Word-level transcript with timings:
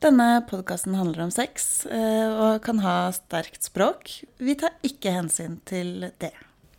Denne 0.00 0.40
podkasten 0.48 0.94
handler 0.96 1.26
om 1.26 1.30
sex 1.30 1.84
eh, 1.84 2.28
og 2.32 2.62
kan 2.64 2.78
ha 2.80 3.10
sterkt 3.12 3.66
språk. 3.68 4.08
Vi 4.40 4.54
tar 4.56 4.72
ikke 4.80 5.12
hensyn 5.12 5.58
til 5.68 6.06
det. 6.22 6.30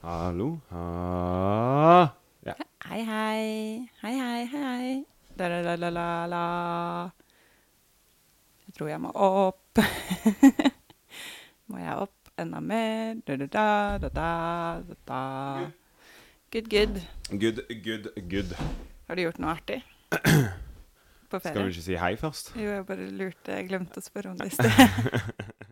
Hallo? 0.01 0.55
Ha. 0.71 2.07
Ja. 2.49 2.55
Hei, 2.87 3.01
hei. 3.05 3.43
Hei, 4.01 4.13
hei, 4.17 4.39
hei. 4.49 4.87
Da, 5.37 5.51
La, 5.53 5.75
la, 5.77 5.91
la, 5.93 6.07
la. 6.31 6.41
Jeg 8.65 8.73
tror 8.79 8.89
jeg 8.89 9.03
må 9.05 9.13
opp. 9.13 9.83
må 11.69 11.77
jeg 11.83 12.01
opp 12.07 12.33
enda 12.41 12.63
mer? 12.71 13.21
Da, 13.21 13.37
da, 13.37 13.45
da, 13.45 13.67
da, 14.01 14.09
da, 14.17 14.33
da, 14.89 14.97
da. 15.13 15.21
Good, 16.49 16.73
good. 16.73 16.99
Good, 17.29 17.61
good, 17.85 18.09
good. 18.33 18.57
Har 19.05 19.13
du 19.13 19.25
gjort 19.27 19.37
noe 19.45 19.53
artig? 19.53 19.83
På 21.31 21.39
Skal 21.39 21.53
ferie? 21.53 21.63
vi 21.69 21.71
ikke 21.71 21.83
si 21.85 21.95
hei 21.95 22.15
først? 22.19 22.49
Jo, 22.59 22.73
jeg 22.75 22.83
bare 22.89 23.05
lurte. 23.15 23.53
Jeg 23.55 23.69
glemte 23.71 24.01
å 24.01 24.03
spørre 24.03 24.33
om 24.33 24.37
det 24.41 24.49
i 24.51 24.55
sted. 24.57 24.71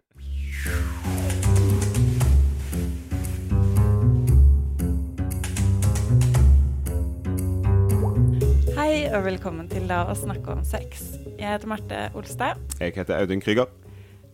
Hei 8.79 9.05
og 9.13 9.21
velkommen 9.25 9.67
til 9.69 9.85
Da 9.89 10.01
å 10.09 10.15
snakke 10.17 10.53
om 10.55 10.61
sex. 10.67 11.03
Jeg 11.37 11.45
heter 11.45 11.69
Marte 11.69 11.99
Olstad. 12.17 12.59
Jeg 12.81 12.95
heter 12.97 13.19
Audun 13.19 13.41
Krüger. 13.43 13.69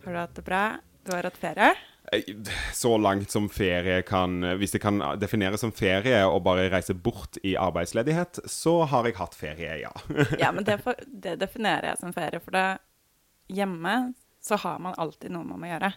Har 0.04 0.14
du 0.14 0.18
hatt 0.20 0.36
det 0.38 0.44
bra? 0.46 0.60
Du 1.06 1.12
har 1.14 1.26
hatt 1.28 1.36
ferie? 1.40 1.68
Eh, 2.12 2.22
Så 2.72 2.98
langt 2.98 3.30
som 3.30 3.48
ferie 3.50 4.02
kan 4.06 4.40
Hvis 4.60 4.72
det 4.76 4.78
kan 4.82 5.00
defineres 5.18 5.60
som 5.60 5.72
ferie 5.74 6.20
og 6.26 6.42
bare 6.46 6.68
reise 6.70 6.94
bort 6.94 7.38
i 7.42 7.56
arbeidsledighet, 7.58 8.38
så 8.46 8.84
har 8.86 9.08
jeg 9.08 9.16
hatt 9.18 9.34
ferie, 9.34 9.78
ja. 9.82 9.92
Ja, 10.42 10.52
men 10.52 10.64
det, 10.64 10.78
for, 10.84 10.94
det 11.06 11.38
definerer 11.42 11.90
jeg 11.92 11.98
som 12.02 12.14
ferie, 12.16 12.40
for 12.40 12.54
det, 12.54 12.66
hjemme 13.48 13.96
så 14.42 14.56
har 14.62 14.78
man 14.78 14.94
alltid 14.98 15.32
noe 15.34 15.44
man 15.46 15.58
må 15.62 15.66
gjøre. 15.70 15.92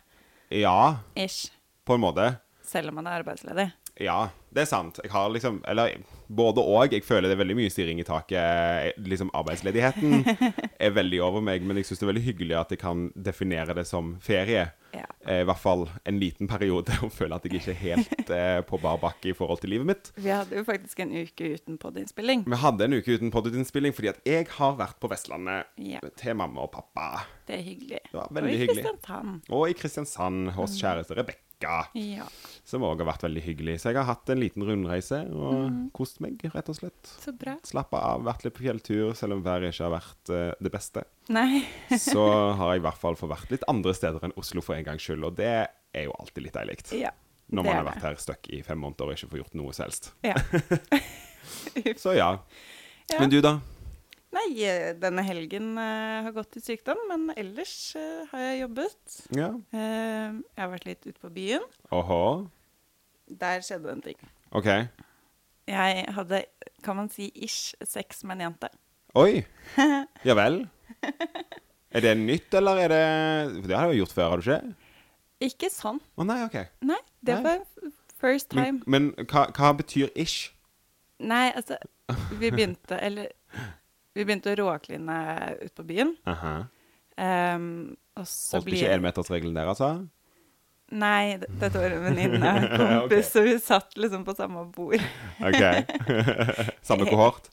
Ja, 0.57 0.97
Ish. 1.13 1.51
på 1.85 1.93
en 1.93 2.01
måte. 2.01 2.31
Selv 2.66 2.89
om 2.89 2.95
man 2.97 3.07
er 3.09 3.19
arbeidsledig. 3.21 3.67
Ja, 4.00 4.30
det 4.55 4.64
er 4.64 4.69
sant. 4.69 4.97
Jeg 5.03 5.11
har 5.11 5.28
liksom 5.30 5.59
Eller 5.67 5.97
både 6.30 6.61
og. 6.64 6.94
Jeg 6.94 7.03
føler 7.03 7.28
det 7.30 7.36
er 7.36 7.42
veldig 7.44 7.55
mye 7.58 7.72
stirring 7.73 8.00
i 8.02 8.06
taket. 8.08 8.95
Liksom 9.03 9.31
Arbeidsledigheten 9.36 10.23
er 10.86 10.94
veldig 10.95 11.19
over 11.25 11.41
meg, 11.44 11.64
men 11.66 11.78
jeg 11.78 11.86
syns 11.89 12.00
det 12.02 12.06
er 12.08 12.11
veldig 12.14 12.23
hyggelig 12.28 12.56
at 12.59 12.72
jeg 12.75 12.81
kan 12.81 13.08
definere 13.16 13.75
det 13.78 13.86
som 13.89 14.16
ferie. 14.23 14.67
Ja. 14.94 15.03
Eh, 15.25 15.41
I 15.44 15.47
hvert 15.50 15.61
fall 15.61 15.83
en 16.09 16.17
liten 16.22 16.47
periode, 16.50 16.95
og 17.06 17.11
føle 17.14 17.36
at 17.38 17.45
jeg 17.45 17.59
ikke 17.59 17.73
er 17.75 17.81
helt 17.81 18.31
eh, 18.33 18.61
på 18.69 18.80
bar 18.81 18.97
bakke 19.02 19.31
i 19.33 19.36
forhold 19.38 19.61
til 19.61 19.73
livet 19.75 19.89
mitt. 19.89 20.11
Vi 20.17 20.31
hadde 20.34 20.61
jo 20.61 20.63
faktisk 20.69 21.02
en 21.06 21.13
uke 21.17 21.52
uten 21.58 21.78
podiinnspilling. 21.81 22.45
Vi 22.50 22.61
hadde 22.63 22.88
en 22.88 22.97
uke 22.97 23.17
uten 23.19 23.34
podiinnspilling 23.34 23.94
fordi 23.97 24.13
at 24.13 24.23
jeg 24.30 24.47
har 24.56 24.78
vært 24.80 24.97
på 25.02 25.11
Vestlandet 25.11 25.69
Ja. 25.91 26.00
til 26.17 26.38
mamma 26.39 26.66
og 26.66 26.72
pappa. 26.78 27.25
Det 27.50 27.58
er 27.59 27.66
hyggelig. 27.67 28.02
Det 28.09 28.17
var 28.17 28.30
veldig 28.34 28.50
og 28.50 28.56
i 28.56 28.63
hyggelig. 28.63 28.84
Kristiansand. 28.86 29.38
Og 29.59 29.69
i 29.69 29.78
Kristiansand 29.78 30.52
hos 30.58 30.78
kjæreste 30.80 31.17
Rebekka, 31.17 31.45
Ja, 31.59 32.25
som 32.63 32.85
òg 32.88 33.02
har 33.02 33.09
vært 33.09 33.25
veldig 33.25 33.41
hyggelig. 33.43 33.75
Så 33.81 33.91
jeg 33.91 33.99
har 33.99 34.07
hatt 34.07 34.29
en 34.31 34.39
liten 34.39 34.63
rundreise 34.63 35.21
og 35.35 35.89
kost 35.95 36.21
meg, 36.23 36.39
rett 36.53 36.69
og 36.71 36.77
slett. 36.77 37.11
så 37.19 37.33
bra. 37.35 37.57
Slappa 37.67 37.99
av, 38.13 38.23
vært 38.27 38.45
litt 38.45 38.55
på 38.55 38.63
fjelltur, 38.63 39.11
selv 39.17 39.35
om 39.35 39.43
været 39.43 39.73
ikke 39.73 39.88
har 39.88 39.95
vært 39.97 40.31
uh, 40.31 40.51
det 40.63 40.71
beste. 40.73 41.03
Nei, 41.35 41.63
Så 42.09 42.23
har 42.59 42.75
jeg 42.75 42.83
i 42.83 42.85
hvert 42.88 43.01
fall 43.01 43.19
fått 43.19 43.33
vært 43.33 43.51
litt 43.55 43.67
andre 43.71 43.95
steder 43.97 44.23
enn 44.27 44.35
Oslo 44.39 44.63
for 44.66 44.77
en 44.77 44.88
gangs 44.88 45.03
skyld, 45.03 45.25
og 45.27 45.35
det 45.39 45.51
er 45.51 46.07
jo 46.07 46.16
alltid 46.19 46.47
litt 46.47 46.59
deilig. 46.59 46.79
ja. 46.99 47.16
Når 47.49 47.66
man 47.66 47.79
har 47.79 47.85
vært 47.88 48.03
her 48.05 48.17
stuck 48.21 48.45
i 48.53 48.59
fem 48.61 48.77
måneder 48.77 49.09
og 49.09 49.16
ikke 49.16 49.31
får 49.31 49.39
gjort 49.39 49.55
noe 49.57 49.71
som 49.73 49.88
helst. 49.88 50.11
Ja. 50.21 50.35
Så 52.03 52.13
ja. 52.13 52.27
Ja. 53.09 53.17
Men 53.17 53.31
du, 53.33 53.39
da? 53.41 53.55
Nei, 54.35 54.47
eh, 54.61 54.91
denne 55.02 55.23
helgen 55.25 55.72
uh, 55.80 56.22
har 56.27 56.33
gått 56.35 56.59
i 56.59 56.61
sykdom, 56.61 56.99
men 57.09 57.31
ellers 57.33 57.73
uh, 57.97 58.27
har 58.30 58.44
jeg 58.44 58.59
jobbet. 58.61 59.16
Ja. 59.33 59.47
Uh, 59.73 60.38
jeg 60.38 60.61
har 60.61 60.69
vært 60.75 60.85
litt 60.85 61.08
ute 61.08 61.17
på 61.17 61.31
byen. 61.33 61.66
Åhå. 61.95 62.19
Der 63.41 63.66
skjedde 63.66 63.95
en 63.95 64.03
ting. 64.05 64.19
OK. 64.53 64.69
Jeg 65.69 66.06
hadde, 66.13 66.44
kan 66.85 66.97
man 66.97 67.09
si, 67.13 67.31
ish 67.34 67.73
sex 67.85 68.22
med 68.23 68.38
en 68.38 68.50
jente. 68.50 68.69
Oi. 69.17 69.41
Ja 70.28 70.35
vel. 70.35 70.61
Er 71.90 72.03
det 72.03 72.11
nytt, 72.19 72.53
eller 72.53 72.84
er 72.84 72.91
det 72.91 73.03
det 73.66 73.73
har 73.78 73.88
jeg 73.88 73.97
jo 73.97 74.03
gjort 74.03 74.13
før, 74.13 74.29
har 74.29 74.41
du 74.41 74.46
ikke? 74.46 74.90
Ikke 75.50 75.69
sånn. 75.73 76.01
Å 76.19 76.25
nei, 76.28 76.41
OK. 76.46 76.57
Nei, 76.85 77.00
det 77.25 77.38
Nei. 77.40 77.44
var 77.46 77.94
first 78.19 78.50
time. 78.51 78.84
Men, 78.85 79.09
men 79.16 79.29
hva, 79.31 79.47
hva 79.56 79.72
betyr 79.79 80.11
ish? 80.19 80.51
Nei, 81.19 81.50
altså, 81.56 81.79
vi 82.38 82.51
begynte, 82.51 83.00
eller 83.00 83.31
Vi 84.19 84.25
begynte 84.28 84.52
å 84.52 84.57
råkline 84.59 85.18
ute 85.62 85.74
på 85.80 85.85
byen. 85.88 86.16
Uh 86.28 86.44
-huh. 86.44 86.63
um, 87.56 87.97
og 88.19 88.28
så 88.28 88.57
Holdt 88.57 88.66
blir 88.66 88.81
ikke 88.84 88.96
énmetersregelen 88.97 89.56
der, 89.56 89.69
altså? 89.72 90.07
Nei, 90.90 91.38
dette 91.38 91.78
var 91.78 91.94
en 91.94 92.03
venninne, 92.03 92.52
kompis, 92.79 93.06
okay. 93.06 93.24
så 93.29 93.41
vi 93.46 93.53
satt 93.62 93.97
liksom 93.97 94.25
på 94.25 94.34
samme 94.35 94.66
bord. 94.74 95.00
OK. 95.40 95.62
Samme 96.90 97.06
kohort? 97.06 97.50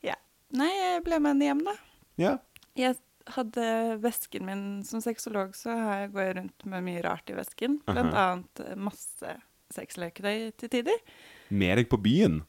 Ja. 0.00 0.14
Nei, 0.54 0.70
jeg 0.70 1.02
ble 1.04 1.18
med 1.18 1.34
henne 1.34 1.48
hjem, 1.48 1.64
da. 1.66 1.74
Ja. 2.22 2.36
Jeg 2.78 2.94
hadde 3.34 3.98
vesken 4.00 4.46
min 4.46 4.62
som 4.86 5.02
sexolog, 5.04 5.56
så 5.58 5.74
har 5.74 6.04
jeg, 6.04 6.12
går 6.14 6.22
jeg 6.22 6.36
rundt 6.38 6.68
med 6.70 6.86
mye 6.86 7.02
rart 7.04 7.32
i 7.32 7.36
vesken. 7.36 7.80
Blant 7.88 8.14
Aha. 8.14 8.28
annet 8.30 8.62
eh, 8.64 8.78
masse 8.78 9.34
sexleketøy 9.74 10.54
til 10.56 10.72
tider. 10.72 11.02
Med 11.50 11.82
deg 11.82 11.90
på 11.90 11.98
byen? 12.00 12.40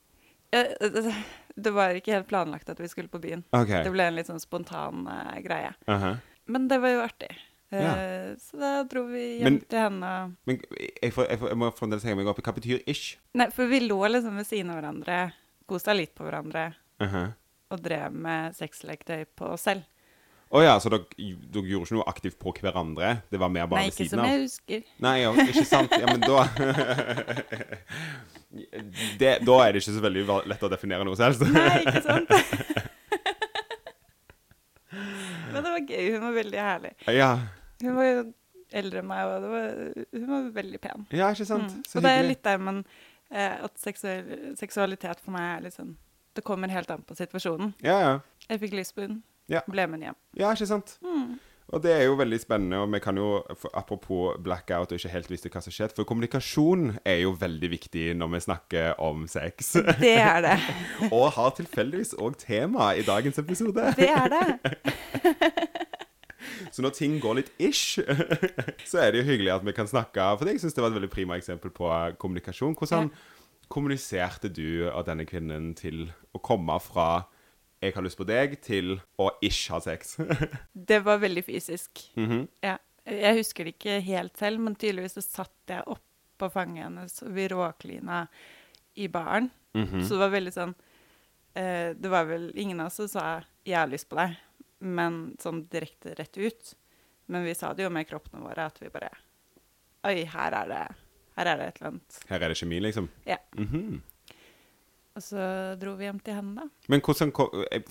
Uh, 0.55 1.09
Det 1.59 1.71
var 1.75 1.97
ikke 1.97 2.13
helt 2.15 2.27
planlagt 2.29 2.69
at 2.69 2.79
vi 2.79 2.87
skulle 2.91 3.11
på 3.11 3.21
byen. 3.21 3.43
Okay. 3.51 3.83
Det 3.83 3.91
ble 3.93 4.07
en 4.09 4.15
litt 4.17 4.29
sånn 4.29 4.41
spontan 4.41 5.05
uh, 5.07 5.35
greie. 5.43 5.73
Aha. 5.87 6.15
Men 6.49 6.67
det 6.71 6.79
var 6.81 6.95
jo 6.95 7.05
artig. 7.05 7.31
Eh, 7.71 7.83
Ja. 7.83 7.91
Så 8.41 8.57
da 8.57 8.83
dro 8.89 9.03
vi 9.05 9.39
hjem 9.39 9.43
Men- 9.43 9.59
til 9.69 9.79
henne. 9.79 10.35
Men 10.49 10.57
jeg, 11.03 11.13
får, 11.13 11.27
jeg, 11.29 11.39
får, 11.39 11.51
jeg 11.51 11.57
må 11.61 11.71
fremdeles 11.77 12.03
henge 12.07 12.17
meg 12.17 12.31
opp 12.31 12.39
i 12.41 12.45
hva 12.47 12.55
betyr 12.55 12.81
ish? 12.89 13.17
Nei, 13.37 13.49
for 13.53 13.69
vi 13.69 13.79
lå 13.83 13.99
liksom 14.09 14.39
ved 14.41 14.47
siden 14.49 14.71
av 14.73 14.79
hverandre, 14.79 15.19
kosa 15.69 15.93
litt 15.93 16.15
på 16.17 16.25
hverandre 16.25 16.73
-huh. 16.99 17.33
og 17.69 17.81
drev 17.83 18.11
med 18.13 18.55
sexleketøy 18.55 19.25
på 19.35 19.45
oss 19.53 19.61
selv. 19.69 19.83
Å 20.49 20.63
ja, 20.65 20.71
så 20.81 20.89
dere, 20.89 21.05
dere 21.13 21.69
gjorde 21.69 21.85
ikke 21.85 21.93
noe 21.99 22.09
aktivt 22.09 22.39
på 22.41 22.49
hverandre? 22.57 23.19
Det 23.29 23.37
var 23.37 23.51
mer 23.53 23.67
bare 23.69 23.83
Nei, 23.83 23.91
ved 23.91 23.99
ikke 23.99 24.09
som 24.15 24.23
jeg 24.25 24.39
husker. 24.41 24.79
Nei, 25.05 25.11
ja, 25.21 25.29
ikke 25.43 25.61
sant? 25.69 25.91
Ja, 25.93 26.07
men 26.09 26.23
da 26.25 26.41
det, 29.21 29.35
Da 29.45 29.55
er 29.61 29.69
det 29.75 29.83
ikke 29.83 29.93
så 29.93 30.01
veldig 30.07 30.23
lett 30.49 30.65
å 30.65 30.71
definere 30.73 31.05
noe 31.05 31.13
selv. 31.19 31.37
Nei, 31.53 31.83
ikke 31.83 32.01
sant? 32.07 32.33
Men 35.49 35.63
det 35.65 35.71
var 35.73 35.79
gøy. 35.81 36.11
Hun 36.13 36.21
var 36.23 36.33
veldig 36.35 36.59
herlig. 36.61 36.91
Ja, 37.13 37.29
Hun 37.81 37.95
var 37.97 38.05
jo 38.09 38.19
eldre 38.79 39.01
enn 39.01 39.07
meg, 39.09 39.21
og 39.25 39.41
det 39.41 39.49
var, 39.49 39.69
hun 40.13 40.27
var 40.29 40.49
veldig 40.59 40.79
pen. 40.83 41.05
ja 41.15 41.31
ikke 41.33 41.47
sant? 41.49 41.71
Mm. 41.73 41.85
Så 41.89 41.97
Og 41.97 42.03
det 42.05 42.11
er 42.13 42.27
litt 42.27 42.43
der, 42.45 42.59
men 42.61 42.83
eh, 43.31 43.55
at 43.65 43.73
seksuell, 43.81 44.27
seksualitet 44.59 45.23
for 45.23 45.33
meg 45.33 45.45
er 45.55 45.63
litt 45.65 45.77
sånn 45.77 45.95
Det 46.37 46.43
kommer 46.45 46.69
helt 46.69 46.91
an 46.93 47.01
på 47.01 47.17
situasjonen. 47.17 47.73
Ja, 47.81 47.97
ja. 48.03 48.13
Jeg 48.45 48.61
fikk 48.61 48.75
lyst 48.77 48.93
på 48.97 49.07
henne. 49.07 49.23
Ja. 49.49 49.61
Ble 49.69 49.87
med 49.89 50.03
hjem. 50.05 50.17
ja, 50.37 50.51
ikke 50.53 50.69
sant? 50.69 50.97
Mm. 51.05 51.37
Og 51.69 51.83
det 51.83 51.91
er 51.93 52.03
jo 52.07 52.15
veldig 52.17 52.39
spennende, 52.41 52.79
og 52.81 52.89
vi 52.93 52.99
kan 53.01 53.17
jo, 53.17 53.43
apropos 53.77 54.39
blackout 54.41 54.89
og 54.89 54.97
ikke 54.97 55.11
helt 55.13 55.29
visste 55.29 55.51
hva 55.53 55.61
som 55.61 55.73
skjedde, 55.73 55.93
for 55.97 56.07
kommunikasjon 56.09 56.95
er 57.05 57.19
jo 57.21 57.35
veldig 57.37 57.69
viktig 57.75 58.05
når 58.17 58.31
vi 58.33 58.39
snakker 58.47 58.97
om 59.05 59.27
sex. 59.29 59.75
Det 60.01 60.15
er 60.17 60.41
det. 60.47 60.57
og 61.15 61.27
har 61.37 61.53
tilfeldigvis 61.59 62.15
òg 62.17 62.39
tema 62.41 62.93
i 62.97 63.05
dagens 63.05 63.37
episode. 63.41 63.93
Det 63.99 64.09
er 64.09 64.33
det. 64.33 64.47
Så 66.73 66.81
når 66.81 66.93
ting 66.95 67.19
går 67.21 67.33
litt 67.37 67.49
ish, 67.61 67.99
så 68.89 69.01
er 69.01 69.11
det 69.11 69.21
jo 69.21 69.27
hyggelig 69.29 69.51
at 69.53 69.65
vi 69.65 69.73
kan 69.75 69.87
snakke 69.89 70.23
For 70.37 70.49
jeg 70.49 70.59
syns 70.61 70.75
det 70.75 70.83
var 70.83 70.91
et 70.91 70.97
veldig 70.97 71.11
prima 71.11 71.37
eksempel 71.37 71.69
på 71.73 71.89
kommunikasjon. 72.21 72.75
Hvordan 72.79 73.09
kommuniserte 73.69 74.49
du 74.49 74.89
og 74.89 75.05
denne 75.07 75.25
kvinnen 75.29 75.73
til 75.77 76.07
å 76.33 76.37
komme 76.41 76.79
fra 76.81 77.09
'jeg 77.81 77.93
har 77.95 78.03
lyst 78.03 78.17
på 78.17 78.25
deg' 78.27 78.61
til 78.61 78.99
å 79.19 79.29
ikke 79.41 79.71
ha 79.71 79.79
sex? 79.79 80.17
Det 80.89 80.99
var 81.03 81.19
veldig 81.19 81.43
fysisk. 81.45 82.11
Mhm. 82.15 82.47
Ja. 82.61 82.77
Jeg 83.09 83.37
husker 83.39 83.65
det 83.65 83.73
ikke 83.79 84.01
helt 84.05 84.37
selv, 84.37 84.59
men 84.59 84.75
tydeligvis 84.75 85.15
så 85.17 85.21
satt 85.23 85.71
jeg 85.71 85.81
oppå 85.87 86.49
fanget 86.53 86.83
hennes, 86.85 87.21
og 87.23 87.31
vi 87.33 87.47
råklina 87.47 88.27
i 88.95 89.07
baren. 89.07 89.49
Mhm. 89.73 90.03
Så 90.03 90.09
det 90.17 90.19
var 90.19 90.29
veldig 90.33 90.53
sånn 90.53 90.75
eh, 91.55 91.93
Det 91.93 92.09
var 92.09 92.25
vel 92.25 92.51
ingen 92.55 92.79
av 92.79 92.87
oss 92.87 92.95
som 92.95 93.07
sa 93.07 93.43
'jeg 93.65 93.77
har 93.77 93.87
lyst 93.87 94.09
på 94.09 94.15
deg', 94.15 94.37
men 94.81 95.35
sånn 95.39 95.67
direkte 95.69 96.15
rett 96.17 96.37
ut. 96.37 96.75
Men 97.27 97.43
vi 97.45 97.53
sa 97.55 97.73
det 97.73 97.83
jo 97.83 97.89
med 97.89 98.07
kroppene 98.07 98.41
våre, 98.41 98.65
at 98.65 98.79
vi 98.81 98.89
bare 98.89 99.09
Oi, 100.05 100.23
her 100.23 100.53
er 100.53 100.67
det, 100.67 100.95
her 101.35 101.45
er 101.45 101.57
det 101.57 101.67
et 101.67 101.81
eller 101.81 101.91
annet. 101.91 102.19
Her 102.29 102.39
er 102.43 102.47
det 102.47 102.57
kjemi, 102.57 102.79
liksom. 102.79 103.09
Ja. 103.25 103.37
Mhm. 103.57 104.01
Og 105.17 105.23
så 105.25 105.45
dro 105.81 105.95
vi 105.99 106.05
hjem 106.05 106.19
til 106.23 106.33
henne, 106.37 106.55
da. 106.61 106.67
Men 106.93 107.01
hvordan 107.01 107.31
kom 107.35 107.49
jeg, 107.71 107.83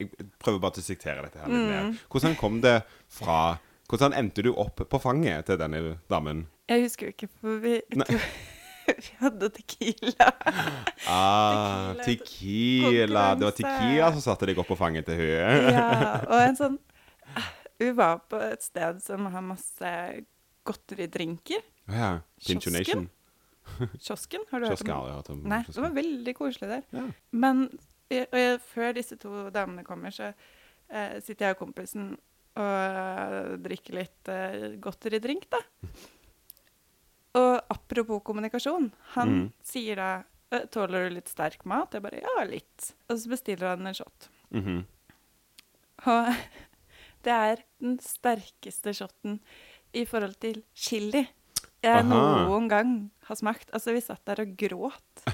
jeg 0.00 0.08
prøver 0.42 0.58
bare 0.64 0.72
til 0.78 0.82
å 0.82 0.86
siktere 0.88 1.22
dette 1.26 1.38
her 1.42 1.48
litt 1.52 1.60
Mm. 1.60 1.68
mer. 1.70 2.00
Hvordan 2.10 2.36
kom 2.40 2.60
det 2.64 2.78
fra 3.12 3.58
Hvordan 3.92 4.14
endte 4.16 4.42
du 4.42 4.54
opp 4.56 4.80
på 4.88 4.98
fanget 5.02 5.44
til 5.46 5.58
denne 5.60 5.98
damen? 6.08 6.46
Jeg 6.70 6.86
husker 6.86 7.06
jo 7.06 7.12
ikke, 7.12 7.28
for 7.42 7.58
vi, 7.60 7.74
vi 7.92 9.10
hadde 9.20 9.50
tequila. 9.52 10.30
Ah, 11.06 11.92
Tequila. 12.00 12.06
tequila. 12.06 13.24
Det 13.36 13.44
var 13.44 13.56
tequila 13.58 14.08
som 14.14 14.22
satte 14.24 14.46
deg 14.48 14.58
opp 14.62 14.70
på 14.72 14.78
fanget 14.80 15.04
til 15.10 15.20
hun. 15.20 15.68
Ja, 15.76 16.22
og 16.24 16.38
en 16.40 16.56
sånn 16.56 16.78
Vi 17.82 17.90
var 17.98 18.22
på 18.30 18.40
et 18.46 18.62
sted 18.64 19.02
som 19.02 19.26
har 19.32 19.42
masse 19.44 19.92
godteridrinker. 20.64 21.60
Oh 21.90 21.96
ja. 21.98 22.10
Pinchonation. 22.46 23.08
Kiosken, 24.04 24.44
har 24.50 24.62
du 24.62 24.68
Kiosken 24.70 24.94
hørt 24.94 25.30
om. 25.32 25.44
Nei, 25.48 25.62
det 25.68 25.84
var 25.84 25.94
veldig 25.96 26.34
koselig 26.38 26.70
der. 26.70 26.84
Ja. 26.94 27.06
Men 27.44 27.64
eh, 28.08 28.26
og 28.26 28.38
jeg, 28.38 28.58
før 28.72 28.96
disse 28.98 29.18
to 29.20 29.46
damene 29.54 29.84
kommer, 29.86 30.14
så 30.14 30.32
eh, 30.32 31.18
sitter 31.24 31.48
jeg 31.50 31.56
og 31.56 31.64
kompisen 31.64 32.12
og 32.52 32.96
eh, 32.96 33.54
drikker 33.64 33.96
litt 33.96 34.32
eh, 34.32 34.74
godteridrink, 34.82 35.48
da. 35.52 35.62
Og 37.32 37.54
apropos 37.72 38.20
kommunikasjon, 38.26 38.90
han 39.14 39.30
mm. 39.32 39.44
sier 39.64 39.96
da 39.96 40.08
«Øh, 40.52 40.66
Tåler 40.68 41.06
du 41.06 41.14
litt 41.14 41.30
sterk 41.32 41.62
mat? 41.64 41.94
Jeg 41.96 42.04
bare 42.04 42.18
ja, 42.20 42.42
litt. 42.44 42.90
Og 43.08 43.16
så 43.22 43.30
bestiller 43.32 43.70
han 43.72 43.88
en 43.88 43.96
shot. 43.96 44.28
Mhm. 44.52 44.82
Og 46.12 46.28
det 47.24 47.32
er 47.32 47.62
den 47.80 47.96
sterkeste 48.04 48.92
shoten 48.98 49.40
i 49.96 50.04
forhold 50.08 50.36
til 50.44 50.60
chili 50.76 51.22
jeg 51.82 51.98
Aha. 51.98 52.46
noen 52.46 52.68
gang 52.70 52.90
har 53.32 53.40
smakt. 53.40 53.70
Altså, 53.74 53.94
vi 53.96 54.02
satt 54.04 54.22
der 54.28 54.44
og 54.44 54.52
gråt. 54.60 55.24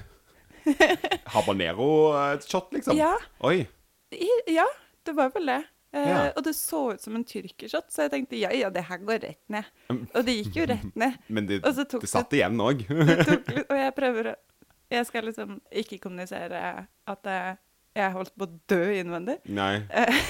Habanero-shot, 1.34 2.72
liksom? 2.72 2.96
Ja, 2.98 3.14
Oi. 3.46 3.66
i, 4.14 4.30
ja 4.52 4.66
det 5.06 5.14
var 5.16 5.30
vel 5.34 5.46
det. 5.48 5.62
Eh, 5.96 6.08
Ja. 6.08 6.18
Og 6.36 6.42
det 6.44 6.52
så 6.56 6.80
ut 6.92 7.00
som 7.00 7.14
en 7.16 7.24
tyrkershot, 7.24 7.86
så 7.92 8.04
jeg 8.04 8.12
tenkte 8.12 8.36
ja, 8.36 8.50
ja, 8.52 8.68
det 8.70 8.82
her 8.90 8.98
går 9.08 9.22
rett 9.24 9.40
ned. 9.48 9.64
Mm. 9.88 10.02
Og 10.12 10.26
det 10.26 10.34
gikk 10.36 10.58
jo 10.60 10.66
rett 10.68 10.96
ned. 11.02 11.16
Men 11.32 11.46
det, 11.48 11.62
det 11.64 12.10
satt 12.10 12.34
igjen 12.36 12.60
òg. 12.60 12.84
Det 12.88 13.64
og 13.70 13.76
jeg 13.78 13.94
prøver 13.96 14.32
å 14.34 14.36
Jeg 14.92 15.04
skal 15.08 15.26
liksom 15.28 15.56
ikke 15.72 15.98
kommunisere 16.00 16.60
at 17.08 17.26
eh, 17.28 17.56
jeg 17.98 18.14
holdt 18.14 18.34
på 18.38 18.46
å 18.46 18.50
dø 18.72 18.80
innvendig. 18.98 19.38
Nei. 19.58 19.82
Eh, 19.90 20.20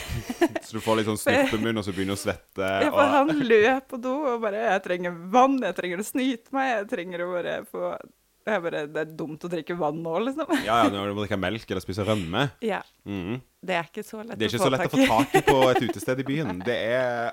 Så 0.65 0.77
du 0.77 0.81
får 0.85 1.01
litt 1.01 1.09
sånn 1.09 1.21
snuppemunn, 1.23 1.79
og 1.81 1.85
så 1.87 1.93
begynner 1.97 2.17
du 2.17 2.19
å 2.19 2.23
svette. 2.27 2.69
Ja, 2.85 2.91
for 2.93 3.01
Og, 3.05 3.17
han 3.17 3.35
løp 3.49 3.89
på 3.93 4.01
do 4.03 4.15
og 4.35 4.41
bare 4.45 4.65
'Jeg 4.69 4.83
trenger 4.85 5.19
vann, 5.33 5.59
jeg 5.63 5.75
trenger 5.77 5.99
å 6.03 6.09
snyte 6.11 6.53
meg, 6.53 6.73
jeg 6.77 6.89
trenger 6.93 7.25
å 7.25 7.33
bare 7.37 7.59
få 7.69 7.97
jeg 8.49 8.63
bare, 8.65 8.87
Det 8.89 8.97
er 8.97 9.11
dumt 9.13 9.43
å 9.45 9.49
drikke 9.53 9.77
vann 9.77 9.99
nå, 10.03 10.15
liksom. 10.25 10.49
ja, 10.65 10.85
ja, 10.85 10.89
når 10.89 11.11
du 11.11 11.15
må 11.19 11.21
drikke 11.27 11.37
melk 11.39 11.69
eller 11.71 11.83
spise 11.85 12.05
rømme. 12.07 12.51
Ja. 12.65 12.81
Mhm. 13.05 13.43
Det 13.61 13.75
er 13.75 13.83
ikke 13.91 14.05
så 14.07 14.23
lett 14.25 14.39
å 14.39 14.59
så 14.59 14.71
lett 14.71 14.87
å 14.87 14.89
få 14.95 15.07
tak 15.07 15.35
i 15.35 15.41
på 15.43 15.57
et 15.69 15.83
utested 15.83 16.21
i 16.21 16.25
byen. 16.25 16.63
Det 16.69 16.77
er 16.77 17.33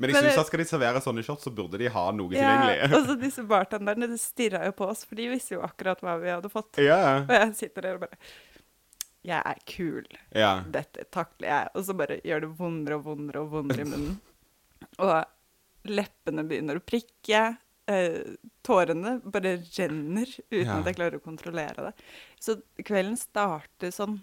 Men 0.00 0.10
jeg 0.10 0.22
syns 0.24 0.38
at 0.40 0.46
skal 0.48 0.58
de 0.58 0.64
servere 0.64 1.02
sånne 1.04 1.22
shots, 1.22 1.44
så 1.44 1.52
burde 1.54 1.78
de 1.78 1.86
ha 1.92 2.10
noe 2.10 2.32
Ja, 2.32 2.40
tilgjengelig. 2.40 2.96
og 2.96 3.06
så 3.10 3.16
disse 3.20 3.44
bartenderne 3.46 4.08
de 4.10 4.18
stirra 4.18 4.64
jo 4.66 4.72
på 4.72 4.88
oss, 4.88 5.04
for 5.04 5.14
de 5.14 5.28
visste 5.28 5.54
jo 5.54 5.60
akkurat 5.62 6.00
hva 6.02 6.16
vi 6.20 6.32
hadde 6.32 6.50
fått. 6.50 6.78
Ja. 6.82 7.20
Og 7.22 7.30
jeg 7.30 7.54
sitter 7.54 7.82
der 7.82 7.94
og 7.94 8.00
bare 8.08 8.18
Jeg 9.24 9.40
er 9.46 9.60
kul. 9.70 10.04
ja. 10.36 10.50
Dette 10.70 11.04
takler 11.10 11.48
jeg. 11.48 11.68
Og 11.74 11.84
så 11.86 11.94
bare 11.96 12.20
gjør 12.24 12.40
det 12.44 12.50
vondere 12.58 12.98
og 12.98 13.04
vondere 13.06 13.40
og 13.44 13.50
vondere 13.54 13.80
i 13.86 13.88
munnen. 13.88 14.18
Og 15.00 15.14
leppene 15.88 16.44
begynner 16.48 16.76
å 16.80 16.84
prikke. 16.84 17.56
Eh, 17.86 18.36
tårene 18.64 19.18
bare 19.24 19.56
renner 19.76 20.28
uten 20.50 20.64
Ja. 20.64 20.78
at 20.78 20.86
jeg 20.88 20.96
klarer 20.96 21.18
å 21.18 21.24
kontrollere 21.24 21.88
det. 21.90 21.94
Så 22.40 22.58
kvelden 22.84 23.16
starter 23.20 23.92
sånn. 23.92 24.18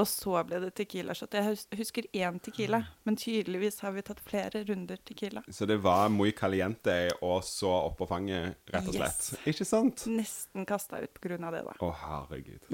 Og 0.00 0.06
så 0.08 0.32
ble 0.48 0.60
det 0.62 0.70
Tequila-shot. 0.78 1.34
Jeg 1.36 1.58
husker 1.76 2.06
én 2.16 2.38
Tequila, 2.40 2.78
men 3.04 3.18
tydeligvis 3.20 3.80
har 3.84 3.92
vi 3.92 4.04
tatt 4.06 4.22
flere 4.24 4.62
runder 4.68 4.96
Tequila. 5.04 5.42
Så 5.52 5.66
det 5.68 5.76
var 5.84 6.08
muy 6.14 6.30
caliente 6.32 6.94
og 7.20 7.42
så 7.44 7.68
opp 7.90 7.98
på 8.00 8.08
fanget, 8.08 8.56
rett 8.72 8.88
og 8.88 8.96
Yes. 8.96 9.02
slett. 9.28 9.46
Ikke 9.52 9.66
sant? 9.68 10.06
Nesten 10.08 10.64
kasta 10.68 11.02
ut 11.04 11.12
på 11.18 11.26
grunn 11.28 11.44
av 11.44 11.52
det, 11.58 11.62
da. 11.68 11.76
Å, 11.84 11.90
herregud. 12.06 12.64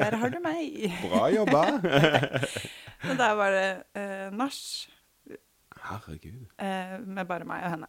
Der 0.00 0.16
har 0.22 0.32
du 0.32 0.40
meg! 0.48 0.88
Bra 1.04 1.26
jobba. 1.34 1.62
Og 3.10 3.16
der 3.18 3.34
var 3.42 3.50
det 3.58 3.68
eh, 3.98 4.30
nach 4.32 4.62
Herregud. 5.82 6.46
eh, 6.62 6.98
med 7.04 7.26
bare 7.26 7.44
meg 7.48 7.64
og 7.66 7.70
henne. 7.76 7.88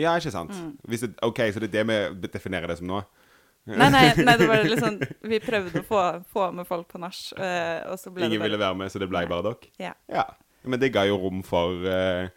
Ja, 0.00 0.16
ikke 0.18 0.32
sant? 0.34 0.50
Mm. 0.50 0.72
Det, 0.90 1.10
OK, 1.22 1.38
så 1.54 1.60
det 1.62 1.68
er 1.70 1.84
det 1.84 1.86
vi 2.22 2.28
definerer 2.32 2.66
det 2.72 2.78
som 2.80 2.88
nå? 2.90 3.02
Nei, 3.64 3.88
nei, 3.90 4.02
nei, 4.20 4.36
det 4.36 4.46
var 4.50 4.64
liksom 4.74 4.98
Vi 5.24 5.38
prøvde 5.40 5.80
å 5.80 5.84
få, 5.88 6.00
få 6.34 6.50
med 6.52 6.66
folk 6.68 6.88
på 6.92 6.98
nach, 7.00 7.20
eh, 7.40 7.80
og 7.88 7.96
så 8.00 8.10
ble 8.12 8.26
Ingen 8.26 8.36
det 8.36 8.48
ville 8.50 8.60
være 8.60 8.76
med, 8.76 8.92
så 8.92 9.00
det 9.00 9.08
ble 9.08 9.22
bare 9.30 9.46
dere? 9.46 9.70
Ja. 9.80 9.94
ja. 10.12 10.26
Men 10.68 10.80
det 10.82 10.90
ga 10.92 11.04
jo 11.08 11.16
rom 11.20 11.40
for 11.44 11.80
uh, 11.88 12.28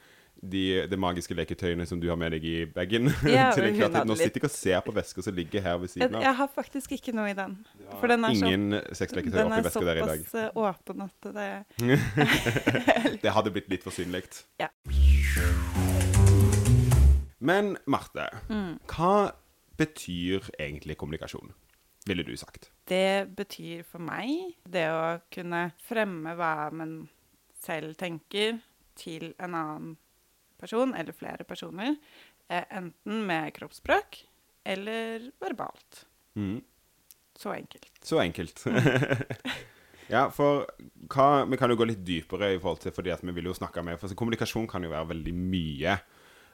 de, 0.44 0.64
de 0.88 0.98
magiske 1.00 1.36
leketøyene 1.36 1.86
som 1.90 2.00
du 2.00 2.08
har 2.12 2.18
med 2.20 2.32
deg 2.36 2.44
i 2.48 2.56
bagen. 2.70 3.08
Ja, 3.28 3.50
Til 3.56 3.70
hun 3.72 3.80
hadde 3.82 4.04
Nå 4.08 4.16
sitter 4.20 4.40
jeg 4.44 4.48
og 4.50 4.54
ser 4.54 4.84
på 4.86 4.94
veska 4.96 5.24
som 5.26 5.36
ligger 5.36 5.64
her 5.64 5.80
ved 5.82 5.92
siden 5.94 6.16
av. 6.16 6.22
jeg 6.28 6.36
har 6.40 6.52
faktisk 6.54 6.92
ikke 6.98 7.16
noe 7.18 7.32
i 7.32 7.36
den. 7.38 7.56
For 7.98 8.12
den 8.12 8.28
er, 8.28 8.36
Ingen 8.36 8.80
sexleketøy 8.96 9.42
oppi 9.48 9.64
veska 9.68 9.84
der 9.88 10.02
i 10.04 10.06
dag. 10.12 10.24
Den 10.28 10.28
er 10.28 10.28
såpass 10.28 10.44
eh, 10.44 10.60
åpen 10.64 11.08
at 11.08 11.20
det 11.40 13.20
Det 13.24 13.36
hadde 13.40 13.56
blitt 13.56 13.72
litt 13.72 13.84
for 13.88 13.96
synlig. 13.96 14.28
Ja. 14.62 14.70
Men 17.40 17.76
Marte, 17.86 18.30
Mm. 18.50 18.80
hva 18.92 19.32
betyr 19.78 20.50
egentlig 20.58 20.98
kommunikasjon? 20.98 21.54
Ville 22.08 22.24
du 22.24 22.38
sagt? 22.40 22.72
Det 22.88 23.28
betyr 23.36 23.84
for 23.88 24.04
meg 24.04 24.56
det 24.64 24.88
å 24.94 25.20
kunne 25.34 25.68
fremme 25.88 26.36
hva 26.40 26.70
man 26.72 27.02
selv 27.60 27.98
tenker 28.00 28.62
til 28.98 29.34
en 29.44 29.58
annen 29.58 29.96
person, 30.58 30.94
eller 30.98 31.14
flere 31.14 31.46
personer, 31.46 31.98
eh, 32.50 32.64
enten 32.72 33.26
med 33.28 33.54
kroppsspråk 33.54 34.24
eller 34.68 35.32
verbalt. 35.40 36.06
Mm. 36.36 36.62
Så 37.38 37.54
enkelt. 37.54 37.92
Så 38.02 38.20
enkelt. 38.20 38.64
ja, 40.16 40.28
for 40.34 40.66
hva, 41.12 41.46
vi 41.46 41.60
kan 41.60 41.72
jo 41.72 41.78
gå 41.78 41.88
litt 41.92 42.06
dypere 42.06 42.56
i 42.56 42.60
forhold 42.60 42.82
til 42.84 42.96
fordi 42.96 43.14
at 43.14 43.24
vi 43.24 43.36
vil 43.36 43.52
jo 43.52 43.58
snakke 43.58 43.84
med 43.86 44.00
For 44.02 44.18
kommunikasjon 44.18 44.68
kan 44.70 44.84
jo 44.84 44.94
være 44.94 45.12
veldig 45.14 45.36
mye. 45.38 46.00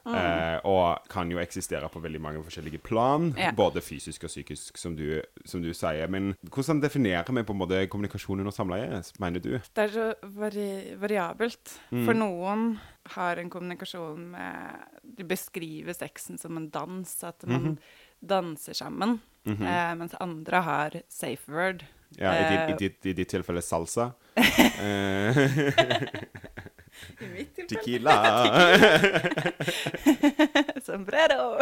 Eh, 0.06 0.58
og 0.68 0.98
kan 1.08 1.30
jo 1.32 1.38
eksistere 1.40 1.88
på 1.88 2.00
veldig 2.02 2.20
mange 2.20 2.42
forskjellige 2.44 2.78
plan, 2.84 3.32
Ja. 3.38 3.52
både 3.56 3.80
fysisk 3.80 4.24
og 4.24 4.28
psykisk, 4.28 4.76
som 4.76 4.94
du, 4.96 5.22
som 5.44 5.62
du 5.62 5.72
sier. 5.72 6.06
Men 6.08 6.34
hvordan 6.50 6.80
definerer 6.82 7.24
vi 7.32 7.42
på 7.42 7.52
en 7.54 7.58
måte 7.58 7.86
kommunikasjon 7.88 8.40
under 8.40 8.52
samleie, 8.52 9.02
mener 9.18 9.40
du? 9.40 9.58
Det 9.74 9.78
er 9.78 9.88
så 9.88 10.14
vari 10.22 10.94
variabelt. 11.00 11.78
Mm. 11.90 12.04
For 12.04 12.12
noen 12.14 12.78
har 13.16 13.36
en 13.38 13.50
kommunikasjon 13.50 14.30
med 14.30 14.70
De 15.16 15.24
beskriver 15.24 15.92
sexen 15.94 16.38
som 16.38 16.56
en 16.56 16.68
dans, 16.70 17.24
at 17.24 17.46
man 17.46 17.62
Mhm. 17.62 17.78
danser 18.26 18.72
sammen. 18.74 19.20
-hmm. 19.46 19.62
eh, 19.62 19.94
mens 19.96 20.14
andre 20.20 20.60
har 20.62 20.90
safe 21.08 21.48
word. 21.48 21.84
Ja, 22.18 22.32
i, 22.32 22.50
ditt, 22.50 22.60
eh, 22.60 22.70
i, 22.70 22.76
ditt, 22.88 23.06
I 23.06 23.12
ditt 23.12 23.28
tilfelle 23.28 23.62
salsa. 23.62 24.10
I 27.20 27.26
mitt 27.32 27.56
tequila. 27.68 28.14
Sombrero! 30.86 31.58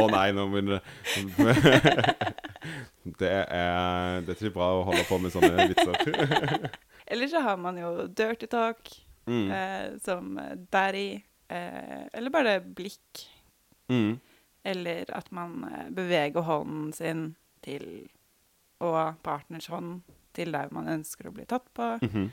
Å 0.00 0.04
nei, 0.12 0.28
nå 0.36 0.46
begynner 0.52 0.80
det 3.20 3.30
er, 3.30 4.20
det 4.24 4.34
er 4.34 4.38
ikke 4.38 4.52
bra 4.54 4.68
å 4.78 4.84
holde 4.88 5.04
på 5.08 5.18
med 5.22 5.30
sånne 5.34 5.66
vitser. 5.70 5.94
Eller 7.10 7.26
så 7.32 7.38
har 7.44 7.56
man 7.60 7.76
jo 7.80 7.88
dirty 8.08 8.46
talk, 8.50 8.82
Mm. 9.30 9.50
eh, 9.52 9.88
som 10.02 10.30
daddy. 10.72 11.20
Eh, 11.52 12.04
eller 12.16 12.30
bare 12.34 12.54
blikk. 12.64 13.26
Mm. 13.92 14.14
Eller 14.66 15.04
at 15.14 15.28
man 15.36 15.52
eh, 15.68 15.86
beveger 15.94 16.42
hånden 16.48 16.88
sin 16.96 17.20
til 17.62 17.84
Og 18.80 18.96
partners 19.22 19.68
hånd 19.70 20.00
til 20.34 20.52
der 20.56 20.68
man 20.72 20.88
ønsker 20.88 21.28
å 21.28 21.32
bli 21.36 21.44
tatt 21.46 21.68
på. 21.76 21.84
Mm 22.00 22.24
Ja. 22.24 22.28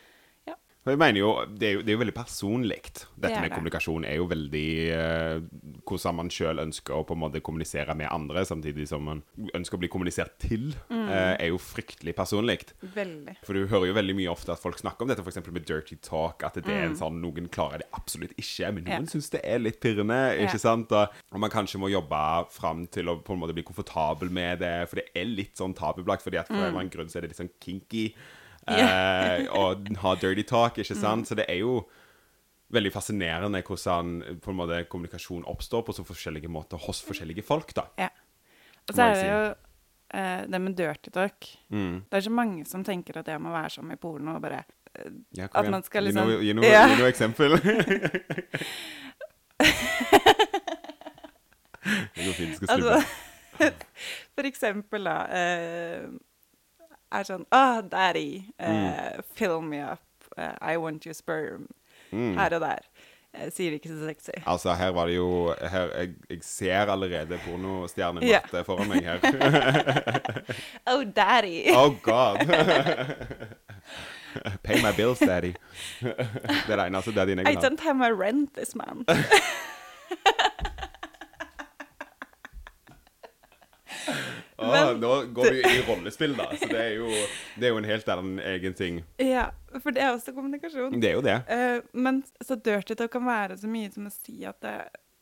For 0.87 0.93
jeg 0.95 1.01
mener 1.01 1.19
jo, 1.19 1.29
det 1.51 1.67
er 1.67 1.73
jo, 1.75 1.81
det 1.83 1.91
er 1.91 1.97
jo 1.97 1.99
veldig 1.99 2.13
personlig. 2.15 2.77
Dette 2.87 3.09
Det 3.19 3.31
med 3.33 3.43
det. 3.49 3.55
kommunikasjon 3.57 4.05
er 4.07 4.15
jo 4.21 4.27
veldig 4.31 4.67
eh, 4.95 5.39
hvordan 5.83 6.15
man 6.15 6.29
sjøl 6.31 6.61
ønsker 6.63 6.95
å 6.95 7.01
på 7.03 7.17
en 7.17 7.19
måte 7.25 7.41
kommunisere 7.43 7.91
med 7.99 8.07
andre, 8.07 8.45
samtidig 8.47 8.85
som 8.87 9.03
man 9.03 9.19
ønsker 9.57 9.75
å 9.75 9.81
bli 9.83 9.89
kommunisert 9.91 10.37
til, 10.39 10.69
Mm. 10.87 11.09
eh, 11.11 11.35
er 11.43 11.49
jo 11.51 11.57
fryktelig 11.59 12.13
personlig. 12.15 12.71
Veldig. 12.95 13.35
For 13.43 13.53
du 13.53 13.67
hører 13.67 13.87
jo 13.89 13.93
veldig 13.97 14.15
mye 14.15 14.31
ofte 14.31 14.51
at 14.55 14.59
folk 14.63 14.79
snakker 14.79 15.03
om 15.03 15.11
dette, 15.11 15.19
f.eks. 15.27 15.43
med 15.51 15.65
dirty 15.67 15.97
talk, 16.01 16.43
at 16.47 16.53
det 16.55 16.65
er 16.71 16.85
en 16.87 16.95
Mm. 16.95 16.99
sånn 17.01 17.19
Noen 17.21 17.49
klarer 17.51 17.79
det 17.83 17.87
absolutt 17.93 18.31
ikke, 18.37 18.71
men 18.73 18.83
noen 18.85 19.03
noen 19.03 19.11
syns 19.11 19.29
det 19.29 19.41
er 19.43 19.59
litt 19.59 19.81
pirrende, 19.81 20.37
ikke 20.39 20.55
yeah. 20.55 20.63
sant? 20.63 20.91
Og, 20.91 21.09
og 21.33 21.39
man 21.39 21.49
kanskje 21.51 21.79
må 21.83 21.91
jobbe 21.91 22.47
fram 22.51 22.87
til 22.87 23.05
å 23.11 23.17
på 23.21 23.33
en 23.35 23.39
måte 23.43 23.53
bli 23.53 23.63
komfortabel 23.67 24.29
med 24.31 24.59
det, 24.63 24.87
for 24.89 24.95
det 25.01 25.09
er 25.15 25.25
litt 25.25 25.55
sånn 25.59 25.75
tabubelagt, 25.75 26.23
fordi 26.23 26.39
at 26.39 26.47
for 26.47 26.55
en 26.55 26.71
annen 26.75 26.89
grunn 26.89 27.07
så 27.11 27.17
er 27.17 27.27
det 27.27 27.33
litt 27.35 27.43
sånn 27.43 27.51
kinky 27.59 28.13
Mm. 28.13 28.13
Eh, 28.67 29.47
å 29.53 29.97
ha 30.03 30.15
dirty 30.15 30.43
talk, 30.43 30.77
ikke 30.77 30.95
Mm. 30.95 31.01
sant? 31.01 31.27
Så 31.27 31.35
det 31.35 31.45
er 31.49 31.59
jo 31.61 31.85
veldig 32.73 32.91
fascinerende 32.91 33.61
hvordan 33.63 34.39
på 34.43 34.49
en 34.51 34.55
måte 34.57 34.81
kommunikasjon 34.89 35.45
oppstår 35.47 35.85
på 35.87 35.93
så 35.95 36.03
forskjellige 36.03 36.49
måter 36.51 36.77
hos 36.77 37.01
forskjellige 37.01 37.43
folk, 37.43 37.73
da. 37.73 37.85
Ja. 37.97 38.09
Og 38.89 38.95
så 38.95 39.01
er 39.03 39.13
det 39.15 39.29
jo 39.29 39.55
eh, 40.19 40.45
det 40.47 40.61
med 40.61 40.75
dirty 40.75 41.09
talk. 41.11 41.47
Mm. 41.71 42.03
Det 42.09 42.17
er 42.17 42.21
så 42.21 42.31
mange 42.31 42.65
som 42.67 42.83
tenker 42.83 43.17
at 43.19 43.25
det 43.25 43.39
må 43.41 43.49
være 43.51 43.69
som 43.71 43.91
i 43.91 43.95
porno. 43.95 44.35
og 44.35 44.41
bare 44.41 44.63
eh, 44.95 45.11
Ja, 45.33 45.47
At 45.53 45.69
man 45.69 45.83
skal 45.83 46.03
liksom- 46.03 46.41
gi 46.41 46.53
noe, 46.53 46.65
Ja. 46.65 46.87
noe 46.95 47.07
eksempel. 47.11 47.55
det 52.15 52.25
går 52.25 52.33
fint, 52.37 52.55
skal 52.55 52.67
slutte. 52.67 52.95
Altså, 52.95 53.03
for 54.35 54.43
eksempel, 54.49 55.03
da 55.07 55.15
eh, 55.33 56.07
Er 57.11 57.23
sånn 57.27 57.45
Oh, 57.55 57.81
daddy, 57.81 58.43
eh, 58.59 59.19
fill 59.35 59.61
me 59.61 59.79
up. 59.79 60.01
Uh, 60.37 60.53
I 60.61 60.77
want 60.77 61.05
your 61.05 61.13
sperm. 61.13 61.67
Mm. 62.11 62.35
Her 62.37 62.53
og 62.57 62.61
der. 62.61 62.79
Jeg 63.37 63.51
sier 63.53 63.71
ikke 63.77 63.89
så 63.91 64.07
sexy. 64.07 64.33
Altså, 64.49 64.73
her 64.73 64.91
var 64.95 65.05
det 65.09 65.15
jo 65.15 65.53
her, 65.61 65.91
jeg, 65.99 66.13
jeg 66.29 66.39
ser 66.41 66.89
allerede 66.89 67.37
pornostjernen 67.45 68.23
Marte 68.23 68.57
yeah. 68.57 68.65
foran 68.65 68.89
meg 68.89 69.03
her. 69.05 69.19
Oh, 70.87 71.03
daddy! 71.03 71.65
Oh 71.75 71.93
god. 72.01 72.37
Pay 74.63 74.81
my 74.81 74.91
bills, 74.95 75.19
daddy. 75.19 75.53
Det 76.67 76.69
er 76.69 76.75
det 76.75 76.85
eneste 76.87 77.11
daddyen 77.13 77.39
jeg 77.43 77.47
I 77.47 77.49
vil 77.55 77.61
ha. 77.61 77.69
don't 77.69 77.79
have 77.83 77.97
my 77.97 78.09
rent 78.09 78.53
this 78.55 78.75
month. 78.75 79.09
Åh, 84.59 84.71
Men- 84.73 84.99
nå 85.01 85.11
går 85.37 85.51
vi 85.53 85.61
jo 85.61 85.69
i 85.69 85.81
rollespill, 85.87 86.35
da. 86.37 86.47
Så 86.57 86.67
det 86.71 86.79
er 86.81 86.93
jo, 86.97 87.07
det 87.59 87.67
er 87.67 87.69
jo 87.75 87.77
en 87.77 87.83
helt 87.91 88.07
annen 88.09 88.39
egen 88.39 88.73
ting. 88.73 89.03
ja, 89.21 89.49
for 89.83 89.91
det 89.91 90.01
er 90.01 90.15
også 90.15 90.33
kommunikasjon. 90.33 90.99
Det 90.99 91.11
er 91.11 91.13
jo 91.19 91.21
det. 91.21 91.35
Uh, 91.49 91.81
men 91.93 92.23
så 92.43 92.55
dirty 92.57 92.95
talk 92.97 93.11
kan 93.13 93.25
være 93.27 93.57
så 93.61 93.67
mye 93.69 93.91
som 93.93 94.07
å 94.09 94.11
si 94.11 94.39
at 94.49 94.59
det, 94.65 94.75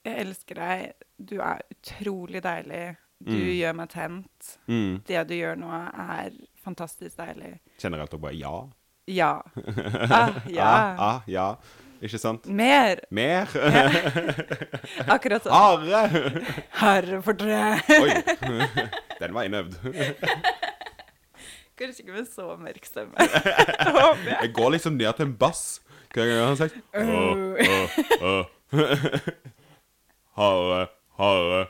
jeg 0.05 0.21
elsker 0.27 0.55
deg, 0.55 0.93
du 1.19 1.35
er 1.41 1.61
utrolig 1.73 2.41
deilig, 2.45 2.95
du 3.25 3.31
Mm. 3.31 3.51
gjør 3.57 3.75
meg 3.75 3.89
tent, 3.89 4.57
Mm. 4.69 5.01
det 5.07 5.27
du 5.27 5.33
gjør 5.35 5.55
nå 5.57 5.69
er 5.71 6.31
fantastisk 6.63 7.17
deilig. 7.17 7.59
Kjenner 7.79 8.03
at 8.03 8.11
hun 8.11 8.21
bare 8.21 8.35
ja. 8.39 8.69
Ja. 9.07 9.41
Ah, 10.11 10.31
ja. 10.47 10.63
Ah, 10.65 10.95
ah, 10.99 11.21
ja. 11.27 11.55
Ikke 12.01 12.19
sant? 12.19 12.45
Mer. 12.47 12.99
Mer? 13.09 13.45
Akkurat 15.07 15.43
sånn. 15.43 15.53
Harre! 15.55 16.01
Harre 16.81 17.21
for 17.25 17.33
tre. 17.33 17.79
Oi. 17.89 18.89
Den 19.19 19.34
var 19.36 19.43
innøvd. 19.48 19.74
Kanskje 21.75 22.03
ikke 22.05 22.15
med 22.15 22.27
så 22.31 22.45
mørk 22.60 22.86
stemme. 22.88 23.15
Håper 23.19 24.29
jeg. 24.29 24.38
Jeg 24.41 24.53
går 24.55 24.69
liksom 24.77 24.93
ned 25.00 25.12
til 25.17 25.25
en 25.27 25.36
bass. 25.39 25.63
Hva 26.15 26.24
har 26.24 26.45
han 26.48 26.60
sagt? 26.60 26.75
Åh, 26.95 27.03
åh, 27.65 27.89
åh. 28.22 28.45
Hare, 30.39 30.88
hare. 31.19 31.62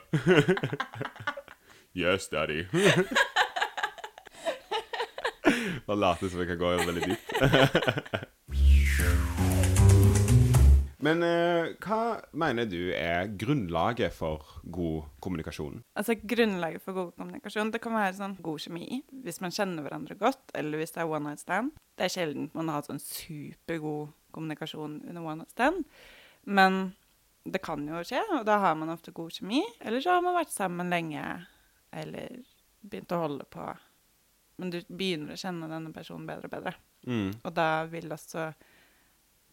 Yes, 1.96 2.28
daddy. 2.30 2.60
Bare 5.86 5.98
late 5.98 6.30
som 6.30 6.38
jeg 6.42 6.48
kan 6.52 6.58
gå 6.62 6.66
veldig 6.86 7.02
dypt. 7.10 7.26
Men 11.04 11.20
eh, 11.26 11.74
hva 11.84 12.18
mener 12.32 12.68
du 12.70 12.92
er 12.96 13.28
grunnlaget 13.36 14.14
for 14.16 14.44
god 14.72 15.10
kommunikasjon? 15.20 15.82
Altså 15.98 16.16
Grunnlaget 16.16 16.84
for 16.84 16.96
god 16.96 17.10
kommunikasjon 17.18 17.72
det 17.74 17.82
kan 17.84 17.96
være 17.96 18.16
sånn 18.16 18.36
god 18.44 18.62
kjemi. 18.64 19.02
Hvis 19.24 19.42
man 19.44 19.52
kjenner 19.52 19.84
hverandre 19.84 20.16
godt, 20.20 20.54
eller 20.56 20.80
hvis 20.80 20.94
det 20.94 21.02
er 21.04 21.10
one 21.10 21.28
night 21.28 21.44
stand. 21.44 21.74
Det 21.96 22.06
er 22.06 22.14
sjelden 22.14 22.48
man 22.56 22.72
har 22.72 22.86
sånn 22.86 23.02
supergod 23.02 24.14
kommunikasjon 24.36 25.02
under 25.04 25.22
one 25.24 25.42
night 25.42 25.52
stand. 25.52 25.84
Men 26.48 26.94
det 27.46 27.60
kan 27.62 27.84
jo 27.86 28.00
skje, 28.06 28.22
og 28.38 28.46
da 28.48 28.58
har 28.64 28.78
man 28.78 28.90
ofte 28.94 29.14
god 29.14 29.34
kjemi. 29.36 29.60
Eller 29.80 30.02
så 30.02 30.16
har 30.16 30.24
man 30.24 30.38
vært 30.38 30.54
sammen 30.54 30.90
lenge, 30.92 31.22
eller 31.94 32.40
begynt 32.80 33.12
å 33.12 33.20
holde 33.20 33.46
på. 33.52 33.68
Men 34.56 34.72
du 34.72 34.80
begynner 34.88 35.36
å 35.36 35.40
kjenne 35.40 35.68
denne 35.70 35.92
personen 35.94 36.26
bedre 36.28 36.48
og 36.48 36.56
bedre. 36.56 36.74
Mm. 37.06 37.30
Og 37.44 37.52
da 37.54 37.68
vil 37.90 38.10
også 38.12 38.48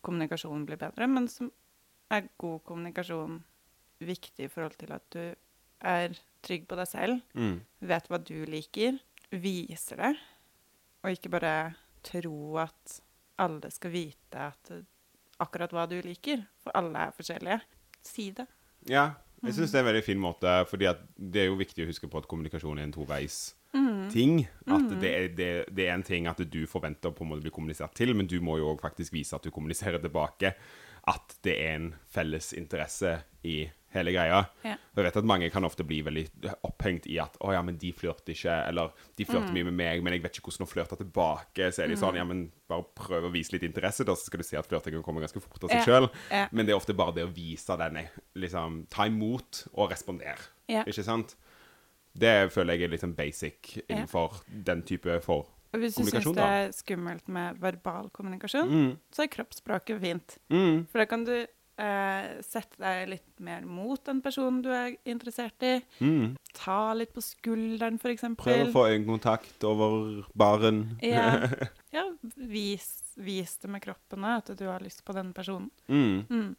kommunikasjonen 0.04 0.66
blir 0.68 0.78
bedre. 0.82 1.08
Men 1.10 1.28
som 1.32 1.52
er 2.12 2.28
god 2.38 2.62
kommunikasjon 2.68 3.40
viktig 4.04 4.46
i 4.46 4.52
forhold 4.52 4.76
til 4.78 4.92
at 4.96 5.06
du 5.16 5.36
er 5.84 6.16
trygg 6.44 6.68
på 6.68 6.76
deg 6.80 6.88
selv, 6.88 7.22
Mm. 7.36 7.62
vet 7.82 8.08
hva 8.12 8.20
du 8.24 8.46
liker, 8.46 9.00
viser 9.32 9.98
det, 9.98 10.14
og 11.04 11.12
ikke 11.12 11.30
bare 11.34 11.76
tro 12.04 12.58
at 12.62 13.00
alle 13.40 13.72
skal 13.72 13.92
vite 13.92 14.36
at 14.52 14.72
akkurat 15.40 15.72
hva 15.74 15.88
du 15.90 15.98
liker, 16.06 16.46
for 16.64 16.72
alle 16.76 17.08
er 17.08 17.12
forskjellige. 17.16 17.62
Si 18.04 18.30
det. 18.32 18.46
Ja, 18.88 19.14
jeg 19.44 19.58
syns 19.58 19.74
det 19.74 19.80
er 19.80 19.84
en 19.84 19.90
veldig 19.92 20.06
fin 20.06 20.22
måte, 20.22 20.54
fordi 20.70 20.88
det 21.18 21.44
er 21.44 21.50
jo 21.50 21.60
viktig 21.60 21.84
å 21.84 21.90
huske 21.90 22.10
på 22.10 22.22
at 22.22 22.30
kommunikasjon 22.32 22.80
er 22.80 22.88
en 22.88 22.96
toveis 22.96 23.42
ting. 24.14 24.44
At 24.70 24.90
det, 25.02 25.10
er, 25.10 25.28
det, 25.36 25.50
det 25.74 25.88
er 25.88 25.96
en 25.98 26.06
ting 26.06 26.28
at 26.30 26.40
du 26.40 26.64
forventer 26.70 27.14
på 27.14 27.26
en 27.26 27.32
måte 27.32 27.44
å 27.44 27.48
bli 27.48 27.54
kommunisert 27.54 27.96
til, 27.98 28.14
men 28.16 28.30
du 28.30 28.40
må 28.44 28.58
jo 28.62 28.72
òg 28.74 28.84
faktisk 28.84 29.16
vise 29.16 29.36
at 29.36 29.46
du 29.46 29.52
kommuniserer 29.54 30.02
tilbake. 30.04 30.54
At 31.10 31.36
det 31.44 31.58
er 31.60 31.78
en 31.78 31.88
felles 32.14 32.54
interesse 32.56 33.18
i 33.44 33.64
hele 33.94 34.12
greia. 34.14 34.40
Ja. 34.64 34.76
Jeg 34.96 35.06
vet 35.06 35.18
at 35.18 35.26
mange 35.28 35.50
kan 35.54 35.66
ofte 35.66 35.86
bli 35.88 36.02
veldig 36.06 36.26
opphengt 36.64 37.08
i 37.10 37.18
at 37.22 37.38
'Å 37.40 37.54
ja, 37.54 37.62
men 37.62 37.78
de 37.78 37.92
flørter 37.94 38.34
ikke', 38.34 38.68
eller 38.70 38.92
'De 39.16 39.26
flørter 39.26 39.54
mye 39.54 39.64
med 39.70 39.74
meg, 39.74 40.04
men 40.04 40.14
jeg 40.14 40.24
vet 40.24 40.38
ikke 40.38 40.50
hvordan 40.52 40.68
å 40.68 40.72
flørte 40.74 40.98
tilbake'. 41.00 41.72
Så 41.74 41.84
er 41.84 41.88
de 41.88 41.96
sånn 41.96 42.16
'Ja, 42.16 42.24
men 42.24 42.52
bare 42.68 42.86
prøv 42.96 43.26
å 43.30 43.32
vise 43.32 43.54
litt 43.54 43.64
interesse, 43.64 44.06
da, 44.06 44.14
så 44.14 44.26
skal 44.26 44.40
du 44.40 44.44
se 44.44 44.58
at 44.58 44.68
flørtingen 44.68 45.04
kommer 45.04 45.22
ganske 45.22 45.42
fort 45.42 45.64
av 45.64 45.70
seg 45.70 45.86
sjøl'. 45.86 46.10
Ja. 46.32 46.48
Men 46.52 46.66
det 46.66 46.74
er 46.74 46.80
ofte 46.80 46.94
bare 46.96 47.14
det 47.14 47.26
å 47.26 47.34
vise 47.34 47.78
denne 47.78 48.10
liksom, 48.36 48.88
Ta 48.90 49.06
imot 49.06 49.68
og 49.74 49.90
respondere. 49.92 50.40
Ja. 50.68 50.84
Ikke 50.84 51.04
sant? 51.04 51.36
Det 52.16 52.52
føler 52.52 52.78
jeg 52.78 52.94
er 52.94 52.98
sånn 52.98 53.16
basic 53.16 53.84
innenfor 53.90 54.44
den 54.48 54.84
type 54.84 55.22
for 55.24 55.48
hvis 55.74 55.96
du 55.98 56.04
syns 56.06 56.36
det 56.36 56.44
er 56.44 56.68
skummelt 56.76 57.28
med 57.28 57.58
verbal 57.62 58.10
kommunikasjon, 58.14 58.70
Mm. 58.70 58.98
så 59.12 59.24
er 59.24 59.28
kroppsspråket 59.28 60.00
fint. 60.00 60.38
Mm. 60.52 60.86
For 60.88 61.00
da 61.00 61.06
kan 61.06 61.24
du 61.26 61.48
eh, 61.84 62.30
sette 62.46 62.80
deg 62.82 63.12
litt 63.12 63.44
mer 63.44 63.66
mot 63.68 64.02
den 64.08 64.22
personen 64.24 64.62
du 64.64 64.70
er 64.74 64.96
interessert 65.10 65.66
i. 65.66 65.76
Mm. 66.04 66.36
Ta 66.58 66.94
litt 66.98 67.14
på 67.16 67.24
skulderen, 67.24 68.00
for 68.02 68.14
Prøv 68.40 68.68
å 68.68 68.74
få 68.74 68.86
øyekontakt 68.94 69.66
over 69.68 70.24
baren. 70.38 70.86
Ja, 71.04 71.50
ja 71.96 72.06
vis, 72.36 72.90
vis 73.16 73.58
det 73.62 73.72
med 73.74 73.84
kroppene 73.84 74.38
at 74.40 74.54
du 74.58 74.66
har 74.70 74.84
lyst 74.84 75.04
på 75.06 75.16
den 75.18 75.34
personen. 75.36 75.72
Mm. 75.88 76.24
Mm. 76.30 76.54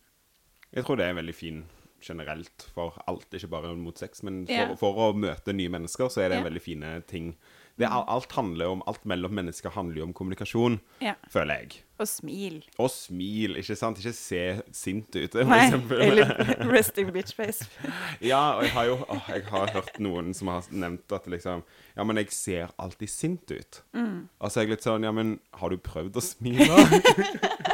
Jeg 0.74 0.86
tror 0.86 0.98
det 0.98 1.08
er 1.08 1.18
veldig 1.20 1.36
fin 1.36 1.64
generelt 2.04 2.66
for 2.74 2.96
alt, 3.08 3.32
ikke 3.32 3.50
bare 3.52 3.74
mot 3.78 3.98
sex, 3.98 4.22
men 4.26 4.44
for, 4.46 4.54
yeah. 4.54 4.74
for 4.78 4.98
å 5.00 5.12
møte 5.16 5.54
nye 5.56 5.72
mennesker, 5.72 6.10
så 6.12 6.24
er 6.24 6.30
det 6.30 6.40
en 6.40 6.48
veldig 6.50 6.62
fine 6.62 6.90
ting. 7.08 7.32
Det 7.76 7.88
alt 7.90 8.30
handler 8.36 8.68
om, 8.70 8.82
alt 8.86 9.02
mellom 9.04 9.32
mennesker 9.34 9.72
handler 9.74 9.96
jo 9.98 10.04
om 10.06 10.12
kommunikasjon, 10.14 10.76
Ja. 11.02 11.14
føler 11.30 11.54
jeg. 11.64 11.80
Og 11.98 12.06
smil. 12.06 12.60
Og 12.78 12.88
smil, 12.90 13.56
ikke 13.58 13.74
sant? 13.78 13.98
Ikke 13.98 14.12
se 14.14 14.62
sint 14.74 15.14
ut, 15.16 15.32
for 15.34 15.44
Nei, 15.50 15.58
eksempel. 15.66 16.02
eller 16.02 16.70
resting 16.70 17.10
bitch 17.14 17.34
face. 17.34 17.66
Ja, 18.22 18.54
og 18.58 18.62
jeg 18.62 18.72
har 18.76 18.84
jo 18.92 18.96
å, 19.08 19.18
jeg 19.28 19.44
har 19.50 19.72
hørt 19.74 19.98
noen 20.02 20.32
som 20.34 20.48
har 20.54 20.62
nevnt 20.70 21.12
at 21.18 21.26
liksom 21.26 21.64
Ja, 21.96 22.04
men 22.06 22.16
jeg 22.22 22.30
ser 22.34 22.70
alltid 22.78 23.10
sint 23.10 23.50
ut. 23.50 23.82
Mm. 23.94 24.28
Og 24.40 24.50
så 24.50 24.60
er 24.60 24.66
jeg 24.68 24.76
litt 24.76 24.86
sånn 24.86 25.02
Ja, 25.06 25.10
men 25.14 25.40
har 25.58 25.70
du 25.74 25.76
prøvd 25.78 26.14
å 26.18 26.22
smile? 26.22 26.78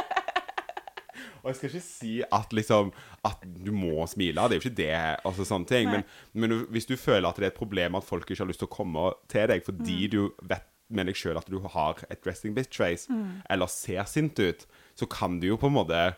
og 1.43 1.49
jeg 1.49 1.55
skal 1.55 1.69
ikke 1.69 1.81
si 1.85 2.13
at 2.31 2.53
liksom 2.53 2.91
At 3.25 3.41
du 3.65 3.71
må 3.71 4.05
smile. 4.07 4.41
Det 4.49 4.55
er 4.57 4.59
jo 4.59 4.69
ikke 4.69 4.77
det. 4.77 5.25
Altså 5.25 5.45
sånne 5.45 5.67
ting. 5.67 5.89
Men, 5.91 6.03
men 6.33 6.65
hvis 6.73 6.85
du 6.89 6.95
føler 6.97 7.27
at 7.29 7.35
det 7.37 7.43
er 7.43 7.51
et 7.51 7.57
problem 7.59 7.95
at 7.95 8.03
folk 8.03 8.25
ikke 8.31 8.41
har 8.41 8.47
lyst 8.49 8.59
til 8.63 8.67
å 8.67 8.75
komme 8.75 9.11
til 9.29 9.47
deg 9.47 9.63
fordi 9.63 10.07
Mm. 10.07 10.09
du 10.11 10.31
vet 10.49 10.63
med 10.89 11.05
deg 11.07 11.15
sjøl 11.15 11.37
at 11.37 11.45
du 11.49 11.59
har 11.59 12.01
et 12.09 12.21
dressing 12.25 12.53
bitch 12.55 12.75
face, 12.77 13.07
Mm. 13.09 13.41
eller 13.49 13.67
ser 13.67 14.03
sint 14.05 14.39
ut, 14.39 14.65
så 14.97 15.05
kan 15.09 15.39
du 15.39 15.47
jo 15.47 15.57
på 15.57 15.67
en 15.67 15.73
måte 15.77 16.15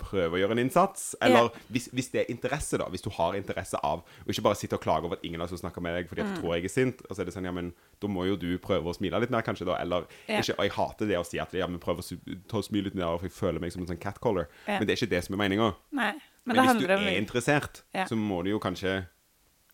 prøve 0.00 0.36
å 0.36 0.40
gjøre 0.40 0.56
en 0.56 0.62
innsats. 0.64 1.10
Eller 1.22 1.46
yeah. 1.50 1.66
hvis, 1.74 1.88
hvis 1.94 2.08
det 2.14 2.22
er 2.24 2.32
interesse, 2.32 2.78
da. 2.80 2.88
Hvis 2.92 3.04
du 3.04 3.10
har 3.14 3.36
interesse 3.38 3.78
av 3.86 4.02
Og 4.24 4.32
ikke 4.32 4.42
bare 4.48 4.58
sitte 4.58 4.78
og 4.78 4.82
klage 4.84 5.06
over 5.06 5.18
at 5.20 5.24
ingen 5.28 5.40
av 5.40 5.52
oss 5.52 5.60
snakker 5.62 5.84
med 5.84 5.94
deg 5.98 6.08
fordi 6.10 6.24
at 6.24 6.30
Mm. 6.30 6.34
du 6.36 6.40
tror 6.42 6.54
jeg 6.56 6.64
er 6.64 6.72
sint. 6.74 7.02
Og 7.08 7.14
så 7.16 7.22
er 7.22 7.28
det 7.30 7.34
sånn, 7.34 7.46
ja, 7.48 7.52
men 7.52 7.72
da 8.00 8.08
må 8.08 8.26
jo 8.28 8.36
du 8.40 8.48
prøve 8.58 8.90
å 8.90 8.96
smile 8.96 9.20
litt 9.20 9.30
mer, 9.30 9.42
kanskje, 9.46 9.66
da. 9.68 9.78
Eller 9.82 10.06
yeah. 10.28 10.40
ikke 10.40 10.58
Og 10.58 10.64
jeg 10.66 10.74
hater 10.76 11.06
det 11.10 11.18
å 11.20 11.24
si 11.26 11.38
at 11.42 11.52
ja, 11.54 11.66
men 11.66 11.80
prøv 11.82 12.00
å 12.02 12.06
ta 12.48 12.62
smile 12.62 12.90
litt 12.90 12.98
mer, 12.98 13.16
for 13.18 13.28
jeg 13.28 13.36
føler 13.36 13.60
meg 13.60 13.72
som 13.72 13.82
en 13.82 13.88
sånn 13.92 14.00
catcaller. 14.02 14.48
Yeah. 14.66 14.80
Men 14.80 14.86
det 14.86 14.94
er 14.96 15.02
ikke 15.04 15.14
det 15.14 15.24
som 15.26 15.34
er 15.38 15.42
meninga. 15.44 15.70
Men, 15.90 16.20
men, 16.44 16.56
hvis 16.60 16.80
du 16.82 16.86
om 16.90 17.06
er 17.06 17.18
interessert, 17.20 17.82
Ja. 17.94 18.06
så 18.06 18.16
må 18.16 18.42
du 18.44 18.50
jo 18.50 18.58
kanskje 18.62 19.06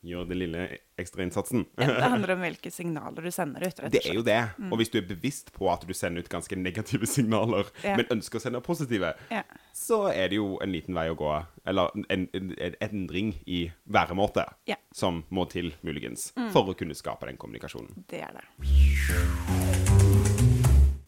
gjøre 0.04 0.28
den 0.28 0.38
lille 0.38 0.78
ekstra 0.98 1.22
innsatsen. 1.24 1.66
ja, 1.78 1.86
Det 1.86 2.02
handler 2.10 2.30
om 2.36 2.40
hvilke 2.44 2.70
signaler 2.72 3.22
du 3.22 3.30
sender 3.30 3.60
ut. 3.66 3.66
rett 3.78 3.84
og 3.84 3.90
Det 3.92 4.02
er 4.06 4.14
jo 4.14 4.22
det. 4.22 4.36
det. 4.58 4.70
Og 4.72 4.78
hvis 4.78 4.90
du 4.90 4.98
er 4.98 5.06
bevisst 5.08 5.52
på 5.52 5.70
at 5.72 5.86
du 5.86 5.92
sender 5.94 6.20
ut 6.22 6.28
ganske 6.28 6.56
negative 6.56 7.06
signaler, 7.06 7.64
Ja. 7.84 7.96
men 7.96 8.06
ønsker 8.10 8.38
å 8.38 8.40
sende 8.42 8.60
positive, 8.60 9.14
Ja. 9.30 9.42
så 9.72 10.08
er 10.12 10.28
det 10.28 10.36
jo 10.36 10.58
en 10.62 10.72
liten 10.72 10.94
vei 10.94 11.08
å 11.08 11.16
gå. 11.16 11.46
Eller 11.66 11.90
en, 12.10 12.28
en, 12.34 12.54
en 12.58 12.74
endring 12.80 13.34
i 13.46 13.70
væremåte 13.88 14.46
Ja. 14.66 14.76
som 14.92 15.24
må 15.30 15.48
til, 15.50 15.72
muligens, 15.82 16.32
for 16.52 16.64
å 16.66 16.74
kunne 16.76 16.94
skape 16.94 17.26
den 17.26 17.36
kommunikasjonen. 17.36 18.04
Det 18.08 18.22
er 18.22 18.32
det. 18.32 18.44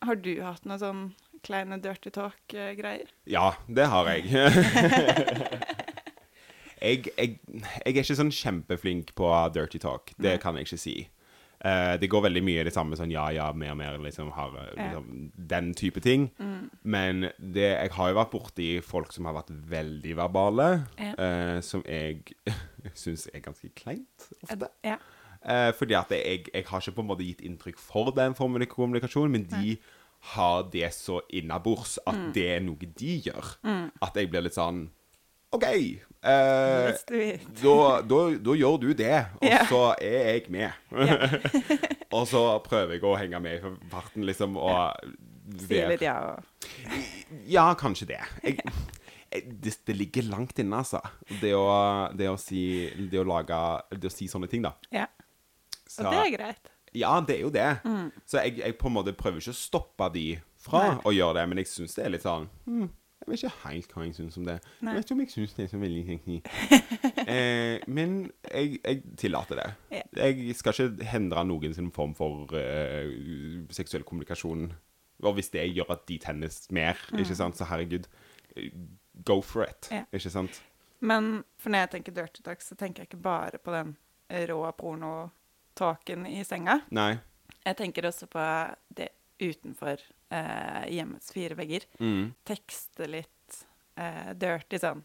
Har 0.03 0.17
du 0.17 0.41
hatt 0.41 0.65
noe 0.65 0.79
sånn 0.81 1.11
kleine 1.45 1.77
dirty 1.83 2.11
talk-greier? 2.11 3.09
Ja, 3.27 3.53
det 3.69 3.87
har 3.93 4.07
jeg. 4.09 4.25
jeg, 6.83 7.07
jeg. 7.19 7.39
Jeg 7.49 7.95
er 7.95 8.03
ikke 8.03 8.17
sånn 8.19 8.31
kjempeflink 8.35 9.15
på 9.19 9.29
dirty 9.55 9.79
talk. 9.83 10.13
Det 10.19 10.39
kan 10.43 10.57
jeg 10.57 10.67
ikke 10.69 10.79
si. 10.81 10.97
Uh, 11.59 11.97
det 11.99 12.07
går 12.13 12.23
veldig 12.29 12.43
mye 12.47 12.63
det 12.69 12.71
samme 12.71 12.95
sånn 12.95 13.11
ja, 13.11 13.25
ja, 13.35 13.49
mer, 13.53 13.75
mer, 13.75 13.97
liksom, 13.99 14.29
har, 14.31 14.53
eh, 14.61 14.77
liksom 14.79 15.33
den 15.51 15.73
type 15.75 15.99
ting. 16.05 16.29
Men 16.87 17.33
det, 17.39 17.65
jeg 17.73 17.91
har 17.97 18.13
jo 18.13 18.19
vært 18.21 18.31
borti 18.31 18.69
folk 18.87 19.11
som 19.13 19.27
har 19.27 19.35
vært 19.41 19.51
veldig 19.51 20.15
verbale, 20.21 20.69
Ja. 21.03 21.15
uh, 21.19 21.61
som 21.67 21.83
jeg 21.89 22.23
syns 22.95 23.27
er 23.35 23.43
ganske 23.43 23.73
kleint 23.75 24.29
ofte. 24.47 24.69
Ja. 24.87 25.01
Uh, 25.43 25.73
fordi 25.75 25.95
at 25.99 26.11
jeg, 26.15 26.47
jeg 26.55 26.65
har 26.67 26.81
ikke 26.81 26.95
på 26.95 27.03
en 27.03 27.11
måte 27.11 27.27
gitt 27.27 27.43
inntrykk 27.47 27.79
for 27.83 28.11
den 28.15 28.35
formen 28.39 28.63
for 28.63 28.75
kommunikasjon, 28.77 29.31
men 29.35 29.49
de 29.51 29.77
har 30.35 30.63
det 30.71 30.93
så 30.95 31.21
innabords 31.31 31.99
at 32.07 32.15
Mm. 32.15 32.33
det 32.35 32.47
er 32.51 32.61
noe 32.61 32.87
de 32.99 33.13
gjør. 33.23 33.53
At 34.03 34.15
jeg 34.19 34.31
blir 34.31 34.43
litt 34.43 34.55
sånn 34.59 34.89
OK. 35.51 35.65
eh, 35.65 37.41
da, 37.63 37.77
da, 38.03 38.19
da 38.43 38.55
gjør 38.59 38.77
du 38.83 38.89
det, 38.99 39.15
og 39.39 39.47
yeah. 39.47 39.69
så 39.71 39.83
er 40.03 40.33
jeg 40.35 40.51
med. 40.53 40.75
og 42.17 42.27
så 42.29 42.43
prøver 42.67 42.97
jeg 42.97 43.07
å 43.07 43.15
henge 43.17 43.41
med 43.45 43.57
i 43.57 43.73
farten, 43.93 44.27
liksom, 44.29 44.59
og 44.61 44.99
Sier 45.49 45.89
litt 45.89 46.03
ja 46.05 46.17
og 46.29 47.45
Ja, 47.49 47.71
kanskje 47.79 48.11
det. 48.11 48.19
Jeg, 48.45 48.59
det, 49.49 49.73
det 49.89 49.95
ligger 49.97 50.27
langt 50.29 50.59
inne, 50.61 50.83
altså. 50.83 51.01
Det 51.41 51.55
å, 51.57 51.69
det 52.13 52.29
å 52.29 52.37
si 52.41 52.89
Det 53.09 53.21
å 53.21 53.25
lage 53.29 53.57
Det 53.97 54.11
å 54.11 54.13
si 54.13 54.29
sånne 54.29 54.49
ting, 54.51 54.67
da. 54.67 54.75
Ja. 54.93 55.07
Så, 55.87 56.03
Og 56.05 56.13
det 56.13 56.21
er 56.21 56.35
greit. 56.35 56.71
Ja, 56.97 57.15
det 57.25 57.39
er 57.39 57.43
jo 57.47 57.51
det. 57.53 57.69
Så 58.29 58.43
jeg, 58.43 58.59
jeg 58.61 58.77
på 58.81 58.89
en 58.91 58.97
måte 58.99 59.17
prøver 59.17 59.41
ikke 59.41 59.57
å 59.57 59.57
stoppe 59.57 60.09
de 60.13 60.27
fra 60.61 60.85
Nei. 60.85 61.01
å 61.09 61.13
gjøre 61.15 61.39
det, 61.39 61.45
men 61.51 61.61
jeg 61.63 61.71
syns 61.71 61.97
det 61.97 62.05
er 62.05 62.13
litt 62.13 62.25
sånn 62.25 62.49
hm, 62.67 62.89
Jeg 63.29 63.35
vet 63.35 63.43
ikke 63.45 63.69
helt 63.69 63.91
hva 63.93 64.05
jeg 64.07 64.15
syns 64.17 64.37
om 64.41 64.47
det. 64.47 64.55
Nei. 64.81 64.95
Jeg 64.95 64.97
vet 64.97 65.07
ikke 65.07 65.15
om 65.15 65.21
jeg 65.21 65.33
syns 65.35 65.57
det 65.57 65.65
er 65.65 65.69
så 65.69 65.81
veldig 65.83 66.05
kjekt. 66.07 66.53
eh, 67.35 67.85
men 67.93 68.15
jeg, 68.49 68.79
jeg 68.81 69.03
tillater 69.21 69.61
det. 69.61 69.67
Ja. 69.93 70.03
Jeg 70.23 70.57
skal 70.57 70.73
ikke 70.73 71.11
hindre 71.13 71.45
noen 71.45 71.77
sin 71.77 71.91
form 71.93 72.15
for 72.17 72.57
eh, 72.57 73.13
seksuell 73.77 74.07
kommunikasjon. 74.09 74.71
Og 75.29 75.37
hvis 75.37 75.53
det 75.53 75.67
gjør 75.75 75.93
at 75.99 76.07
de 76.09 76.17
tennes 76.23 76.57
mer, 76.73 76.97
ikke 77.13 77.37
sant, 77.37 77.59
så 77.59 77.69
herregud, 77.69 78.09
go 79.29 79.41
for 79.45 79.67
it. 79.67 79.91
Mm. 79.91 80.01
Ja. 80.01 80.05
Ikke 80.17 80.33
sant? 80.33 80.63
Men 81.05 81.43
for 81.61 81.75
når 81.75 81.85
jeg 81.85 81.95
tenker 81.99 82.17
dirty 82.17 82.43
talk, 82.47 82.65
så 82.65 82.79
tenker 82.79 83.05
jeg 83.05 83.13
ikke 83.13 83.23
bare 83.29 83.61
på 83.61 83.75
den 83.75 83.97
rå 84.49 84.63
porno-talken 84.79 86.25
i 86.31 86.41
senga. 86.47 86.81
Nei. 86.95 87.19
Jeg 87.67 87.77
tenker 87.77 88.09
også 88.09 88.31
på 88.31 88.45
det 88.97 89.13
utenfor 89.43 90.01
eh, 90.31 90.85
hjemmets 90.95 91.33
fire 91.33 91.55
vegger. 91.59 91.87
Mm. 92.01 92.33
Tekste 92.45 93.09
litt 93.09 93.65
eh, 93.97 94.33
dirty 94.39 94.79
sånn 94.79 95.05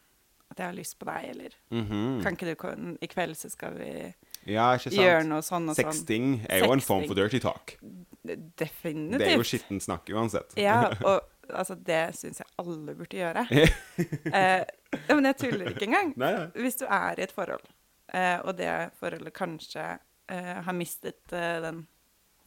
at 0.54 0.60
jeg 0.60 0.68
har 0.68 0.76
lyst 0.78 1.00
på 1.00 1.06
deg, 1.10 1.30
eller 1.32 1.54
Mhm. 1.74 2.22
kan 2.22 2.36
ikke 2.36 2.46
du 2.52 2.56
komme 2.56 2.98
i 3.02 3.08
kveld, 3.08 3.36
så 3.36 3.50
skal 3.50 3.74
vi 3.74 4.14
Ja, 4.46 4.76
ikke 4.76 4.92
sant? 4.92 5.00
gjøre 5.02 5.24
noe 5.26 5.42
sånn 5.42 5.70
og 5.70 5.76
sånn. 5.76 5.92
Sexting 5.94 6.46
er 6.50 6.60
jo 6.66 6.72
en 6.74 6.80
form 6.84 7.08
for 7.08 7.16
dirty 7.16 7.40
talk. 7.40 7.78
Definitivt. 8.24 9.20
Det 9.20 9.28
er 9.32 9.38
jo 9.40 9.44
skitten 9.48 9.80
snakk 9.82 10.10
uansett. 10.14 10.54
Ja, 10.60 10.92
og 11.10 11.22
altså, 11.50 11.76
det 11.76 12.16
syns 12.20 12.40
jeg 12.44 12.48
alle 12.62 12.94
burde 12.96 13.18
gjøre. 13.18 13.44
eh, 14.38 14.64
men 15.10 15.26
jeg 15.32 15.38
tuller 15.42 15.72
ikke 15.74 15.88
engang. 15.90 16.14
Nei, 16.22 16.32
nei. 16.38 16.46
Hvis 16.62 16.78
du 16.80 16.86
er 16.86 17.18
i 17.20 17.26
et 17.26 17.34
forhold, 17.36 17.66
eh, 18.14 18.38
og 18.44 18.56
det 18.58 18.70
forholdet 19.00 19.34
kanskje 19.34 19.88
eh, 20.30 20.54
har 20.68 20.74
mistet 20.78 21.34
eh, 21.34 21.58
den 21.66 21.88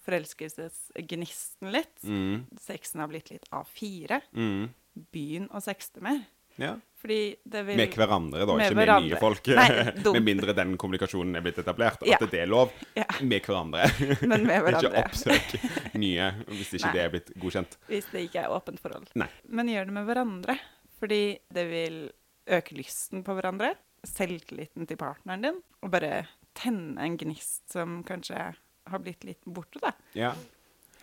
forelskelsesgnisten 0.06 1.72
litt, 1.72 2.02
Mm. 2.04 2.46
sexen 2.60 3.00
har 3.00 3.08
blitt 3.08 3.30
litt 3.30 3.48
A4, 3.50 4.20
Mm. 4.34 4.68
begynn 5.12 5.48
å 5.50 5.60
sexte 5.62 6.00
mer. 6.00 6.24
Ja. 6.58 6.76
Fordi 6.96 7.36
det 7.46 7.66
vil 7.66 7.76
Med 7.76 7.90
hverandre, 7.92 8.46
da, 8.46 8.56
Med 8.56 8.70
ikke 8.72 8.74
med 8.76 8.88
hverandre. 8.88 9.10
nye 9.10 9.18
folk. 9.20 9.46
Nei, 9.46 10.12
med 10.14 10.22
mindre 10.24 10.54
den 10.56 10.76
kommunikasjonen 10.78 11.36
er 11.36 11.42
blitt 11.42 11.58
etablert. 11.58 12.00
At 12.00 12.06
Ja. 12.08 12.16
det 12.18 12.32
er 12.40 12.46
lov. 12.46 12.72
Ja. 12.96 13.04
Med 13.20 13.42
hverandre. 13.42 13.84
Men 14.26 14.46
med 14.46 14.62
hverandre. 14.64 15.04
ikke 15.04 15.04
oppsøk 15.04 15.94
nye 15.94 16.30
hvis 16.48 16.72
ikke 16.72 16.86
Nei. 16.86 16.92
det 16.92 17.02
er 17.04 17.10
blitt 17.10 17.34
godkjent. 17.38 17.76
Hvis 17.88 18.10
det 18.10 18.30
ikke 18.30 18.44
er 18.44 18.48
åpent 18.48 18.80
forhold. 18.80 19.06
Nei. 19.14 19.28
Men 19.48 19.66
gjør 19.68 19.84
det 19.84 19.92
med 19.92 20.06
hverandre. 20.08 20.58
Fordi 20.98 21.38
det 21.52 21.66
vil 21.68 22.10
øke 22.48 22.72
lysten 22.74 23.22
på 23.22 23.34
hverandre, 23.36 23.74
selvtilliten 24.06 24.86
til 24.88 24.96
partneren 24.96 25.42
din, 25.42 25.62
og 25.82 25.90
bare 25.90 26.26
tenne 26.54 26.96
en 27.04 27.18
gnist 27.18 27.68
som 27.70 28.02
kanskje 28.02 28.54
har 28.90 28.98
blitt 29.02 29.24
litt 29.24 29.44
borte, 29.44 29.80
da. 29.82 29.92
Ja. 30.14 30.32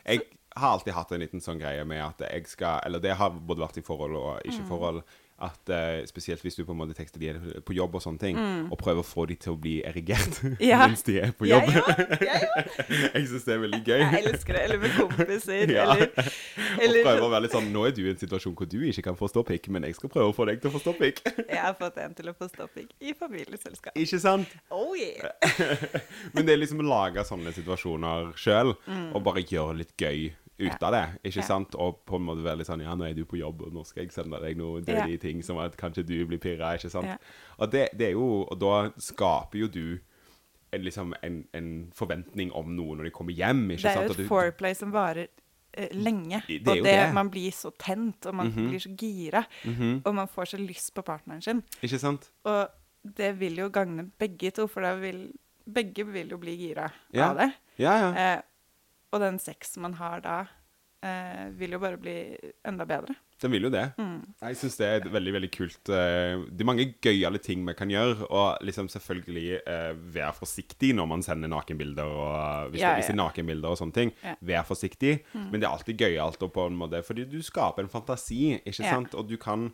Jeg 0.05 0.21
har 0.55 0.73
alltid 0.75 0.93
hatt 0.93 1.11
en 1.15 1.19
liten 1.23 1.41
sånn 1.41 1.59
greie 1.61 1.83
med 1.87 2.01
at 2.03 2.19
jeg 2.27 2.47
skal 2.47 2.81
Eller 2.85 2.99
det 2.99 3.15
har 3.17 3.29
både 3.31 3.63
vært 3.63 3.77
i 3.79 3.81
forhold 3.85 4.15
og 4.19 4.41
Mm. 4.43 4.51
ikke 4.51 4.67
forhold. 4.67 5.03
At 5.43 5.69
uh, 5.73 6.01
Spesielt 6.07 6.41
hvis 6.45 6.55
du 6.55 6.63
på 6.63 6.71
en 6.75 6.79
måte 6.79 6.95
tekster 6.97 7.19
de 7.19 7.33
på 7.67 7.75
jobb 7.75 7.95
og 7.99 8.03
sånne 8.05 8.21
ting, 8.21 8.37
og 8.71 8.77
prøver 8.79 9.03
å 9.03 9.07
få 9.07 9.25
de 9.29 9.35
til 9.43 9.55
å 9.55 9.59
bli 9.59 9.75
erigert 9.85 10.39
Mm. 10.43 10.55
Ja. 10.71 10.79
mens 10.87 11.03
de 11.03 11.17
er 11.19 11.31
på 11.35 11.45
jobb. 11.49 11.67
Ja, 11.73 11.81
òg! 11.83 11.99
jeg 13.13 13.27
syns 13.29 13.43
det 13.47 13.53
er 13.55 13.61
veldig 13.63 13.79
gøy. 13.85 13.99
Jeg 14.03 14.23
elsker 14.29 14.55
det. 14.57 14.61
Eller 14.67 14.79
med 14.81 14.93
kompiser. 14.97 15.71
Ja. 15.73 15.85
Eller, 15.93 16.09
Og 16.13 16.83
eller 16.87 17.05
prøve 17.05 17.27
å 17.27 17.31
være 17.33 17.43
litt 17.45 17.53
sånn 17.55 17.67
Nå 17.73 17.83
er 17.87 17.93
du 17.95 18.01
i 18.05 18.09
en 18.11 18.19
situasjon 18.21 18.55
hvor 18.57 18.69
du 18.71 18.77
ikke 18.87 19.03
kan 19.09 19.17
få 19.19 19.27
ståpikk, 19.31 19.67
men 19.73 19.85
jeg 19.87 19.97
skal 19.97 20.11
prøve 20.13 20.31
å 20.31 20.35
få 20.35 20.47
deg 20.49 20.61
til 20.63 20.71
å 20.71 20.73
få 20.75 20.81
ståpikk. 20.83 21.21
Jeg 21.43 21.59
har 21.63 21.75
fått 21.79 21.97
en 22.03 22.15
til 22.17 22.29
å 22.31 22.35
få 22.37 22.47
stoppikk 22.51 22.93
i 23.03 23.13
familieselskap. 23.17 23.95
ikke 23.99 24.19
sant? 24.23 24.53
Oh 24.73 24.93
yeah! 24.97 25.33
Men 26.33 26.45
det 26.47 26.55
er 26.55 26.61
liksom 26.63 26.81
å 26.83 26.87
lage 26.87 27.23
sånne 27.27 27.53
situasjoner 27.55 28.31
sjøl, 28.39 28.73
og 29.13 29.19
bare 29.25 29.43
gjøre 29.47 29.79
litt 29.83 29.93
gøy 29.99 30.31
ut 30.59 30.71
Mm. 30.71 30.83
Av 30.83 30.91
det. 30.91 31.19
ikke 31.31 31.37
Ja. 31.41 31.47
sant? 31.47 31.75
Og 31.75 32.05
på 32.05 32.15
en 32.15 32.21
måte 32.25 32.43
være 32.43 32.57
litt 32.57 32.67
sånn 32.67 32.81
Ja, 32.81 32.93
nå 32.95 33.09
er 33.09 33.13
du 33.13 33.25
på 33.25 33.37
jobb, 33.39 33.61
og 33.63 33.73
nå 33.73 33.85
skal 33.85 34.03
jeg 34.03 34.11
sende 34.11 34.39
deg 34.39 34.55
noen 34.57 34.83
Ja. 34.87 35.17
ting 35.17 35.41
som 35.41 35.57
at 35.57 35.75
kanskje 35.77 36.05
du 36.05 36.25
blir 36.25 36.37
pirra, 36.39 36.75
ikke 36.77 36.89
sant? 36.91 37.05
Ja. 37.07 37.17
Og 37.59 37.71
det, 37.71 37.89
det 37.97 38.07
er 38.09 38.11
jo 38.11 38.43
Og 38.51 38.59
da 38.59 38.91
skaper 38.99 39.55
jo 39.59 39.67
du 39.67 39.99
en, 40.71 40.81
liksom 40.83 41.13
en, 41.23 41.45
en 41.53 41.91
forventning 41.95 42.51
om 42.51 42.75
noe 42.75 42.95
når 42.97 43.03
de 43.03 43.11
kommer 43.11 43.33
hjem, 43.33 43.69
ikke 43.71 43.81
sant? 43.81 43.93
Det 43.95 44.03
er 44.03 44.07
sant? 44.07 44.07
jo 44.07 44.11
et 44.11 44.17
du- 44.17 44.27
foreplay 44.27 44.73
som 44.75 44.91
varer 44.91 45.27
eh, 45.75 45.87
lenge. 45.91 46.43
Det 46.47 46.67
og 46.67 46.75
det, 46.75 46.83
det. 46.83 47.13
man 47.13 47.29
blir 47.29 47.51
så 47.51 47.71
tent, 47.77 48.25
og 48.27 48.35
man 48.35 48.47
Mhm. 48.51 48.69
blir 48.69 48.79
så 48.79 48.95
gira. 48.95 49.45
Mhm. 49.65 50.01
Og 50.05 50.13
man 50.15 50.27
får 50.27 50.45
så 50.55 50.57
lyst 50.67 50.93
på 50.93 51.01
partneren 51.03 51.41
sin. 51.43 51.63
Ikke 51.81 51.99
sant? 51.99 52.29
Og 52.45 52.67
det 53.03 53.39
vil 53.39 53.55
jo 53.55 53.69
gagne 53.69 54.11
begge 54.19 54.51
to, 54.53 54.67
for 54.67 54.81
da 54.81 54.95
vil 54.95 55.31
begge 55.71 56.05
vil 56.05 56.29
jo 56.29 56.37
bli 56.37 56.55
gira 56.57 56.91
Ja. 57.11 57.29
av 57.31 57.37
det. 57.37 57.53
Ja, 57.79 57.97
ja. 57.97 58.13
Eh, 58.35 58.41
og 59.13 59.21
den 59.21 59.39
sex 59.41 59.77
man 59.81 59.95
har 59.99 60.23
da, 60.25 60.37
eh, 61.05 61.45
vil 61.53 61.75
jo 61.75 61.81
bare 61.83 61.99
bli 62.01 62.17
enda 62.65 62.87
bedre. 62.89 63.15
Den 63.43 63.51
vil 63.51 63.67
jo 63.67 63.71
det. 63.73 63.83
Mm. 63.99 64.21
Jeg 64.39 64.57
syns 64.59 64.77
det 64.79 64.87
er 64.87 65.01
et 65.01 65.07
veldig 65.11 65.33
veldig 65.35 65.49
kult 65.51 65.89
eh, 65.91 66.39
Det 66.47 66.63
er 66.63 66.67
mange 66.69 66.85
gøyale 67.03 67.41
ting 67.43 67.65
vi 67.67 67.75
kan 67.75 67.91
gjøre. 67.91 68.29
Og 68.29 68.63
liksom 68.63 68.87
selvfølgelig 68.91 69.57
eh, 69.59 69.89
være 70.15 70.35
forsiktig 70.37 70.93
når 70.95 71.09
man 71.11 71.25
sender 71.25 71.51
nakenbilder. 71.51 72.07
Og 72.07 72.71
hvis, 72.71 72.81
Ja, 72.81 72.93
det, 72.93 73.01
hvis 73.01 73.11
det 73.11 73.17
er 73.17 73.19
nakenbilder 73.19 73.73
og 73.73 73.81
sånne 73.81 73.97
ting. 73.97 74.13
Ja. 74.23 74.37
Mm. 74.37 74.45
Vær 74.53 74.67
forsiktig. 74.69 75.13
Men 75.35 75.59
det 75.59 75.67
er 75.67 75.73
alltid 75.73 76.05
gøyalt 76.05 76.45
å 76.45 76.51
på 76.53 76.69
en 76.69 76.79
måte 76.79 77.03
Fordi 77.03 77.27
du 77.29 77.41
skaper 77.43 77.83
en 77.83 77.91
fantasi, 77.91 78.55
ikke 78.63 78.79
sant? 78.79 79.17
Og 79.19 79.27
du 79.27 79.35
kan 79.41 79.71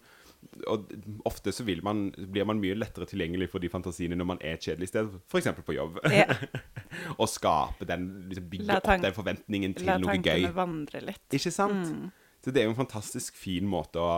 og 0.68 0.90
ofte 1.28 1.52
så 1.56 1.66
man, 1.84 2.10
blir 2.16 2.46
man 2.48 2.60
mye 2.62 2.76
lettere 2.78 3.06
tilgjengelig 3.10 3.50
for 3.52 3.60
de 3.60 3.70
fantasiene 3.70 4.16
når 4.18 4.26
man 4.26 4.40
er 4.42 4.58
kjedelig 4.58 4.90
sted, 4.92 5.10
f.eks. 5.30 5.50
på 5.66 5.76
jobb. 5.76 6.00
Ja. 6.14 6.26
og 7.20 7.28
skape 7.30 7.86
den, 7.90 8.08
liksom 8.30 8.50
bygge 8.50 8.78
opp 8.80 8.90
den 9.04 9.16
forventningen 9.16 9.76
til 9.78 9.92
noe 10.00 10.16
gøy. 10.18 10.24
La 10.24 10.24
tankene 10.24 10.54
vandre 10.56 11.04
litt. 11.06 11.26
Ikke 11.36 11.52
sant? 11.54 11.92
Mm. 11.92 12.10
Så 12.44 12.54
det 12.56 12.62
er 12.62 12.70
jo 12.70 12.74
en 12.74 12.80
fantastisk 12.80 13.36
fin 13.36 13.68
måte 13.68 14.00
å, 14.00 14.12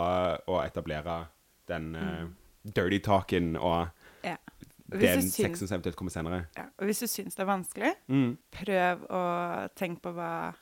å 0.46 0.60
etablere 0.62 1.24
den 1.70 1.94
eh, 1.98 2.24
dirty 2.74 3.02
talken 3.02 3.56
og 3.58 3.90
Ja. 4.22 4.36
Den 4.92 5.22
sexen 5.24 5.64
som 5.64 5.78
eventuelt 5.78 5.96
kommer 5.96 6.12
senere. 6.12 6.42
ja. 6.58 6.66
og 6.76 6.84
hvis 6.84 6.98
du 7.00 7.06
syns 7.08 7.34
det 7.34 7.40
er 7.40 7.48
vanskelig, 7.48 7.92
Mm. 8.12 8.36
prøv 8.52 9.06
å 9.08 9.22
tenke 9.74 10.02
på 10.04 10.12
hva 10.12 10.52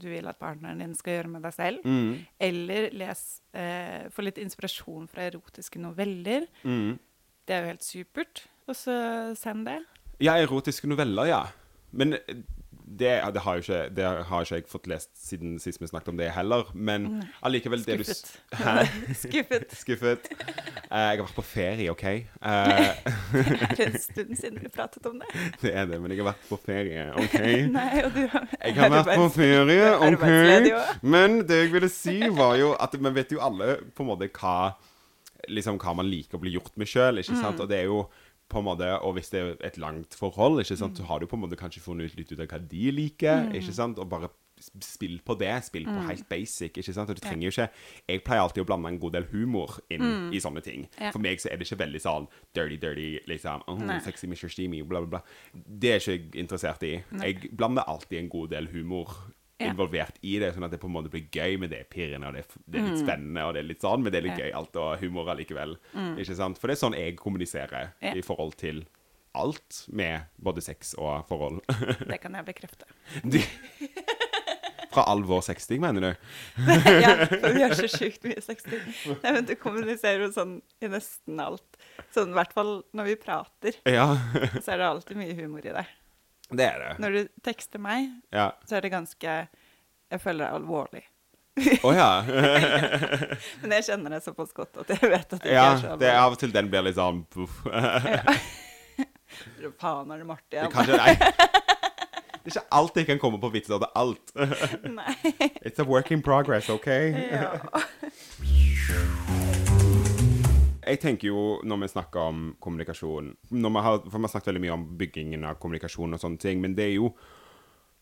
du 0.00 0.08
vil 0.10 0.28
at 0.30 0.38
partneren 0.40 0.82
din 0.82 0.94
skal 0.98 1.18
gjøre 1.18 1.32
med 1.34 1.44
deg 1.46 1.54
selv. 1.56 1.84
Mm. 1.84 2.24
Eller 2.48 2.88
les, 2.96 3.24
eh, 3.52 4.08
få 4.14 4.24
litt 4.26 4.40
inspirasjon 4.42 5.08
fra 5.10 5.26
erotiske 5.28 5.80
noveller. 5.82 6.46
Mm. 6.62 6.98
Det 7.48 7.56
er 7.56 7.64
jo 7.64 7.72
helt 7.72 7.86
supert. 7.86 8.44
Og 8.68 8.76
så 8.76 8.94
send 9.38 9.66
det. 9.68 9.78
Ja, 10.20 10.36
erotiske 10.36 10.88
noveller, 10.90 11.30
ja. 11.30 11.42
Men 11.90 12.18
det, 12.88 13.10
det, 13.34 13.40
har 13.44 13.58
ikke, 13.60 13.78
det 13.92 14.04
har 14.28 14.44
ikke 14.46 14.54
jeg 14.58 14.64
fått 14.70 14.86
lest 14.88 15.10
siden 15.20 15.58
sist 15.60 15.82
vi 15.82 15.88
snakket 15.90 16.08
om 16.08 16.16
det 16.16 16.30
heller. 16.32 16.70
Men 16.74 17.24
allikevel 17.44 17.82
det 17.84 17.98
du 18.00 18.04
Skuffet. 18.08 18.30
Hæ? 18.56 18.86
Skuffet. 19.22 19.74
Skuffet. 19.76 20.30
Uh, 20.88 20.96
jeg 20.96 21.18
har 21.18 21.22
vært 21.26 21.36
på 21.36 21.44
ferie, 21.44 21.90
OK? 21.92 22.04
Eh, 22.08 23.12
Det 23.76 23.76
er 23.76 23.84
en 23.90 23.98
stund 24.00 24.32
siden 24.40 24.58
vi 24.62 24.70
pratet 24.72 25.04
om 25.10 25.20
det. 25.20 25.28
det 25.62 25.74
er 25.74 25.86
det, 25.90 26.00
men 26.00 26.14
jeg 26.14 26.22
har 26.22 26.30
vært 26.30 26.48
på 26.48 26.60
ferie, 26.64 27.06
OK? 27.20 27.38
Nei, 27.76 27.88
og 28.06 28.14
du 28.16 28.22
har, 28.32 28.48
Jeg 28.64 28.78
har 28.80 28.94
vært 28.96 29.12
på 29.20 29.28
ferie, 29.36 29.90
OK? 30.08 30.28
Men 31.04 31.42
det 31.48 31.62
jeg 31.66 31.74
ville 31.76 31.92
si, 31.92 32.18
var 32.38 32.56
jo 32.60 32.72
at 32.80 32.96
vi 32.96 33.12
vet 33.20 33.36
jo 33.36 33.42
alle 33.44 33.76
på 33.92 34.06
en 34.06 34.14
måte 34.14 34.30
hva 34.32 34.72
Liksom 35.48 35.78
hva 35.80 35.92
man 35.96 36.08
liker 36.10 36.36
å 36.36 36.40
bli 36.42 36.50
gjort 36.56 36.74
med 36.76 36.88
sjøl, 36.90 37.20
ikke 37.22 37.32
Mm. 37.32 37.40
sant? 37.40 37.60
Og 37.62 37.68
det 37.70 37.78
er 37.78 37.86
jo 37.86 38.02
på 38.48 38.58
en 38.58 38.64
måte, 38.64 38.88
Og 39.04 39.14
hvis 39.14 39.30
det 39.30 39.40
er 39.40 39.56
et 39.66 39.76
langt 39.78 40.14
forhold, 40.14 40.60
ikke 40.64 40.78
Mm. 40.88 40.96
så 40.96 41.04
har 41.04 41.18
du 41.20 41.26
på 41.26 41.36
en 41.36 41.42
måte 41.42 41.56
kanskje 41.56 41.80
funnet 41.84 42.16
litt 42.16 42.32
ut 42.32 42.40
av 42.40 42.46
hva 42.46 42.68
de 42.68 42.90
liker, 42.90 43.50
ikke 43.52 43.72
sant? 43.74 43.98
Og 43.98 44.08
bare 44.08 44.28
sp- 44.58 44.80
spill 44.82 45.20
på 45.24 45.38
det. 45.38 45.64
Spill 45.64 45.84
på 45.84 46.06
helt 46.08 46.28
basic, 46.28 46.72
ikke 46.78 46.92
sant? 46.94 47.10
Og 47.10 47.16
du 47.16 47.20
Mm. 47.26 47.30
Trenger 47.30 47.42
jo 47.44 47.50
ikke 47.50 47.70
Jeg 48.08 48.24
pleier 48.24 48.40
alltid 48.42 48.62
å 48.64 48.66
blande 48.66 48.88
en 48.88 48.98
god 48.98 49.12
del 49.12 49.24
humor 49.30 49.78
inn 49.90 50.32
i 50.32 50.38
sånne 50.40 50.62
ting. 50.62 50.88
Ja. 51.00 51.10
For 51.12 51.18
meg 51.20 51.38
så 51.38 51.52
er 51.52 51.56
det 51.58 51.68
ikke 51.70 51.84
veldig 51.86 52.00
sånn 52.00 52.26
dirty, 52.54 52.76
dirty, 52.76 53.20
liksom 53.28 53.62
oh, 53.68 53.76
Nei. 53.78 53.98
Sexy 54.00 54.26
Mr. 54.26 54.48
Steamy, 54.48 54.82
bla, 54.82 55.00
bla, 55.04 55.06
bla. 55.06 55.22
Det 55.54 55.90
er 55.90 55.96
ikke 56.00 56.18
jeg 56.18 56.30
interessert 56.48 56.82
i. 56.82 57.04
Jeg 57.20 57.56
blander 57.56 57.82
alltid 57.86 58.18
en 58.18 58.28
god 58.30 58.50
del 58.50 58.66
humor. 58.68 59.14
Involvert 59.66 60.18
i 60.22 60.36
det, 60.38 60.52
sånn 60.54 60.64
at 60.64 60.70
det 60.70 60.78
på 60.80 60.86
en 60.86 60.92
måte 60.94 61.10
blir 61.10 61.24
gøy, 61.34 61.56
men 61.58 61.68
det 61.72 61.80
er 61.80 61.88
pirrende, 61.90 62.28
og 62.28 62.34
det 62.38 62.44
er, 62.44 62.60
det 62.66 62.78
er 62.80 62.86
litt 62.90 63.00
spennende, 63.02 63.44
og 63.48 63.54
det 63.56 63.60
er 63.64 63.66
litt 63.68 63.82
sånn, 63.82 64.02
men 64.04 64.12
det 64.14 64.20
er 64.20 64.26
litt 64.28 64.36
Mm. 64.36 64.38
Mm. 64.38 64.44
gøy 64.46 64.54
alt, 64.60 64.76
og 64.76 65.00
humor 65.02 65.30
allikevel. 65.34 65.76
Ikke 66.18 66.36
sant? 66.38 66.58
For 66.58 66.68
det 66.70 66.76
er 66.76 66.82
sånn 66.86 66.94
jeg 66.98 67.16
kommuniserer 67.18 67.90
i 68.14 68.22
forhold 68.22 68.54
til 68.60 68.84
alt 69.34 69.84
med 69.90 70.22
både 70.38 70.62
sex 70.62 70.94
og 70.98 71.26
forhold. 71.28 71.60
Det 72.08 72.20
kan 72.22 72.34
jeg 72.38 72.44
bekrefte. 72.46 72.86
De- 73.24 73.44
Fra 74.88 75.02
all 75.12 75.20
vår 75.28 75.42
sexting, 75.44 75.82
mener 75.84 76.00
du? 76.00 76.08
ja, 77.04 77.26
for 77.28 77.52
vi 77.52 77.60
har 77.62 77.74
så 77.76 77.86
sjukt 77.98 78.22
mye 78.24 78.40
sexting. 78.40 78.80
Nei, 79.22 79.32
men 79.36 79.44
du 79.44 79.52
kommuniserer 79.60 80.24
jo 80.24 80.30
sånn 80.32 80.54
i 80.80 80.88
nesten 80.88 81.38
alt. 81.44 81.76
Sånn 82.14 82.32
i 82.32 82.38
hvert 82.38 82.54
fall 82.56 82.78
når 82.96 83.10
vi 83.10 83.16
prater, 83.20 83.76
Ja, 83.84 84.06
så 84.62 84.72
er 84.72 84.80
det 84.80 84.88
alltid 84.88 85.20
mye 85.20 85.36
humor 85.38 85.60
i 85.66 85.74
det. 85.76 85.84
Det 86.56 86.64
er 86.64 86.78
det. 86.80 86.90
Når 87.02 87.10
du 87.16 87.28
tekster 87.44 87.78
meg, 87.82 88.08
Ja. 88.32 88.50
så 88.66 88.76
er 88.78 88.80
det 88.86 88.92
ganske 88.92 89.48
Jeg 90.10 90.20
føler 90.22 90.44
det 90.44 90.48
er 90.48 90.56
alvorlig. 90.56 91.02
Å 91.84 91.90
ja. 91.92 92.22
Men 93.62 93.72
jeg 93.76 93.84
kjenner 93.88 94.14
det 94.14 94.22
såpass 94.24 94.52
godt 94.56 94.76
at 94.84 94.88
jeg 94.94 95.10
vet 95.10 95.32
at 95.34 95.42
det 95.42 95.52
ja. 95.52 95.64
ikke 95.66 95.74
er 95.74 95.80
så 95.82 95.96
Det 95.98 96.08
alvorlig. 96.08 96.14
av 96.22 96.32
og 96.32 96.38
til 96.38 96.52
den 96.54 96.70
blir 96.70 96.82
litt 96.86 96.96
sånn 96.96 97.24
puff. 97.34 97.58
Faen, 99.78 100.10
er 100.12 100.18
det 100.22 100.26
Martin 100.28 100.58
igjen? 100.60 100.72
Kanskje 100.72 100.96
nei. 100.96 101.16
Det 102.48 102.54
er 102.54 102.62
ikke 102.62 102.76
alltid 102.78 103.02
jeg 103.02 103.08
kan 103.10 103.18
komme 103.20 103.38
på 103.42 103.48
vitser 103.52 103.74
er 103.76 103.90
alt. 103.98 104.30
Nei. 104.88 105.12
It's 105.60 105.82
a 105.82 105.84
work 105.84 106.08
in 106.14 106.22
progress, 106.24 106.70
OK? 106.72 106.86
Ja. 106.88 107.50
Jeg 110.88 111.00
tenker 111.02 111.28
jo, 111.28 111.40
når 111.68 111.82
vi 111.82 111.88
snakker 111.92 112.20
om 112.30 112.44
kommunikasjon 112.64 113.34
vi 113.50 113.60
har, 113.84 113.98
For 114.08 114.16
vi 114.18 114.24
har 114.24 114.32
snakket 114.32 114.52
veldig 114.52 114.62
mye 114.64 114.76
om 114.76 114.86
byggingen 114.98 115.44
av 115.44 115.58
kommunikasjon 115.60 116.14
og 116.16 116.20
sånne 116.22 116.38
ting, 116.40 116.60
men 116.64 116.74
det 116.78 116.86
er 116.88 116.94
jo 116.96 117.10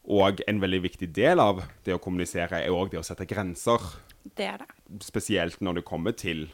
òg 0.07 0.41
en 0.47 0.61
veldig 0.63 0.83
viktig 0.85 1.09
del 1.17 1.41
av 1.43 1.65
det 1.85 1.95
å 1.97 1.99
kommunisere, 2.03 2.61
er 2.63 2.71
òg 2.71 2.93
det 2.93 3.01
å 3.01 3.05
sette 3.07 3.27
grenser. 3.27 3.83
Det 4.37 4.47
er 4.47 4.59
det. 4.63 4.69
Spesielt 5.03 5.59
når 5.61 5.81
det 5.81 5.85
kommer 5.89 6.15
til 6.15 6.47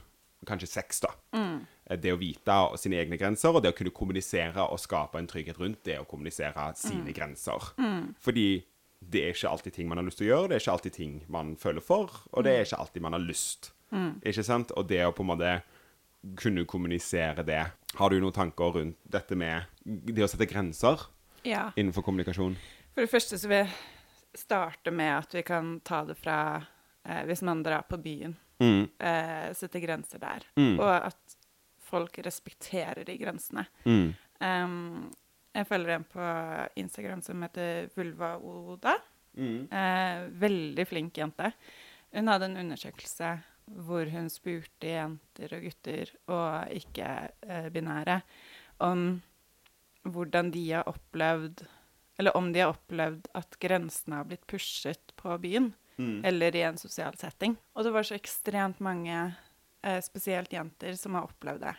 kanskje 0.49 0.69
sex, 0.73 1.01
da. 1.05 1.11
Mm. 1.37 1.67
Eh, 1.91 1.97
Det 2.01 2.13
å 2.15 2.19
vite 2.19 2.57
sine 2.81 2.97
egne 2.97 3.19
grenser, 3.21 3.53
og 3.55 3.63
det 3.63 3.75
å 3.75 3.77
kunne 3.77 3.93
kommunisere 3.93 4.65
og 4.73 4.81
skape 4.81 5.19
en 5.21 5.27
trygghet 5.29 5.59
rundt 5.61 5.83
det 5.85 5.99
å 6.01 6.07
kommunisere 6.09 6.73
sine 6.77 7.05
Mm. 7.13 7.15
grenser. 7.15 7.61
Fordi 8.21 8.65
det 9.03 9.21
er 9.23 9.33
ikke 9.35 9.51
alltid 9.51 9.73
ting 9.75 9.89
man 9.89 9.99
har 9.99 10.05
lyst 10.05 10.19
til 10.19 10.29
å 10.29 10.31
gjøre, 10.33 10.49
det 10.49 10.55
er 10.57 10.61
ikke 10.65 10.73
alltid 10.79 10.93
ting 10.93 11.23
man 11.29 11.57
føler 11.57 11.83
for, 11.83 12.09
og 12.33 12.39
Mm. 12.41 12.45
det 12.45 12.53
er 12.53 12.65
ikke 12.65 12.81
alltid 12.81 13.03
man 13.03 13.13
har 13.13 13.21
lyst. 13.21 13.71
Ikke 14.25 14.43
sant? 14.45 14.73
Og 14.77 14.89
det 14.89 15.05
å 15.05 15.13
på 15.13 15.21
en 15.21 15.27
måte 15.39 15.63
kunne 16.39 16.65
kommunisere 16.69 17.43
det. 17.47 17.63
Har 17.99 18.11
du 18.11 18.21
noen 18.23 18.33
tanker 18.35 18.77
rundt 18.79 18.99
dette 19.05 19.37
med 19.37 19.67
det 19.85 20.25
å 20.25 20.31
sette 20.31 20.47
grenser 20.49 21.01
Ja. 21.45 21.71
innenfor 21.77 22.05
kommunikasjon? 22.07 22.57
For 22.95 23.03
det 23.05 23.11
første 23.11 23.39
så 23.39 23.49
vil 23.49 23.65
jeg 23.65 23.75
starte 24.39 24.93
med 24.95 25.13
at 25.19 25.35
vi 25.35 25.43
kan 25.43 25.81
ta 25.85 26.05
det 26.05 26.17
fra 26.21 26.39
eh, 27.05 27.23
hvis 27.29 27.43
man 27.43 27.63
drar 27.63 27.83
på 27.89 27.99
byen. 28.01 28.37
Mm. 28.63 28.89
Eh, 28.99 29.53
sette 29.59 29.81
grenser 29.83 30.23
der. 30.23 30.47
Mm. 30.57 30.79
Og 30.79 30.93
at 30.95 31.37
folk 31.93 32.19
respekterer 32.25 33.05
de 33.05 33.19
grensene. 33.21 33.67
Mm. 33.85 34.15
Um, 34.41 35.11
jeg 35.53 35.67
følger 35.69 35.97
en 35.99 36.05
på 36.09 36.29
Instagram 36.81 37.23
som 37.23 37.43
heter 37.45 37.91
Vulva-Oda. 37.97 38.95
Mm. 39.37 39.69
Eh, 39.73 40.23
veldig 40.41 40.87
flink 40.89 41.19
jente. 41.19 41.53
Hun 42.13 42.29
hadde 42.29 42.49
en 42.51 42.57
undersøkelse 42.65 43.35
hvor 43.67 44.09
hun 44.11 44.29
spurte 44.31 44.89
jenter 44.89 45.55
og 45.57 45.63
gutter, 45.63 46.11
og 46.29 46.73
ikke-binære, 46.81 48.21
om 48.81 49.23
hvordan 50.03 50.51
de 50.51 50.65
har 50.73 50.89
opplevd 50.91 51.63
Eller 52.19 52.37
om 52.37 52.51
de 52.53 52.61
har 52.61 52.69
opplevd 52.75 53.29
at 53.35 53.57
grensene 53.59 54.19
har 54.19 54.25
blitt 54.29 54.47
pushet 54.47 55.15
på 55.17 55.39
byen, 55.41 55.73
Mm. 55.99 56.25
eller 56.25 56.55
i 56.57 56.63
en 56.63 56.77
sosial 56.79 57.17
setting. 57.17 57.57
Og 57.75 57.85
det 57.85 57.93
var 57.93 58.03
så 58.03 58.15
ekstremt 58.15 58.81
mange, 58.81 59.35
eh, 59.83 60.01
spesielt 60.01 60.53
jenter, 60.53 60.95
som 60.97 61.15
har 61.15 61.23
opplevd 61.23 61.61
det. 61.61 61.75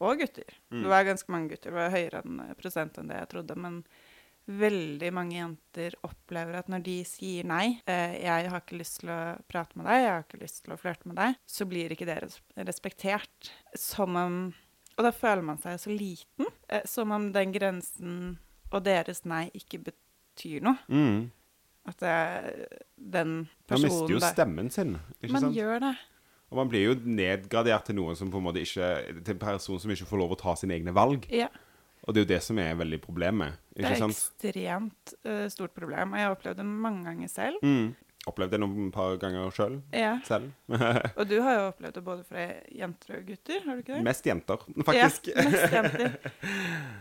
Og 0.00 0.18
gutter. 0.18 0.44
Mm. 0.70 0.82
Det 0.82 0.88
var 0.88 1.04
ganske 1.04 1.30
mange 1.30 1.48
gutter. 1.48 1.70
Det 1.70 1.78
var 1.78 1.90
høyere 1.90 2.22
enn 2.24 2.54
prosent 2.56 2.98
enn 2.98 3.08
det 3.08 3.16
jeg 3.18 3.28
trodde. 3.28 3.56
Men 3.56 3.84
veldig 4.46 5.10
mange 5.14 5.36
jenter 5.36 5.94
opplever 6.06 6.58
at 6.58 6.70
når 6.72 6.82
de 6.86 6.96
sier 7.06 7.46
nei, 7.46 7.80
eh, 7.86 8.18
'jeg 8.22 8.50
har 8.50 8.60
ikke 8.60 8.78
lyst 8.78 9.00
til 9.00 9.10
å 9.10 9.38
prate 9.48 9.76
med 9.76 9.86
deg, 9.86 10.02
jeg 10.02 10.10
har 10.10 10.24
ikke 10.24 10.42
lyst 10.42 10.64
til 10.64 10.74
å 10.74 10.78
flørte 10.80 11.06
med 11.06 11.16
deg', 11.16 11.36
så 11.46 11.64
blir 11.64 11.90
ikke 11.90 12.06
det 12.06 12.18
respektert. 12.56 13.52
Som 13.74 14.16
om 14.16 14.54
Og 14.98 15.04
da 15.04 15.10
føler 15.10 15.42
man 15.42 15.56
seg 15.56 15.78
så 15.80 15.88
liten. 15.88 16.46
Eh, 16.68 16.82
som 16.84 17.10
om 17.10 17.32
den 17.32 17.50
grensen 17.50 18.38
og 18.70 18.84
deres 18.84 19.24
nei 19.24 19.50
ikke 19.54 19.82
betyr 19.82 20.60
noe. 20.60 20.76
Mm. 20.86 21.30
At 21.88 21.96
det, 21.98 22.68
den 22.98 23.48
personen 23.66 23.88
Man 23.88 23.90
mister 23.90 24.12
jo 24.12 24.20
stemmen 24.20 24.70
sin, 24.70 24.98
ikke 25.22 25.32
Man 25.32 25.40
sant? 25.40 25.56
gjør 25.56 25.80
det. 25.80 25.96
Og 26.52 26.56
man 26.56 26.68
blir 26.68 26.84
jo 26.84 26.94
nedgradert 27.08 27.86
til 27.88 27.96
noen 27.96 28.16
som 28.18 28.30
på 28.30 28.36
en 28.36 28.44
måte 28.44 28.60
ikke 28.60 29.24
Til 29.24 29.34
en 29.34 29.38
person 29.38 29.80
som 29.80 29.90
ikke 29.90 30.06
får 30.06 30.20
lov 30.20 30.34
å 30.36 30.38
ta 30.38 30.54
sine 30.54 30.76
egne 30.76 30.92
valg. 30.92 31.26
Ja. 31.32 31.48
Og 32.02 32.14
det 32.14 32.20
er 32.20 32.24
jo 32.24 32.30
det 32.34 32.42
som 32.42 32.58
er 32.58 32.72
veldig 32.74 32.98
problemet. 33.04 33.58
Det 33.76 33.84
er 33.86 34.00
sant? 34.00 34.16
ekstremt 34.16 35.12
uh, 35.26 35.44
stort 35.52 35.74
problem. 35.76 36.12
Og 36.12 36.18
jeg 36.18 36.26
har 36.26 36.34
opplevd 36.34 36.58
det 36.58 36.66
mange 36.66 37.04
ganger 37.06 37.30
selv. 37.30 37.62
Mm. 37.62 37.92
Opplevd 38.30 38.52
det 38.54 38.58
noen 38.62 38.90
par 38.94 39.16
ganger 39.18 39.50
sjøl. 39.54 39.80
Ja. 39.94 40.12
Selv. 40.26 40.52
Og 41.18 41.24
du 41.26 41.36
har 41.42 41.56
jo 41.56 41.62
opplevd 41.72 41.96
det 41.98 42.02
både 42.06 42.22
fra 42.28 42.44
jenter 42.70 43.16
og 43.16 43.24
gutter, 43.26 43.64
har 43.66 43.74
du 43.74 43.80
ikke 43.82 43.96
det? 43.96 44.02
Mest 44.06 44.28
jenter, 44.30 44.62
faktisk. 44.88 45.30
Ja, 45.32 45.46
mest 45.50 45.74
jenter. 45.74 46.14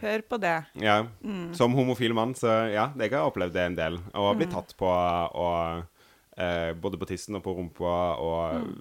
Hør 0.02 0.24
på 0.32 0.40
det. 0.42 0.56
Ja. 0.82 0.96
Mm. 1.22 1.52
Som 1.58 1.78
homofil 1.78 2.14
mann, 2.18 2.34
så 2.38 2.56
ja, 2.74 2.88
jeg 2.98 3.14
har 3.14 3.30
opplevd 3.30 3.54
det 3.54 3.66
en 3.70 3.78
del. 3.78 4.00
Og 4.18 4.32
blitt 4.40 4.50
Mm. 4.50 4.56
tatt 4.58 4.74
på 4.82 4.90
og 4.90 5.86
uh, 6.42 6.72
både 6.82 6.98
på 7.02 7.10
tissen 7.14 7.38
og 7.38 7.44
på 7.46 7.54
rumpa 7.58 7.94
og 8.18 8.74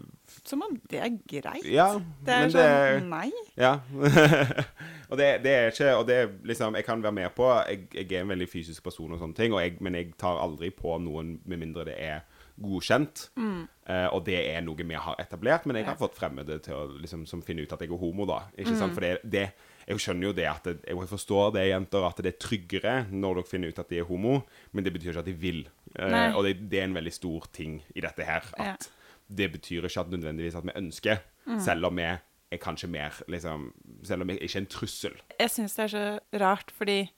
Som 0.44 0.62
om 0.62 0.76
det 0.90 1.00
er 1.00 1.10
greit. 1.28 1.64
Ja, 1.68 1.94
Mm. 1.98 2.04
Det 2.24 2.32
er 2.34 2.40
men 2.40 2.50
sånn 2.50 2.62
det 2.62 3.08
Nei. 3.08 3.30
Ja. 3.56 3.72
og 5.10 5.18
det, 5.18 5.28
det 5.44 5.52
er 5.52 5.70
ikke 5.70 5.94
Og 5.98 6.06
det 6.08 6.18
liksom 6.48 6.74
Jeg 6.78 6.84
kan 6.86 7.02
være 7.02 7.12
med 7.12 7.34
på 7.36 7.48
jeg, 7.68 7.88
jeg 7.94 8.12
er 8.12 8.22
en 8.24 8.28
veldig 8.32 8.48
fysisk 8.48 8.82
person 8.84 9.12
og 9.12 9.20
sånne 9.20 9.36
ting, 9.36 9.52
og 9.54 9.60
jeg, 9.62 9.76
men 9.80 9.94
jeg 9.98 10.12
tar 10.20 10.40
aldri 10.42 10.70
på 10.74 10.98
noen 11.02 11.38
med 11.44 11.58
mindre 11.60 11.84
det 11.90 11.96
er 11.98 12.20
godkjent. 12.60 13.30
Eh, 13.40 14.06
og 14.12 14.24
det 14.26 14.36
er 14.50 14.60
noe 14.60 14.76
vi 14.84 14.94
har 15.00 15.16
etablert, 15.22 15.64
men 15.66 15.76
jeg 15.78 15.86
har 15.86 15.94
Mm. 15.96 15.98
Fått 16.02 16.14
fremmede 16.18 16.58
til 16.62 16.74
å, 16.76 16.82
liksom, 17.00 17.22
som 17.26 17.40
finner 17.42 17.62
ut 17.64 17.72
at 17.72 17.80
jeg 17.80 17.88
er 17.90 17.96
homo, 17.96 18.26
da. 18.28 18.42
Ikke 18.58 18.72
Mm. 18.74 18.78
sant? 18.78 18.92
For 18.94 19.00
det, 19.00 19.18
det 19.24 19.52
Jeg 19.88 19.96
skjønner 19.98 20.26
jo 20.28 20.32
det 20.32 20.44
at 20.46 20.62
det, 20.64 20.74
Jeg 20.86 21.08
forstår 21.08 21.52
det, 21.54 21.68
jenter, 21.70 22.04
at 22.06 22.16
det 22.22 22.34
er 22.34 22.38
tryggere 22.38 23.06
når 23.10 23.34
dere 23.40 23.48
finner 23.48 23.68
ut 23.72 23.78
at 23.78 23.88
de 23.88 23.98
er 23.98 24.04
homo, 24.04 24.42
men 24.72 24.84
det 24.84 24.92
betyr 24.92 25.10
ikke 25.10 25.18
at 25.18 25.24
de 25.24 25.32
vil. 25.32 25.68
Uh, 25.98 26.36
og 26.36 26.44
det, 26.44 26.70
det 26.70 26.78
er 26.80 26.84
en 26.84 26.94
veldig 26.94 27.12
stor 27.12 27.46
ting 27.52 27.82
i 27.96 28.00
dette 28.00 28.22
her. 28.24 28.44
At 28.58 28.66
Ja. 28.66 28.76
Det 29.30 29.52
betyr 29.52 29.86
ikke 29.88 30.00
at 30.00 30.10
nødvendigvis 30.10 30.56
at 30.58 30.64
vi 30.66 30.76
ønsker, 30.76 31.20
Mm. 31.46 31.60
selv 31.64 31.86
om 31.86 31.96
vi 31.96 32.02
er 32.04 32.58
kanskje 32.60 32.88
mer 32.88 33.14
liksom, 33.28 33.72
Selv 34.04 34.22
om 34.22 34.28
vi 34.28 34.34
ikke 34.38 34.56
er 34.58 34.60
en 34.60 34.66
trussel. 34.66 35.14
Jeg 35.40 35.50
syns 35.50 35.74
det 35.74 35.84
er 35.84 35.88
så 35.88 36.18
rart, 36.40 36.70
fordi 36.76 37.10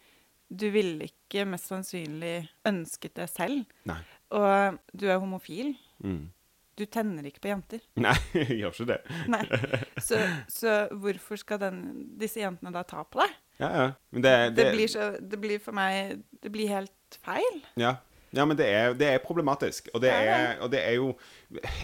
du 0.48 0.70
ville 0.70 1.04
ikke 1.08 1.44
mest 1.48 1.66
sannsynlig 1.70 2.48
ønsket 2.68 3.14
det 3.16 3.28
selv. 3.30 3.64
Nei. 3.84 3.98
Og 4.30 4.78
du 4.94 5.06
er 5.08 5.18
homofil. 5.18 5.74
Mm. 6.04 6.30
Du 6.78 6.84
tenner 6.86 7.24
ikke 7.28 7.40
på 7.40 7.48
jenter. 7.50 7.80
Nei, 7.96 8.14
jeg 8.34 8.58
gjør 8.60 8.72
ikke 8.72 8.86
det. 8.92 9.00
Nei. 9.28 9.42
Så, 10.08 10.18
så 10.48 10.88
hvorfor 10.92 11.36
skal 11.36 11.60
den, 11.60 11.82
disse 12.18 12.40
jentene 12.40 12.72
da 12.72 12.82
ta 12.82 13.02
på 13.04 13.20
deg? 13.20 13.34
Ja, 13.60 13.68
ja. 13.76 13.90
Men 14.10 14.22
det, 14.24 14.56
Det, 14.56 14.70
blir 14.72 14.88
så 14.88 15.10
Det 15.20 15.38
blir 15.40 15.60
for 15.60 15.72
meg 15.76 16.22
Det 16.42 16.50
blir 16.50 16.68
helt 16.72 17.18
feil. 17.22 17.60
Ja. 17.76 17.96
Ja, 18.32 18.44
men 18.48 18.56
det 18.56 18.66
er, 18.66 18.94
det 18.96 19.08
er 19.12 19.18
problematisk. 19.24 19.88
Og 19.94 20.00
det 20.00 20.10
er, 20.10 20.58
og 20.64 20.70
det 20.72 20.80
er 20.80 20.94
jo 20.96 21.10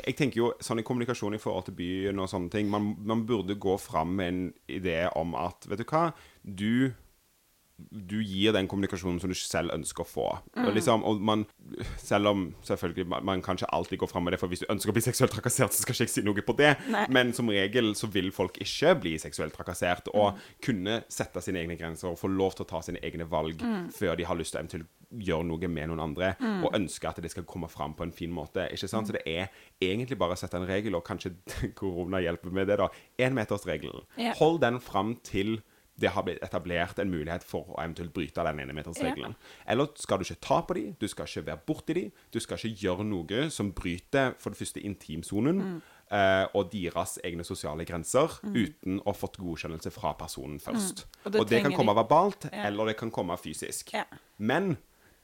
Jeg 0.07 0.17
tenker 0.17 0.41
jo 0.41 0.53
sånn 0.65 0.81
i 0.81 0.83
kommunikasjon 0.87 1.35
i 1.37 1.39
forhold 1.43 1.67
til 1.69 1.75
byen 1.77 2.19
og 2.23 2.29
sånne 2.33 2.49
ting 2.51 2.71
Man, 2.73 2.95
man 3.05 3.27
burde 3.29 3.55
gå 3.61 3.75
fram 3.79 4.15
med 4.17 4.29
en 4.33 4.41
idé 4.81 5.03
om 5.15 5.35
at 5.37 5.69
Vet 5.69 5.79
du 5.83 5.85
hva? 5.85 6.07
Du 6.43 6.93
du 7.79 8.17
gir 8.27 8.51
den 8.57 8.67
kommunikasjonen 8.67 9.21
som 9.23 9.31
du 9.31 9.37
selv 9.39 9.71
ønsker 9.71 10.03
å 10.03 10.09
få. 10.09 10.25
Mm. 10.57 10.65
Og 10.67 10.73
liksom, 10.75 11.05
og 11.07 11.21
man, 11.23 11.45
selv 12.03 12.27
om 12.33 12.41
selvfølgelig 12.67 13.05
man, 13.07 13.23
man 13.29 13.43
kan 13.47 13.55
ikke 13.55 13.69
alltid 13.71 14.01
gå 14.03 14.09
fram 14.11 14.25
med 14.27 14.35
det, 14.35 14.41
for 14.43 14.51
hvis 14.51 14.65
du 14.65 14.67
ønsker 14.75 14.91
å 14.91 14.97
bli 14.97 15.03
seksuelt 15.05 15.31
trakassert, 15.37 15.71
så 15.77 15.85
skal 15.85 15.95
ikke 15.95 16.09
jeg 16.09 16.11
si 16.17 16.25
noe 16.27 16.43
på 16.43 16.57
det. 16.59 16.73
Nei. 16.91 17.05
Men 17.15 17.31
som 17.39 17.47
regel 17.55 17.93
så 17.95 18.11
vil 18.11 18.33
folk 18.35 18.59
ikke 18.65 18.97
bli 19.05 19.13
seksuelt 19.23 19.55
trakassert, 19.55 20.11
og 20.11 20.33
Mm. 20.35 20.41
kunne 20.67 20.97
sette 21.09 21.41
sine 21.41 21.63
egne 21.63 21.79
grenser 21.79 22.11
og 22.11 22.19
få 22.19 22.27
lov 22.35 22.57
til 22.59 22.67
å 22.67 22.69
ta 22.75 22.81
sine 22.83 22.99
egne 22.99 23.31
valg 23.31 23.63
Mm. 23.63 23.93
før 23.95 24.17
de 24.19 24.25
har 24.27 24.35
lyst 24.35 24.53
til 24.57 24.59
å 24.59 24.65
eventuelt 24.67 24.91
gjøre 25.11 25.47
noe 25.49 25.69
med 25.73 25.89
noen 25.89 26.03
andre, 26.05 26.35
og 26.63 26.75
ønsker 26.77 27.09
at 27.09 27.23
det 27.25 27.31
skal 27.33 27.47
komme 27.49 27.69
fram 27.73 27.95
på 27.97 28.05
en 28.05 28.13
fin 28.13 28.31
måte. 28.35 28.67
ikke 28.73 28.89
sant? 28.91 29.09
Så 29.09 29.17
det 29.17 29.23
er 29.27 29.49
egentlig 29.81 30.19
bare 30.21 30.37
å 30.37 30.41
sette 30.41 30.57
en 30.61 30.67
regel, 30.69 30.95
og 30.99 31.05
kanskje 31.07 31.33
korona 31.79 32.21
hjelper 32.21 32.53
med 32.53 32.69
det, 32.69 32.77
da. 32.79 32.89
Énmetersregelen. 33.19 34.05
Yeah. 34.19 34.37
Hold 34.39 34.61
den 34.67 34.81
fram 34.81 35.17
til 35.25 35.61
det 35.99 36.13
har 36.15 36.23
blitt 36.23 36.39
etablert 36.47 37.01
en 37.03 37.11
mulighet 37.11 37.43
for 37.43 37.73
å 37.75 37.81
eventuelt 37.83 38.13
bryte 38.15 38.45
den 38.47 38.61
enemetersregelen. 38.63 39.33
Eller 39.67 39.89
skal 39.99 40.21
du 40.21 40.29
ikke 40.29 40.45
ta 40.47 40.61
på 40.63 40.77
dem, 40.79 40.93
du 41.01 41.09
skal 41.11 41.27
ikke 41.27 41.47
være 41.49 41.63
borti 41.67 41.97
dem, 41.99 42.13
du 42.31 42.39
skal 42.39 42.55
ikke 42.61 42.85
gjøre 42.85 43.07
noe 43.09 43.49
som 43.51 43.73
bryter 43.75 44.37
for 44.39 44.55
det 44.55 44.61
første 44.61 44.85
intimsonen 44.87 45.81
eh, 46.15 46.45
og 46.55 46.71
deres 46.71 47.17
egne 47.27 47.43
sosiale 47.43 47.83
grenser 47.89 48.31
uten 48.47 49.01
å 49.03 49.09
ha 49.11 49.17
fått 49.19 49.41
godkjennelse 49.43 49.91
fra 49.91 50.13
personen 50.21 50.61
først. 50.63 51.03
Og 51.25 51.33
Og 51.33 51.41
det 51.49 51.49
det, 51.57 51.65
kan 51.67 51.75
komme 51.75 51.97
verbalt, 51.99 52.47
Ja. 52.53 52.69
eller 52.71 52.93
det 52.93 52.97
kan 53.03 53.11
komme 53.11 53.35
fysisk. 53.37 53.91
Ja. 53.99 54.05
Men 54.39 54.77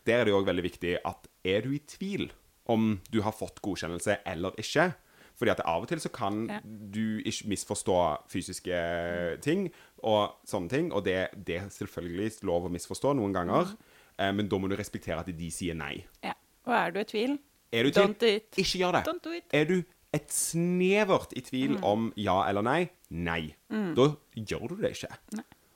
der 0.06 0.20
er 0.20 0.24
det 0.28 0.34
òg 0.34 0.46
veldig 0.46 0.62
viktig 0.66 0.98
at 1.04 1.28
er 1.44 1.60
du 1.62 1.70
i 1.74 1.78
tvil 1.78 2.30
om 2.66 3.00
du 3.10 3.20
har 3.22 3.32
fått 3.32 3.60
godkjennelse 3.64 4.18
eller 4.26 4.54
ikke 4.60 4.94
fordi 5.34 5.50
at 5.50 5.60
av 5.66 5.82
og 5.82 5.88
til 5.90 5.98
så 5.98 6.12
kan 6.14 6.46
Ja. 6.48 6.60
du 6.64 7.18
ikke 7.26 7.48
misforstå 7.50 7.94
fysiske 8.30 9.40
ting 9.42 9.64
og 10.04 10.36
sånne 10.46 10.68
ting, 10.70 10.92
og 10.92 11.02
det, 11.04 11.28
det 11.44 11.56
er 11.58 11.66
selvfølgelig 11.74 12.44
lov 12.46 12.68
å 12.68 12.70
misforstå 12.70 13.14
noen 13.18 13.32
ganger, 13.34 13.64
Mm. 13.74 13.78
eh, 14.18 14.32
men 14.32 14.48
da 14.48 14.56
må 14.58 14.68
du 14.70 14.76
respektere 14.76 15.18
at 15.18 15.26
de 15.26 15.50
sier 15.50 15.74
nei. 15.74 16.04
Ja. 16.22 16.34
Og 16.66 16.72
er 16.72 16.90
du 16.92 17.00
i 17.00 17.04
tvil, 17.04 17.38
Er 17.72 17.82
du 17.82 17.90
tvil, 17.90 18.06
Don't 18.14 18.18
do 18.20 18.26
it. 18.26 18.50
ikke 18.56 18.78
gjør 18.78 18.92
det. 18.92 19.04
Don't 19.08 19.22
do 19.24 19.32
it. 19.32 19.44
Er 19.52 19.64
du 19.64 19.82
et 20.14 20.28
snevert 20.30 21.32
i 21.36 21.40
tvil 21.40 21.78
Mm. 21.78 21.84
om 21.84 22.12
ja 22.16 22.44
eller 22.48 22.62
nei, 22.62 22.90
nei. 23.10 23.54
Da 23.68 24.14
gjør 24.36 24.68
du 24.68 24.76
det 24.76 24.92
ikke. 24.94 25.10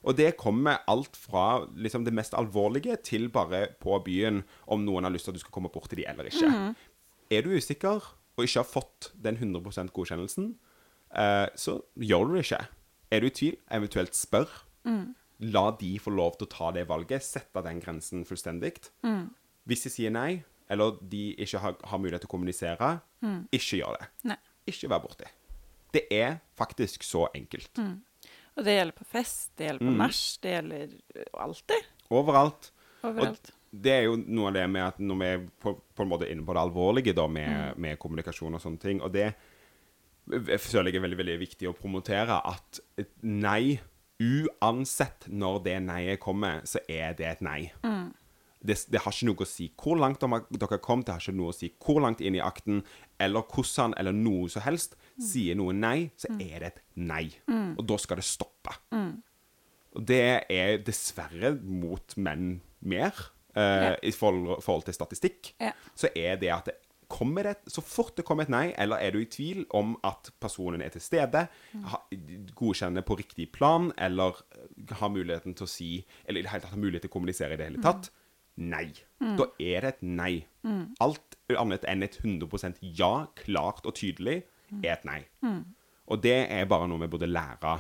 Og 0.07 0.15
det 0.19 0.37
kommer 0.39 0.85
alt 0.89 1.17
fra 1.19 1.65
liksom, 1.75 2.05
det 2.07 2.15
mest 2.15 2.37
alvorlige 2.39 2.97
til 3.03 3.27
bare 3.35 3.67
på 3.83 3.97
byen 4.05 4.45
om 4.71 4.85
noen 4.87 5.09
har 5.09 5.13
lyst 5.15 5.27
til 5.27 5.35
at 5.35 5.41
du 5.41 5.43
skal 5.43 5.55
komme 5.55 5.73
bort 5.75 5.91
til 5.91 6.03
de 6.03 6.07
eller 6.11 6.31
ikke. 6.31 6.51
Mm. 6.53 6.75
Er 7.35 7.45
du 7.45 7.51
usikker 7.57 8.07
og 8.39 8.45
ikke 8.47 8.63
har 8.63 8.69
fått 8.69 9.11
den 9.19 9.37
100 9.41 9.91
godkjennelsen, 9.91 10.53
eh, 11.11 11.49
så 11.59 11.81
gjør 11.99 12.29
du 12.29 12.37
det 12.37 12.45
ikke. 12.47 12.61
Er 13.11 13.21
du 13.21 13.27
i 13.27 13.35
tvil, 13.35 13.57
eventuelt 13.75 14.15
spør. 14.15 14.53
Mm. 14.87 15.17
La 15.51 15.65
de 15.81 15.91
få 16.03 16.13
lov 16.15 16.39
til 16.39 16.47
å 16.47 16.53
ta 16.53 16.71
det 16.75 16.87
valget, 16.89 17.27
sette 17.27 17.63
den 17.67 17.83
grensen 17.83 18.23
fullstendig. 18.29 18.77
Mm. 19.03 19.27
Hvis 19.67 19.85
de 19.87 19.93
sier 19.93 20.15
nei, 20.15 20.45
eller 20.71 21.01
de 21.03 21.33
ikke 21.35 21.61
har, 21.63 21.75
har 21.91 22.01
mulighet 22.01 22.23
til 22.23 22.31
å 22.31 22.35
kommunisere, 22.37 22.93
ikke 23.51 23.81
gjør 23.81 23.99
det. 23.99 24.09
Nei. 24.31 24.39
Ikke 24.69 24.91
vær 24.93 25.03
borti. 25.03 25.29
Det 25.95 26.05
er 26.13 26.39
faktisk 26.59 27.03
så 27.07 27.27
enkelt. 27.35 27.73
Mm. 27.81 27.97
Og 28.59 28.67
det 28.67 28.75
gjelder 28.75 28.97
på 28.99 29.07
fest, 29.07 29.53
det 29.59 29.69
gjelder 29.69 29.87
på 29.87 29.95
nach, 30.01 30.25
det 30.43 30.57
gjelder 30.57 30.97
ø, 31.15 31.29
alltid. 31.47 31.93
Overalt. 32.11 32.73
Overalt. 33.07 33.53
Og 33.53 33.85
det 33.85 33.93
er 33.95 34.09
jo 34.09 34.17
noe 34.25 34.49
av 34.51 34.57
det 34.57 34.65
med 34.73 34.83
at 34.87 34.99
når 34.99 35.21
vi 35.21 35.29
er 35.29 35.45
på, 35.63 35.75
på 35.79 36.05
en 36.05 36.11
måte 36.11 36.27
inne 36.27 36.43
på 36.47 36.57
det 36.57 36.65
alvorlige 36.65 37.15
da, 37.15 37.29
med, 37.31 37.79
med 37.79 38.01
kommunikasjon 38.03 38.59
og 38.59 38.65
sånne 38.65 38.83
ting, 38.83 39.03
og 39.05 39.15
det 39.15 39.29
jeg 40.29 40.61
føler 40.61 40.93
jeg 40.93 41.01
er 41.01 41.05
veldig, 41.07 41.19
veldig 41.23 41.37
viktig 41.41 41.69
å 41.71 41.77
promotere, 41.77 42.37
at 42.37 42.81
nei, 43.25 43.79
uansett 44.21 45.29
når 45.31 45.61
det 45.65 45.77
nei-et 45.87 46.21
kommer, 46.21 46.65
så 46.69 46.83
er 46.91 47.15
det 47.17 47.29
et 47.31 47.45
nei. 47.45 47.61
Det, 48.59 48.75
det 48.91 49.01
har 49.05 49.15
ikke 49.15 49.29
noe 49.29 49.45
å 49.45 49.49
si 49.49 49.69
hvor 49.79 50.01
langt 50.01 50.21
dere 50.21 50.69
har 50.75 50.83
kommet, 50.85 51.07
det 51.07 51.15
har 51.15 51.23
ikke 51.23 51.37
noe 51.39 51.53
å 51.53 51.57
si 51.57 51.71
hvor 51.79 52.03
langt 52.03 52.21
inn 52.21 52.37
i 52.37 52.43
akten, 52.45 52.83
eller 53.23 53.47
hvordan, 53.47 53.95
eller 54.01 54.17
noe 54.17 54.51
som 54.53 54.67
helst. 54.67 54.99
Sier 55.19 55.57
noe 55.59 55.75
nei, 55.75 56.11
så 56.17 56.31
er 56.37 56.63
det 56.63 56.69
et 56.73 56.83
nei. 56.95 57.25
Og 57.49 57.83
da 57.89 57.99
skal 57.99 58.21
det 58.21 58.27
stoppe. 58.29 58.77
Og 59.99 60.05
det 60.07 60.25
er 60.53 60.77
dessverre 60.85 61.55
mot 61.59 62.15
menn 62.21 62.61
mer, 62.87 63.17
eh, 63.57 63.95
i 64.03 64.13
forhold, 64.15 64.61
forhold 64.63 64.85
til 64.87 64.95
statistikk. 64.95 65.55
Ja. 65.61 65.73
Så 65.99 66.13
er 66.15 66.37
det 66.39 66.53
at 66.55 66.69
det 66.71 66.77
kommer 67.09 67.43
det, 67.43 67.55
så 67.73 67.81
fort 67.81 68.17
det 68.17 68.25
kommer 68.29 68.45
et 68.45 68.53
nei, 68.53 68.75
eller 68.77 69.01
er 69.01 69.15
du 69.15 69.23
i 69.23 69.29
tvil 69.33 69.65
om 69.75 69.95
at 70.05 70.29
personen 70.41 70.83
er 70.85 70.93
til 70.93 71.01
stede, 71.01 71.47
ha, 71.89 72.01
godkjenner 72.55 73.03
på 73.09 73.17
riktig 73.17 73.49
plan, 73.57 73.91
eller 73.97 74.37
eh, 74.53 74.95
har 75.01 75.09
muligheten 75.15 75.57
til 75.57 75.65
å 75.65 75.73
si, 75.73 75.91
eller 76.27 76.43
i 76.43 76.45
det 76.45 76.53
hele 76.53 76.67
tatt 76.67 76.77
har 76.77 76.85
mulighet 76.85 77.07
til 77.07 77.13
å 77.13 77.17
kommunisere 77.17 77.57
i 77.57 77.61
det 77.61 77.71
hele 77.71 77.83
tatt, 77.83 78.11
nei. 78.61 78.93
Da 79.39 79.49
er 79.59 79.87
det 79.87 79.95
et 79.95 80.03
nei. 80.03 80.33
Alt 81.01 81.37
annet 81.57 81.85
enn 81.89 82.05
et 82.05 82.21
100% 82.21 82.81
ja, 82.99 83.27
klart 83.41 83.87
og 83.89 83.97
tydelig, 83.97 84.43
er 84.83 84.93
et 84.97 85.05
nei. 85.05 85.21
Og 86.09 86.23
det 86.23 86.37
er 86.51 86.65
bare 86.71 86.89
noe 86.89 87.01
vi 87.01 87.07
burde 87.13 87.27
lære 87.29 87.79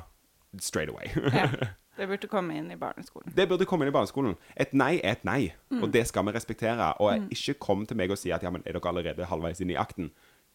straight 0.61 0.90
away. 0.90 1.09
Ja. 1.35 1.48
Det 1.98 2.07
burde 2.07 2.29
komme 2.31 2.55
inn 2.55 2.68
i 2.70 2.77
barneskolen. 2.79 3.33
Det 3.35 3.48
burde 3.51 3.66
komme 3.66 3.83
inn 3.83 3.90
i 3.90 3.94
barneskolen. 3.96 4.37
Et 4.55 4.70
nei 4.72 5.01
er 5.03 5.16
et 5.16 5.24
nei, 5.27 5.48
Mm. 5.70 5.81
og 5.83 5.90
det 5.92 6.05
skal 6.07 6.24
vi 6.29 6.31
respektere. 6.37 6.92
Og 7.03 7.27
ikke 7.35 7.55
kom 7.59 7.83
til 7.87 7.96
meg 7.98 8.11
og 8.14 8.18
si 8.20 8.31
at 8.31 8.42
ja, 8.46 8.51
men 8.55 8.62
er 8.64 8.72
dere 8.79 8.87
allerede 8.92 9.27
halvveis 9.27 9.59
inn 9.61 9.72
i 9.74 9.74
akten? 9.74 10.12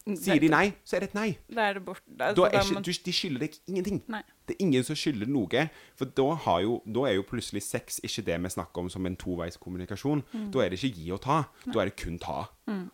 Sier 0.08 0.40
de 0.40 0.48
nei, 0.48 0.70
så 0.88 0.96
er 0.96 1.04
det 1.04 1.10
et 1.10 1.18
nei. 1.18 1.26
Da 1.52 1.66
er 1.68 1.74
det 1.74 1.84
borte. 1.86 2.02
Da 2.18 2.30
Altså, 2.30 2.46
er 2.48 2.64
ikke, 2.64 2.82
du, 2.88 2.92
de 3.06 3.14
skylder 3.14 3.40
deg 3.44 3.58
ingenting. 3.68 4.00
Nei. 4.08 4.22
Det 4.48 4.56
er 4.56 4.64
ingen 4.64 4.84
som 4.88 4.96
skylder 4.96 5.28
noe. 5.36 5.66
For 6.00 6.06
da, 6.16 6.30
har 6.48 6.62
jo, 6.64 6.80
da 6.88 7.04
er 7.12 7.14
jo 7.20 7.28
plutselig 7.28 7.62
sex 7.68 8.00
ikke 8.04 8.24
det 8.32 8.40
vi 8.48 8.50
snakker 8.56 8.82
om 8.86 8.90
som 8.90 9.06
en 9.06 9.16
toveiskommunikasjon. 9.20 10.24
Mm. 10.32 10.48
Da 10.56 10.64
er 10.64 10.70
det 10.72 10.80
ikke 10.80 10.96
gi 11.02 11.12
og 11.12 11.22
ta. 11.28 11.42
Da 11.68 11.80
er 11.84 11.92
det 11.92 11.98
kun 12.00 12.18
ta. 12.24 12.46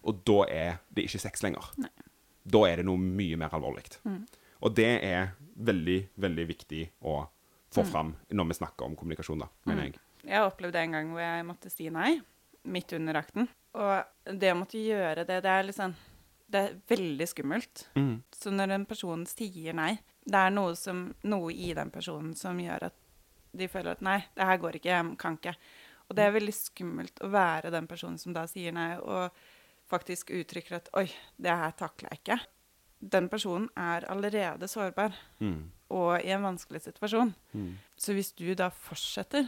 Og 0.03 0.25
da 0.25 0.39
er 0.49 0.81
det 0.89 1.05
ikke 1.05 1.21
sex 1.21 1.43
lenger. 1.45 1.69
Da 2.49 2.61
er 2.69 2.81
det 2.81 2.85
noe 2.87 2.97
mye 2.97 3.37
mer 3.37 3.53
alvorlig. 3.57 3.85
Mm. 4.07 4.23
Og 4.65 4.73
det 4.75 4.89
er 5.05 5.31
veldig, 5.59 5.99
veldig 6.19 6.45
viktig 6.49 6.81
å 7.07 7.21
få 7.69 7.83
Mm. 7.85 7.89
fram 7.91 8.15
når 8.33 8.47
vi 8.49 8.57
snakker 8.57 8.85
om 8.87 8.95
kommunikasjon, 8.97 9.39
da, 9.43 9.47
mener 9.65 9.83
jeg. 9.83 9.99
Jeg 10.25 10.41
opplevde 10.43 10.81
en 10.81 10.91
gang 10.95 11.11
hvor 11.13 11.21
jeg 11.21 11.45
måtte 11.45 11.69
si 11.71 11.89
nei, 11.93 12.19
midt 12.65 12.91
under 12.97 13.13
akten. 13.21 13.47
Og 13.77 14.03
det 14.39 14.51
å 14.51 14.57
måtte 14.57 14.81
gjøre 14.81 15.25
det, 15.27 15.41
det 15.45 15.51
er 15.53 15.63
liksom 15.69 15.95
Det 16.51 16.57
er 16.65 16.77
veldig 16.89 17.27
skummelt. 17.29 17.83
Mm. 17.95 18.23
Så 18.33 18.49
når 18.49 18.71
en 18.73 18.85
person 18.89 19.23
sier 19.29 19.71
nei, 19.77 19.99
det 20.25 20.33
er 20.33 20.49
noe, 20.49 20.73
som, 20.75 21.13
noe 21.23 21.51
i 21.53 21.73
den 21.77 21.91
personen 21.93 22.31
som 22.35 22.57
gjør 22.57 22.87
at 22.87 22.95
de 23.53 23.67
føler 23.67 23.91
at 23.91 24.01
nei, 24.01 24.23
det 24.33 24.47
her 24.49 24.57
går 24.57 24.79
ikke, 24.79 24.89
jeg 24.89 25.17
kan 25.21 25.37
ikke. 25.37 25.53
Og 26.09 26.15
det 26.17 26.23
er 26.25 26.31
veldig 26.33 26.55
skummelt 26.57 27.21
å 27.21 27.29
være 27.29 27.69
den 27.69 27.85
personen 27.85 28.17
som 28.17 28.33
da 28.33 28.47
sier 28.49 28.73
nei, 28.73 28.95
og 28.97 29.29
faktisk 29.89 30.29
uttrykker 30.31 30.75
at 30.79 30.89
oi, 30.97 31.07
det 31.41 31.51
her 31.51 31.71
takler 31.77 32.09
jeg 32.13 32.19
ikke. 32.21 32.39
Den 33.01 33.29
personen 33.31 33.69
er 33.79 34.05
allerede 34.11 34.67
sårbar 34.67 35.13
Mm. 35.39 35.71
og 35.89 36.21
i 36.21 36.29
en 36.35 36.43
vanskelig 36.43 36.81
situasjon. 36.81 37.33
Mm. 37.53 37.77
Så 37.97 38.13
hvis 38.13 38.31
du 38.35 38.53
da 38.55 38.69
fortsetter, 38.69 39.47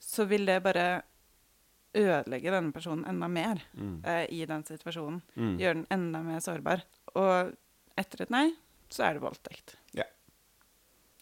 så 0.00 0.24
vil 0.28 0.46
det 0.46 0.62
bare 0.62 1.02
ødelegge 1.96 2.50
denne 2.52 2.72
personen 2.72 3.04
enda 3.08 3.26
mer 3.28 3.62
Mm. 3.74 4.02
eh, 4.04 4.26
i 4.30 4.44
den 4.46 4.62
situasjonen. 4.64 5.22
Mm. 5.36 5.56
Gjøre 5.58 5.74
den 5.74 5.86
enda 5.90 6.22
mer 6.22 6.40
sårbar. 6.40 6.82
Og 7.14 7.52
etter 7.98 8.22
et 8.22 8.30
nei, 8.30 8.50
så 8.90 9.04
er 9.04 9.12
det 9.14 9.22
voldtekt. 9.22 9.76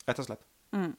Rett 0.06 0.18
og 0.18 0.26
slett. 0.26 0.42
Mm. 0.72 0.96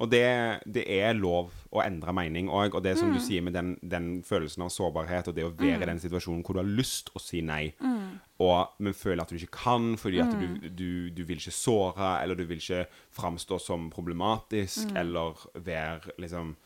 Og 0.00 0.08
det, 0.10 0.62
det 0.72 0.86
er 0.88 1.12
lov 1.14 1.50
å 1.70 1.82
endre 1.84 2.12
mening 2.16 2.48
òg. 2.48 2.74
Og 2.74 2.82
det 2.82 2.96
som 2.98 3.10
du 3.12 3.18
Mm. 3.18 3.26
sier 3.26 3.42
med 3.42 3.52
den, 3.52 3.78
den 3.82 4.22
følelsen 4.24 4.62
av 4.64 4.70
sårbarhet, 4.72 5.28
og 5.28 5.34
det 5.36 5.44
å 5.44 5.52
være 5.54 5.82
i 5.82 5.86
den 5.86 6.00
situasjonen 6.00 6.42
hvor 6.42 6.54
du 6.54 6.60
har 6.62 6.76
lyst 6.76 7.10
å 7.14 7.20
si 7.20 7.42
nei, 7.42 7.74
Mm. 7.78 8.18
og, 8.40 8.68
men 8.80 8.94
føler 8.94 9.20
at 9.22 9.28
du 9.28 9.36
ikke 9.36 9.52
kan 9.62 9.96
fordi 9.96 10.18
at 10.20 10.32
du, 10.32 10.68
du, 10.70 11.10
du 11.10 11.22
vil 11.24 11.36
ikke 11.36 11.52
såre, 11.52 12.22
eller 12.22 12.34
du 12.34 12.44
vil 12.44 12.58
ikke 12.58 12.86
framstå 13.14 13.60
som 13.60 13.90
problematisk, 13.90 14.88
Mm. 14.90 14.96
eller 14.96 15.34
være 15.54 16.00
liksom 16.18 16.56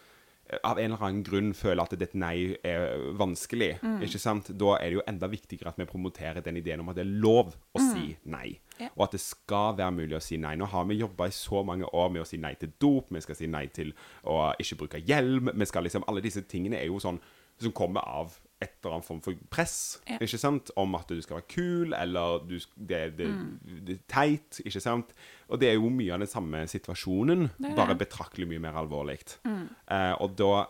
av 0.62 0.78
en 0.78 0.92
eller 0.92 1.02
annen 1.02 1.22
grunn 1.26 1.52
føler 1.54 1.82
at 1.82 1.92
et 2.02 2.14
nei 2.14 2.56
er 2.64 2.92
vanskelig, 3.18 3.80
Mm. 3.82 4.00
ikke 4.02 4.18
sant? 4.22 4.50
Da 4.59 4.76
er 4.76 4.90
det 4.90 4.92
jo 4.98 5.02
enda 5.09 5.26
viktigere 5.28 5.68
at 5.68 5.76
vi 5.76 5.85
promoterer 5.85 6.40
den 6.42 6.56
ideen 6.56 6.80
om 6.80 6.88
at 6.88 6.96
det 6.96 7.06
er 7.06 7.20
lov 7.20 7.54
å 7.74 7.80
si 7.80 8.16
nei. 8.24 8.59
Mm. 8.78 8.80
Ja. 8.85 8.88
Og 8.96 9.04
at 9.09 9.12
det 9.12 9.20
skal 9.20 9.74
være 9.76 9.90
mulig 9.92 10.16
å 10.16 10.22
si 10.22 10.37
nei. 10.37 10.54
Nå 10.56 10.66
har 10.70 10.85
vi 10.85 10.94
jobba 11.00 11.26
i 11.26 11.30
så 11.35 11.64
mange 11.64 11.85
år 11.92 12.11
med 12.12 12.22
å 12.22 12.26
si 12.26 12.37
nei 12.37 12.54
til 12.54 12.72
dop, 12.78 13.11
vi 13.11 13.20
skal 13.20 13.35
si 13.35 13.46
nei 13.46 13.66
til 13.66 13.92
å 14.24 14.52
ikke 14.61 14.76
bruke 14.78 15.02
hjelm. 15.02 15.50
Vi 15.54 15.66
skal 15.66 15.82
liksom, 15.82 16.04
Alle 16.06 16.20
disse 16.22 16.42
tingene 16.46 16.76
er 16.80 16.87
jo 16.87 16.98
sånn 17.02 17.18
som 17.59 17.72
kommer 17.72 18.00
av 18.06 18.38
et 18.62 18.71
eller 18.83 18.95
annet 18.95 19.05
form 19.05 19.21
for 19.23 19.35
press, 19.51 20.01
Ja. 20.09 20.16
ikke 20.19 20.38
sant? 20.38 20.71
Om 20.77 20.95
at 20.95 21.09
du 21.09 21.21
skal 21.23 21.37
være 21.37 21.49
kul, 21.49 21.92
eller 21.92 22.38
du, 22.49 22.59
det, 22.79 23.16
det, 23.19 23.27
Mm. 23.29 23.61
det 23.87 23.95
er 23.99 24.03
teit, 24.09 24.61
ikke 24.64 24.81
sant? 24.81 25.12
Og 25.49 25.61
det 25.61 25.69
er 25.69 25.75
jo 25.75 25.88
mye 25.90 26.12
av 26.12 26.19
den 26.21 26.29
samme 26.29 26.66
situasjonen, 26.66 27.51
Det 27.61 27.77
bare 27.77 27.95
det. 27.95 28.09
betraktelig 28.09 28.49
mye 28.49 28.59
mer 28.61 28.73
alvorlig. 28.73 29.19
Mm. 29.45 29.69
Eh, 29.90 30.14
og 30.21 30.37
da 30.37 30.64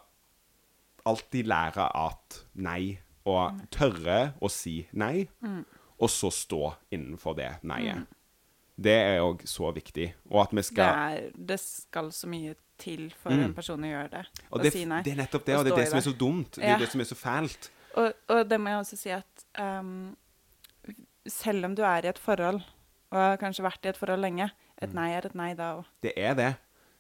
alltid 1.07 1.47
lære 1.47 1.87
at 1.95 2.41
nei, 2.55 2.99
og 3.25 3.53
Mm. 3.53 3.67
tørre 3.71 4.33
å 4.43 4.51
si 4.51 4.87
nei, 4.93 5.29
og 5.99 6.09
så 6.11 6.31
stå 6.31 6.75
innenfor 6.93 7.37
det 7.37 7.57
neiet. 7.63 7.97
Mm. 7.97 8.07
Det 8.79 8.93
er 8.93 9.21
òg 9.21 9.41
så 9.47 9.73
viktig. 9.73 10.13
Og 10.31 10.41
at 10.43 10.51
vi 10.51 10.57
Det, 10.57 10.65
skal 10.65 10.85
er, 10.85 11.31
det 11.47 11.61
skal 11.61 12.11
så 12.13 12.27
mye 12.27 12.55
til 12.79 13.11
for 13.23 13.31
Mm. 13.31 13.45
en 13.45 13.55
person 13.55 13.81
å 13.81 13.87
gjøre 13.87 14.11
det. 14.11 14.27
Og 14.53 14.61
å 14.61 14.63
det, 14.63 14.73
si 14.73 14.85
nei. 14.85 15.03
det 15.03 15.13
er 15.13 15.23
nettopp 15.25 15.45
det, 15.47 15.55
Og 15.55 15.59
og 15.61 15.65
det 15.65 15.73
er 15.73 15.77
det 15.77 15.89
som 15.89 15.97
er 15.99 16.03
så 16.03 16.13
dumt. 16.19 16.51
Det 16.57 16.65
er 16.65 16.69
Ja. 16.73 16.79
det 16.79 16.89
som 16.91 17.01
er 17.01 17.05
så 17.05 17.15
fælt. 17.17 17.71
Og, 17.97 18.13
og 18.29 18.45
det 18.51 18.59
må 18.61 18.69
jeg 18.75 18.79
også 18.83 18.97
si 19.01 19.11
at 19.11 19.45
um, 19.63 20.17
selv 21.29 21.65
om 21.65 21.75
du 21.77 21.83
er 21.83 22.05
i 22.07 22.09
et 22.13 22.19
forhold, 22.21 22.61
og 23.11 23.19
har 23.19 23.37
kanskje 23.41 23.65
vært 23.67 23.87
i 23.87 23.89
et 23.95 23.97
forhold 23.99 24.21
lenge, 24.23 24.51
et 24.83 24.91
Mm. 24.93 24.95
nei 24.95 25.11
er 25.17 25.27
et 25.27 25.35
nei 25.35 25.55
da 25.55 25.77
òg. 25.79 25.85
Det 26.03 26.13
er 26.17 26.35
det. 26.35 26.55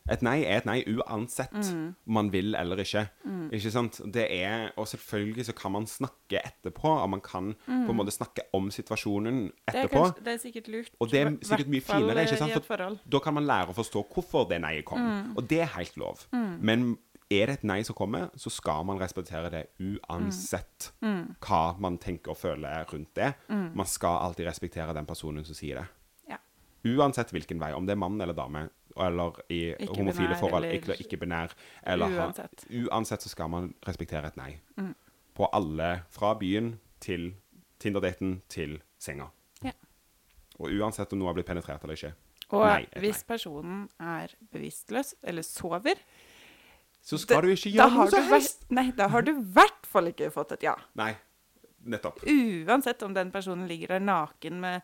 Et 0.08 0.22
nei 0.22 0.44
er 0.46 0.58
et 0.58 0.66
nei 0.66 0.84
uansett 0.86 1.52
Mm. 1.52 1.94
om 2.06 2.14
man 2.14 2.30
vil 2.32 2.54
eller 2.54 2.76
ikke. 2.78 3.08
Ikke 3.52 3.70
sant? 3.72 4.00
Det 4.14 4.26
er, 4.30 4.70
Og 4.76 4.86
selvfølgelig 4.86 5.46
så 5.46 5.52
kan 5.54 5.72
man 5.72 5.86
snakke 5.86 6.38
etterpå, 6.44 6.84
og 7.02 7.10
man 7.10 7.20
kan 7.20 7.54
på 7.66 7.90
en 7.90 7.96
måte 7.96 8.10
snakke 8.14 8.42
om 8.54 8.70
situasjonen 8.70 9.50
Det, 9.66 9.74
er 9.74 9.82
etterpå. 9.84 10.04
kanskje- 10.06 10.24
det 10.24 10.32
er 10.34 10.38
sikkert 10.38 10.68
lurt. 10.68 10.90
Og 11.00 11.10
det 11.10 11.20
er 11.20 11.30
sikkert 11.42 11.66
mye 11.68 11.80
finere, 11.82 12.22
ikke 12.22 12.32
eh, 12.32 12.38
sant? 12.38 12.64
For-. 12.64 12.98
Da 13.10 13.18
kan 13.18 13.34
man 13.34 13.44
lære 13.46 13.68
å 13.68 13.74
forstå 13.74 14.06
hvorfor 14.14 14.48
det 14.48 14.60
nei 14.60 14.80
kom. 14.82 15.34
Og 15.36 15.48
det 15.48 15.60
er 15.60 15.66
helt 15.66 15.96
lov. 15.96 16.26
Men 16.32 16.98
er 17.30 17.46
det 17.50 17.54
et 17.58 17.64
nei 17.66 17.80
som 17.82 17.96
kommer, 17.98 18.28
så 18.38 18.50
skal 18.54 18.84
man 18.86 18.98
respektere 19.00 19.50
det 19.50 19.64
uansett 19.82 20.92
hva 21.02 21.62
man 21.82 21.96
tenker 21.98 22.30
og 22.34 22.38
føler 22.38 22.84
rundt 22.92 23.14
det. 23.18 23.32
Man 23.50 23.86
skal 23.90 24.20
alltid 24.28 24.46
respektere 24.46 24.94
den 24.94 25.06
personen 25.08 25.44
som 25.44 25.54
sier 25.58 25.80
det. 25.82 25.86
Ja. 26.30 26.38
Uansett 26.86 27.32
hvilken 27.34 27.58
vei, 27.62 27.72
om 27.74 27.86
det 27.86 27.96
er 27.96 28.02
mann 28.02 28.20
eller 28.22 28.36
dame, 28.36 28.68
eller 28.96 29.40
i 29.52 29.74
Ikke-binær 29.74 29.96
homofile 29.98 30.36
forhold, 30.40 30.64
eller- 30.64 30.94
ikke, 30.94 31.02
ikke-binær 31.04 31.52
eller 31.84 32.06
ha- 32.14 32.26
Uansett. 32.28 32.64
Uansett 32.70 33.20
så 33.22 33.28
skal 33.28 33.48
man 33.50 33.74
respektere 33.86 34.26
et 34.26 34.36
nei. 34.36 34.60
Mm. 34.78 34.94
På 35.34 35.50
alle, 35.52 36.02
fra 36.10 36.34
byen 36.34 36.78
til 37.00 37.34
Tinder-daten 37.78 38.40
til 38.48 38.78
senga. 38.98 39.26
Ja. 39.62 39.72
Og 40.58 40.70
uansett 40.70 41.12
om 41.12 41.18
noe 41.18 41.28
har 41.28 41.34
blitt 41.34 41.46
penetrert 41.46 41.82
eller 41.84 41.94
ikke. 41.94 42.14
Og 42.52 42.62
Nei, 42.64 42.86
hvis 43.02 43.24
personen 43.26 43.88
er 44.00 44.28
bevisstløs 44.52 45.14
eller 45.22 45.42
sover, 45.42 45.96
Så 47.06 47.18
skal 47.22 47.44
du 47.44 47.52
ikke 47.52 47.70
gjøre 47.70 47.92
noe 47.94 48.10
som 48.10 48.24
helst. 48.32 48.64
Nei, 48.74 48.88
da 48.98 49.06
har 49.12 49.22
du 49.22 49.30
i 49.30 49.42
hvert 49.54 49.84
fall 49.86 50.08
ikke 50.10 50.30
fått 50.34 50.56
et 50.56 50.64
ja. 50.66 50.74
Nei. 50.98 51.12
Nettopp. 51.86 52.24
Uansett 52.26 53.04
om 53.06 53.12
den 53.14 53.30
personen 53.30 53.68
ligger 53.70 53.94
der 53.94 54.02
naken 54.02 54.56
med 54.64 54.82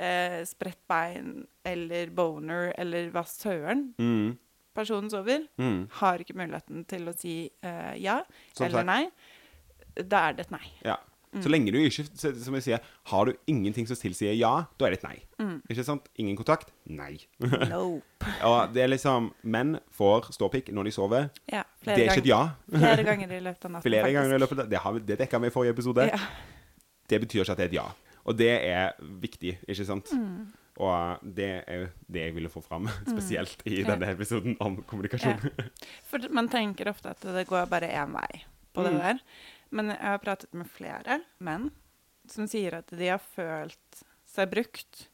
eh, 0.00 0.38
spredt 0.48 0.80
bein 0.88 1.42
eller 1.68 2.08
boner 2.16 2.70
eller 2.80 3.10
hva 3.12 3.26
søren 3.28 3.90
Mm. 4.00 4.38
personen 4.74 5.10
sover, 5.12 5.44
Mm. 5.60 5.88
har 6.00 6.18
ikke 6.24 6.32
muligheten 6.40 6.86
til 6.88 7.04
å 7.10 7.14
si 7.18 7.50
eh, 7.62 7.94
ja 8.00 8.22
Som 8.56 8.64
eller 8.66 8.78
sagt. 8.80 8.86
nei. 8.86 9.10
Da 10.08 10.28
er 10.30 10.32
det 10.38 10.46
et 10.46 10.50
nei. 10.56 10.64
Ja. 10.86 10.96
Mm. 11.32 11.42
Så 11.44 11.48
lenge 11.52 11.70
du 11.70 11.76
ikke 11.78 12.02
Som 12.42 12.54
jeg 12.58 12.62
sier, 12.64 12.80
har 13.06 13.24
du 13.28 13.36
ingenting 13.46 13.86
som 13.86 13.94
tilsier 13.96 14.32
ja, 14.34 14.64
da 14.78 14.86
er 14.88 14.90
det 14.90 14.98
et 14.98 15.04
nei. 15.06 15.18
Mm. 15.38 15.62
Ikke 15.70 15.84
sant? 15.86 16.08
Ingen 16.18 16.34
kontakt? 16.36 16.72
Nei. 16.90 17.20
Nope. 17.70 18.02
Og 18.50 18.72
det 18.74 18.82
er 18.82 18.90
liksom 18.90 19.28
Menn 19.44 19.76
får 19.94 20.32
ståpikk 20.34 20.72
når 20.74 20.84
de 20.90 20.94
sover. 20.96 21.28
Ja, 21.52 21.62
Det 21.84 21.94
er 21.94 22.10
ikke 22.10 22.24
et 22.24 22.30
ja. 22.32 22.40
flere 22.66 23.04
ganger 23.12 23.30
i 23.36 23.40
løpet 23.46 23.64
av 23.68 23.70
natten. 23.76 23.86
Flere 23.86 24.10
ganger 24.16 24.34
i 24.34 24.40
løpet 24.42 24.58
av 24.64 24.70
Det, 24.72 24.78
har 24.82 24.92
vi- 24.98 25.04
det 25.06 25.18
dekka 25.22 25.38
vi 25.44 25.46
i 25.46 25.54
forrige 25.54 25.76
episode. 25.78 26.08
Ja. 26.10 26.18
Det 27.10 27.20
betyr 27.22 27.44
ikke 27.44 27.52
at 27.54 27.62
det 27.62 27.68
er 27.68 27.70
et 27.74 27.78
ja. 27.78 27.86
Og 28.26 28.36
det 28.36 28.50
er 28.66 28.92
viktig, 29.22 29.54
ikke 29.68 29.86
sant? 29.86 30.10
Mm. 30.12 30.50
Og 30.80 31.22
det 31.36 31.48
er 31.68 31.78
jo 31.80 31.86
det 32.10 32.20
jeg 32.26 32.34
ville 32.36 32.50
få 32.52 32.60
fram, 32.64 32.88
spesielt 33.12 33.62
i 33.66 33.80
Ja. 33.84 33.86
denne 33.94 34.10
episoden 34.12 34.56
om 34.60 34.82
kommunikasjon. 34.82 35.40
For 36.10 36.26
man 36.34 36.48
tenker 36.52 36.90
ofte 36.90 37.14
at 37.14 37.22
det 37.22 37.46
går 37.48 37.66
bare 37.70 37.88
én 37.94 38.12
vei 38.18 38.42
på 38.74 38.82
det 38.86 38.92
Mm. 38.94 38.98
der. 39.00 39.18
Men 39.70 39.92
jeg 39.92 40.00
har 40.02 40.18
pratet 40.22 40.52
med 40.56 40.70
flere 40.70 41.20
menn 41.38 41.70
som 42.30 42.46
sier 42.50 42.74
at 42.80 42.90
de 42.94 43.08
har 43.10 43.22
følt 43.22 44.02
seg 44.30 44.50
brukt 44.52 45.06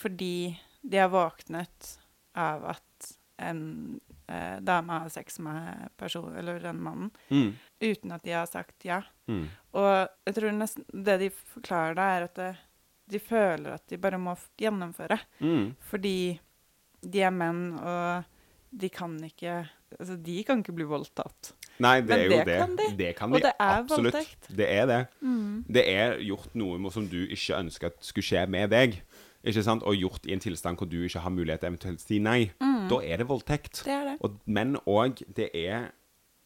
fordi 0.00 0.56
de 0.82 0.96
har 1.02 1.10
våknet 1.12 1.90
av 2.38 2.64
at 2.72 3.10
en 3.40 3.60
eh, 4.28 4.56
dame 4.64 4.92
har 5.02 5.10
sex 5.12 5.38
med 5.42 5.88
person, 6.00 6.30
eller 6.36 6.60
den 6.60 6.80
mannen 6.82 7.10
Mm. 7.30 7.54
uten 7.80 8.12
at 8.12 8.22
de 8.24 8.32
har 8.36 8.46
sagt 8.46 8.84
ja. 8.84 9.02
Mm. 9.28 9.46
Og 9.74 10.08
jeg 10.26 10.34
tror 10.36 10.52
nesten 10.56 10.84
det 10.92 11.18
de 11.20 11.30
forklarer 11.30 11.96
da, 11.98 12.08
er 12.16 12.26
at 12.28 12.34
det, 12.38 12.50
de 13.10 13.18
føler 13.18 13.74
at 13.74 13.86
de 13.90 13.98
bare 13.98 14.18
må 14.20 14.36
gjennomføre. 14.60 15.18
Mm. 15.40 15.74
Fordi 15.90 16.38
de 17.02 17.22
er 17.24 17.32
menn, 17.34 17.78
og 17.80 18.24
de 18.70 18.88
kan 18.92 19.16
ikke 19.24 19.62
Altså, 19.98 20.14
de 20.22 20.36
kan 20.46 20.60
ikke 20.62 20.76
bli 20.76 20.84
voldtatt. 20.86 21.48
Nei, 21.80 22.00
det 22.00 22.08
Men 22.08 22.18
er 22.18 22.24
jo 22.24 22.30
det 22.44 22.58
kan 22.58 22.76
de. 22.76 22.88
Det 22.98 23.10
kan 23.16 23.32
Og 23.32 23.40
det 23.42 23.52
er 23.58 23.78
absolutt. 23.80 24.12
voldtekt. 24.14 24.48
Det 24.56 24.68
er 24.70 24.86
det. 24.86 25.00
Mm. 25.22 25.64
Det 25.72 25.84
er 25.88 26.18
gjort 26.20 26.54
noe 26.54 26.90
som 26.92 27.06
du 27.08 27.26
ikke 27.26 27.56
ønsker 27.58 27.86
at 27.86 27.96
skulle 28.04 28.24
skje 28.24 28.46
med 28.48 28.70
deg. 28.70 29.00
Ikke 29.44 29.62
sant? 29.64 29.82
Og 29.88 29.96
gjort 29.96 30.26
i 30.28 30.32
en 30.36 30.40
tilstand 30.40 30.76
hvor 30.76 30.86
du 30.90 30.98
ikke 31.06 31.18
har 31.24 31.30
mulighet 31.32 31.60
til 31.60 31.70
eventuelt 31.72 32.02
å 32.02 32.06
si 32.06 32.18
nei. 32.18 32.50
Da 32.90 32.98
er 33.02 33.16
det 33.22 33.28
voldtekt. 33.28 33.80
Mm. 33.80 33.84
Det 33.88 33.94
er 33.94 34.04
det. 34.10 34.16
Og 34.20 34.36
men 34.46 34.76
òg. 34.86 35.22
Det 35.36 35.48
er 35.54 35.88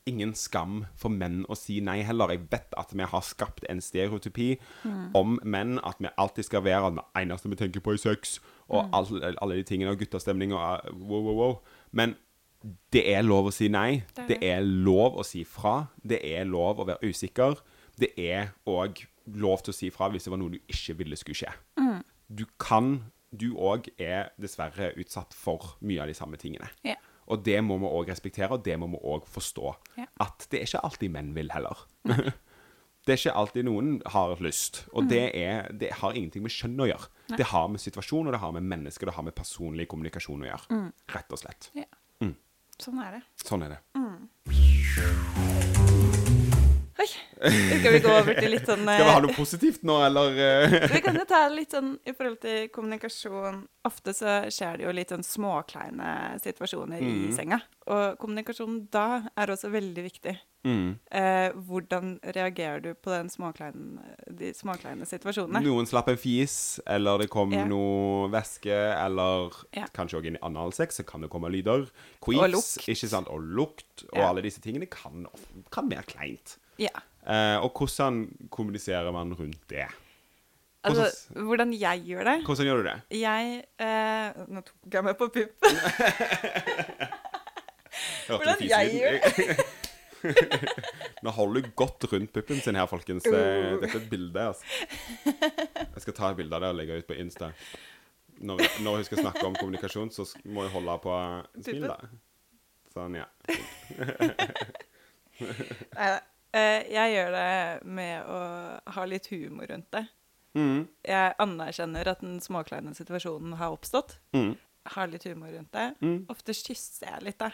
ingen 0.06 0.34
skam 0.36 0.84
for 1.00 1.08
menn 1.08 1.46
å 1.48 1.56
si 1.56 1.80
nei 1.80 2.02
heller. 2.04 2.28
Jeg 2.28 2.42
vet 2.52 2.74
at 2.76 2.90
vi 2.92 3.02
har 3.08 3.22
skapt 3.24 3.64
en 3.70 3.80
stereotypi 3.80 4.58
Mm. 4.84 5.10
om 5.16 5.38
menn. 5.42 5.78
At 5.82 5.96
vi 5.98 6.08
alltid 6.18 6.44
skal 6.44 6.62
være 6.62 6.94
det 6.94 7.04
eneste 7.16 7.48
vi 7.48 7.56
tenker 7.56 7.80
på, 7.80 7.92
er 7.92 7.96
sex. 7.96 8.38
Og 8.68 8.84
Mm. 8.84 8.90
alle, 8.94 9.34
alle 9.42 9.54
de 9.56 9.62
tingene. 9.62 9.90
Og 9.90 9.98
guttastemning 9.98 10.52
og 10.52 10.60
uh, 10.84 10.92
wow, 11.08 11.22
wow, 11.22 11.34
wow. 11.34 11.58
Men 11.92 12.14
det 12.94 13.02
er 13.12 13.24
lov 13.26 13.50
å 13.50 13.52
si 13.52 13.68
nei. 13.68 14.02
Det 14.14 14.22
er 14.24 14.28
Det 14.28 14.40
det. 14.40 14.50
er 14.54 14.62
lov 14.64 15.18
å 15.20 15.24
si 15.26 15.42
fra. 15.44 15.88
Det 16.02 16.20
er 16.24 16.46
lov 16.48 16.80
å 16.80 16.86
være 16.88 17.10
usikker. 17.10 17.58
Det 18.00 18.12
er 18.18 18.54
òg 18.66 19.04
lov 19.36 19.62
til 19.64 19.72
å 19.72 19.76
si 19.76 19.90
fra 19.92 20.08
hvis 20.12 20.24
det 20.24 20.32
var 20.32 20.40
noe 20.40 20.54
du 20.54 20.58
ikke 20.68 20.96
ville 20.98 21.16
skulle 21.16 21.36
skje. 21.42 21.52
Mm. 21.80 22.00
Du 22.28 22.46
kan 22.60 23.10
Du 23.34 23.56
òg 23.58 23.88
er 23.98 24.28
dessverre 24.38 24.92
utsatt 24.94 25.34
for 25.34 25.72
mye 25.82 26.00
av 26.04 26.06
de 26.06 26.14
samme 26.14 26.36
tingene. 26.38 26.68
Yeah. 26.86 27.00
Og 27.26 27.40
det 27.42 27.56
må 27.66 27.80
vi 27.82 27.88
òg 27.90 28.06
respektere, 28.12 28.52
og 28.54 28.62
det 28.62 28.76
må 28.78 28.86
vi 28.92 29.00
òg 29.02 29.26
forstå. 29.26 29.72
Yeah. 29.98 30.06
At 30.22 30.46
det 30.52 30.60
er 30.60 30.68
ikke 30.68 30.82
alltid 30.86 31.10
menn 31.10 31.32
vil 31.34 31.50
heller. 31.50 31.82
det 32.06 33.10
er 33.10 33.18
ikke 33.18 33.34
alltid 33.34 33.66
noen 33.66 33.96
har 34.06 34.36
lyst. 34.38 34.84
Og 34.94 35.08
det, 35.10 35.34
er, 35.34 35.66
det 35.74 35.90
har 35.98 36.14
ingenting 36.14 36.46
med 36.46 36.54
kjønn 36.54 36.78
å 36.78 36.86
gjøre. 36.92 37.10
Det 37.36 37.48
har 37.50 37.66
med 37.74 37.82
situasjon, 37.82 38.28
og 38.30 38.36
det 38.36 38.40
har 38.44 38.54
med 38.54 38.62
mennesker, 38.70 39.10
det 39.10 39.16
har 39.18 39.26
med 39.26 39.34
personlig 39.34 39.88
kommunikasjon 39.90 40.46
å 40.46 40.50
gjøre. 40.52 40.80
Rett 41.16 41.34
og 41.34 41.42
slett. 41.42 41.72
Ja. 41.74 41.90
Mm. 42.74 42.84
Sånn 42.84 42.98
er 43.02 43.10
det. 43.14 43.22
Sånn 43.44 43.62
er 43.62 43.76
det. 43.76 45.73
Oi. 46.94 47.06
Skal 47.10 47.92
vi 47.92 47.98
gå 48.04 48.10
over 48.14 48.36
til 48.38 48.52
litt 48.54 48.68
sånn 48.68 48.84
Skal 48.86 49.00
vi 49.02 49.10
ha 49.10 49.16
eh, 49.18 49.24
noe 49.24 49.34
positivt 49.34 49.82
nå, 49.82 49.96
eller? 50.06 50.36
eh? 50.38 50.74
Vi 50.92 51.00
kan 51.02 51.16
jo 51.18 51.24
ta 51.26 51.40
litt 51.50 51.74
sånn 51.74 51.96
i 52.06 52.12
forhold 52.14 52.38
til 52.44 52.68
kommunikasjon. 52.70 53.64
Ofte 53.84 54.14
så 54.14 54.36
skjer 54.54 54.78
det 54.78 54.86
jo 54.86 54.92
litt 54.94 55.10
sånn 55.10 55.26
småkleine 55.26 56.38
situasjoner 56.44 57.02
i 57.02 57.10
Mm. 57.26 57.32
senga. 57.34 57.58
Og 57.90 58.16
kommunikasjon 58.22 58.86
da 58.94 59.24
er 59.36 59.46
også 59.52 59.72
veldig 59.74 60.04
viktig. 60.06 60.36
Mm. 60.64 60.94
Eh, 61.12 61.50
hvordan 61.66 62.14
reagerer 62.32 62.80
du 62.80 62.94
på 62.94 63.10
den 63.12 63.28
småkleine, 63.28 63.98
de 64.30 64.54
småkleine 64.56 65.04
situasjonene? 65.04 65.60
Noen 65.66 65.84
slapp 65.90 66.08
en 66.08 66.16
fis, 66.16 66.78
eller 66.86 67.18
det 67.18 67.28
kom 67.34 67.52
Ja. 67.52 67.64
noe 67.68 68.30
væske, 68.32 68.72
eller 69.04 69.50
Ja. 69.74 69.86
kanskje 69.92 70.22
òg 70.22 70.26
en 70.28 70.36
i 70.36 70.44
analsex, 70.46 70.96
så 70.96 71.04
kan 71.04 71.20
det 71.20 71.28
komme 71.30 71.50
lyder. 71.50 71.90
Og 72.22 72.28
Queefs, 72.30 72.52
lukt. 72.54 72.88
ikke 72.88 73.08
sant, 73.08 73.28
og 73.28 73.42
lukt, 73.42 74.04
og 74.12 74.18
Ja. 74.18 74.30
alle 74.30 74.40
disse 74.42 74.60
tingene 74.62 74.86
kan, 74.88 75.26
kan 75.70 75.90
være 75.90 76.06
kleint. 76.06 76.56
Ja. 76.80 76.94
Eh, 77.24 77.58
og 77.64 77.72
hvordan 77.78 78.24
kommuniserer 78.52 79.12
man 79.14 79.32
rundt 79.36 79.62
det? 79.70 79.86
Altså, 80.84 81.08
hvordan 81.32 81.70
jeg 81.72 82.02
gjør 82.04 82.26
det 82.28 82.34
Hvordan 82.44 82.66
gjør 82.66 82.82
du 82.82 82.88
det? 82.90 82.96
Jeg 83.16 83.62
eh, 83.80 84.42
Nå 84.52 84.60
tok 84.60 84.96
jeg 84.98 85.06
meg 85.06 85.14
på 85.16 85.30
puppen. 85.32 85.78
Hvordan 88.26 88.60
jeg 88.60 88.90
gjør 88.92 89.18
det? 89.24 89.64
Nå 91.24 91.30
holder 91.36 91.60
du 91.60 91.70
godt 91.76 92.06
rundt 92.12 92.32
puppen 92.32 92.60
sin 92.60 92.76
her, 92.78 92.86
folkens. 92.88 93.26
Eh, 93.26 93.32
Dette 93.32 93.90
er 93.90 93.96
et 94.00 94.10
bilde, 94.10 94.40
altså. 94.40 94.64
Jeg 95.24 96.04
skal 96.04 96.16
ta 96.16 96.30
et 96.30 96.38
bilde 96.38 96.56
av 96.56 96.64
det 96.64 96.70
og 96.72 96.78
legge 96.80 97.00
ut 97.00 97.08
på 97.08 97.16
Insta. 97.20 97.50
Når, 98.44 98.62
når 98.82 98.96
hun 99.00 99.08
skal 99.08 99.20
snakke 99.20 99.44
om 99.46 99.56
kommunikasjon, 99.56 100.10
så 100.10 100.26
må 100.44 100.64
hun 100.66 100.72
holde 100.74 100.96
på 101.04 101.18
smilet. 101.60 102.14
Sånn, 102.94 103.18
ja. 103.20 103.28
Neida. 103.98 104.48
Eh, 105.98 106.18
jeg 106.54 107.14
gjør 107.16 107.30
det 107.34 107.86
med 107.98 108.28
å 108.30 108.38
ha 108.94 109.04
litt 109.10 109.26
humor 109.32 109.66
rundt 109.70 109.90
det. 109.94 110.04
Mm, 110.54 110.84
Jeg 111.02 111.34
anerkjenner 111.42 112.06
at 112.12 112.20
den 112.22 112.36
småkleine 112.40 112.92
situasjonen 112.94 113.56
har 113.58 113.74
oppstått. 113.74 114.18
mm. 114.36 114.54
Har 114.94 115.06
litt 115.08 115.24
humor 115.24 115.48
rundt 115.48 115.72
det. 115.72 115.94
Mm. 116.04 116.26
Ofte 116.28 116.52
kysser 116.52 117.08
jeg 117.08 117.22
litt, 117.24 117.38
da. 117.40 117.48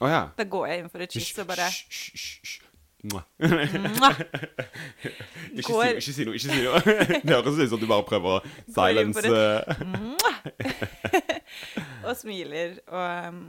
Oh, 0.00 0.08
ja. 0.08 0.22
Da 0.38 0.44
går 0.48 0.66
jeg 0.70 0.78
inn 0.80 0.88
for 0.90 1.04
et 1.04 1.12
kyss 1.12 1.38
og 1.42 1.46
bare. 1.50 1.66
Mwah. 3.02 3.26
Mwah! 3.98 4.16
Ikke, 5.52 5.68
Går- 5.68 6.00
si, 6.00 6.12
ikke 6.12 6.14
si 6.16 6.24
noe, 6.24 6.34
ikke 6.38 6.48
si 6.48 6.62
noe. 6.64 6.80
Det 7.26 7.34
høres 7.34 7.58
ut 7.60 7.68
som 7.74 7.80
du 7.82 7.86
bare 7.90 8.06
prøver 8.08 8.38
å 8.38 8.42
silence 8.72 9.26
eh, 9.28 9.62
og 12.08 12.16
smiler. 12.16 12.78
Og 12.88 13.28
um, 13.28 13.40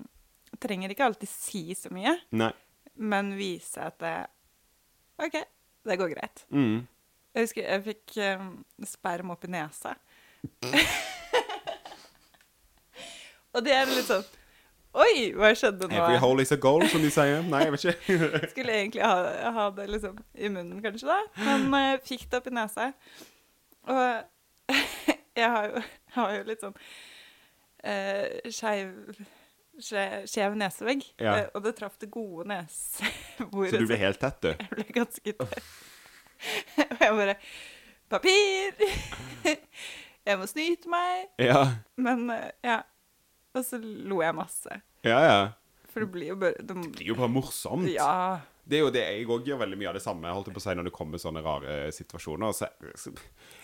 trenger 0.62 0.91
ikke 0.93 1.06
alltid 1.08 1.29
si 1.32 1.63
så 1.77 1.89
mye, 1.93 2.15
Nei. 2.36 2.51
men 2.99 3.34
vise 3.39 3.82
at 3.88 3.97
det 4.03 4.15
OK, 5.21 5.38
det 5.86 5.97
går 5.99 6.13
greit. 6.15 6.45
Mm. 6.49 6.88
Jeg 7.34 7.47
husker 7.47 7.65
jeg 7.65 7.84
fikk 7.88 8.15
um, 8.39 8.47
sperm 8.86 9.34
opp 9.34 9.45
i 9.45 9.52
nesa. 9.54 9.95
og 13.54 13.63
det 13.65 13.73
er 13.73 13.88
litt 13.88 14.10
sånn 14.10 14.26
Oi, 14.93 15.32
hva 15.34 15.49
skjedde 15.58 15.88
nå? 15.89 15.95
Every 15.97 16.19
hole 16.21 16.43
is 16.43 16.52
a 16.54 16.58
goal, 16.62 16.84
som 16.86 17.02
de 17.02 17.10
sier. 17.10 17.39
Nei, 17.49 17.63
jeg 17.65 17.73
vet 17.73 17.86
ikke. 17.89 18.28
Skulle 18.52 18.76
egentlig 18.78 19.02
ha, 19.02 19.15
ha 19.56 19.63
det 19.73 19.88
liksom 19.89 20.19
i 20.38 20.52
munnen, 20.54 20.84
kanskje, 20.84 21.08
da. 21.10 21.15
Men 21.47 21.65
uh, 21.73 22.04
fikk 22.06 22.28
det 22.30 22.38
opp 22.38 22.49
i 22.52 22.54
nesa. 22.54 22.91
Og 23.89 24.04
jeg 25.41 25.49
har 25.56 25.71
jo, 25.71 25.82
har 26.19 26.36
jo 26.36 26.43
litt 26.45 26.62
sånn 26.62 26.78
uh, 26.78 28.52
skeiv 28.54 28.93
Skjev 29.82 30.56
nesevegg. 30.60 31.06
Ja. 31.18 31.38
Eh, 31.40 31.48
og 31.56 31.64
det 31.66 31.74
traff 31.80 31.96
det 32.02 32.12
gode 32.14 32.46
neseboret. 32.52 33.74
Så 33.74 33.82
du 33.82 33.88
ble 33.90 33.98
helt 34.02 34.20
tett, 34.22 34.40
du. 34.44 34.52
Jeg 34.54 34.70
ble 34.70 34.86
ganske 35.00 35.34
tett. 35.40 35.74
og 36.92 37.02
jeg 37.02 37.18
bare 37.18 37.36
Papir! 38.13 38.76
jeg 40.28 40.38
må 40.38 40.48
snyte 40.50 40.92
meg. 40.92 41.30
Ja, 41.42 41.63
Men 41.98 42.28
uh, 42.30 42.50
ja. 42.65 42.82
Og 43.54 43.65
så 43.65 43.80
lo 43.82 44.21
jeg 44.24 44.36
masse. 44.38 44.82
ja. 45.06 45.19
ja. 45.26 45.44
For 45.94 46.02
det 46.02 46.10
blir 46.10 46.32
jo 46.32 46.36
bare 46.42 46.58
de, 46.58 46.74
Det 46.74 46.90
blir 46.96 47.10
jo 47.12 47.15
bare 47.19 47.30
morsomt. 47.30 47.86
Ja. 47.94 48.40
Det 48.65 48.80
er 48.80 48.82
jo 48.82 48.90
det 48.96 49.02
jeg 49.04 49.28
òg 49.30 49.46
gjør 49.46 49.60
veldig 49.62 49.78
mye 49.78 49.90
av 49.92 49.98
det 50.00 50.02
samme 50.02 50.32
holdt 50.34 50.48
jeg 50.50 50.56
på 50.56 50.62
å 50.62 50.63
si, 50.63 50.74
når 50.80 50.88
det 50.88 50.94
kommer 50.96 51.21
sånne 51.21 51.44
rare 51.46 51.76
situasjoner. 51.94 52.56
Så, 52.58 52.69
så, 52.98 53.12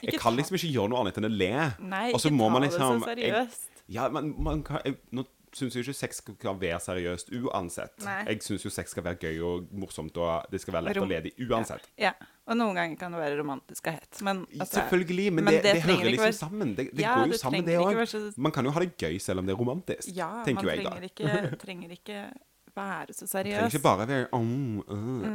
jeg 0.04 0.20
kan 0.22 0.38
liksom 0.38 0.60
ikke 0.60 0.70
gjøre 0.76 0.92
noe 0.94 1.02
annet 1.02 1.18
enn 1.18 1.26
å 1.26 1.32
le. 1.34 1.50
Nei, 1.82 2.04
ikke 2.12 2.22
ta 2.30 2.34
man 2.38 2.62
det 2.62 2.68
liksom- 2.68 3.02
så 3.02 3.16
jeg- 3.16 3.24
seriøst. 3.24 3.84
Ja, 3.90 4.06
men 4.14 4.36
man 4.38 4.62
kan, 4.62 4.84
jeg, 4.86 5.00
Nå 5.18 5.26
syns 5.56 5.74
jo 5.76 5.82
ikke 5.82 5.94
sex 5.96 6.22
skal 6.24 6.58
være 6.60 6.80
seriøst 6.80 7.32
uansett. 7.40 7.96
Nei. 8.06 8.24
Jeg 8.28 8.42
syns 8.44 8.66
jo 8.66 8.70
sex 8.70 8.92
skal 8.92 9.04
være 9.04 9.20
gøy 9.20 9.40
og 9.46 9.68
morsomt, 9.72 10.18
og 10.18 10.46
det 10.52 10.62
skal 10.62 10.74
være 10.74 10.84
lett 10.90 10.98
Rom- 10.98 11.10
ledig 11.10 11.34
uansett. 11.50 11.88
Ja. 11.98 12.14
Og 12.50 12.58
noen 12.58 12.74
ganger 12.76 12.98
kan 12.98 13.12
det 13.14 13.20
være 13.22 13.38
romantisk 13.40 13.88
og 13.88 13.94
hett. 13.94 14.22
Men, 14.26 14.46
altså, 14.60 14.80
Selvfølgelig, 14.82 15.34
men, 15.34 15.44
men 15.46 15.54
det, 15.54 15.64
det 15.64 15.74
det, 15.74 15.82
hører 15.86 16.06
liksom 16.10 16.26
være- 16.26 16.34
sammen. 16.40 16.76
Det, 16.76 16.86
det 16.96 17.02
Ja, 17.06 17.16
går 17.20 17.28
jo 17.34 17.38
sammen, 17.38 17.66
det 17.66 17.78
òg. 17.78 18.06
så- 18.08 18.34
Man 18.38 18.52
kan 18.52 18.66
jo 18.66 18.72
ha 18.72 18.80
det 18.80 18.98
gøy 18.98 19.18
selv 19.20 19.40
om 19.40 19.46
det 19.46 19.54
er 19.54 19.60
romantisk, 19.60 20.10
Ja, 20.16 20.44
tenker 20.46 20.64
jo 20.64 20.70
jeg 20.70 20.84
da. 20.84 21.26
Ja, 21.26 21.42
man 21.42 21.58
trenger 21.60 21.90
ikke 21.94 22.32
være 22.80 23.16
så 23.16 23.28
seriøs. 23.30 23.56
trenger 23.56 23.76
ikke 23.76 23.84
bare 23.86 24.08
være 24.10 24.28
mm, 24.34 24.80
uh, 24.90 25.30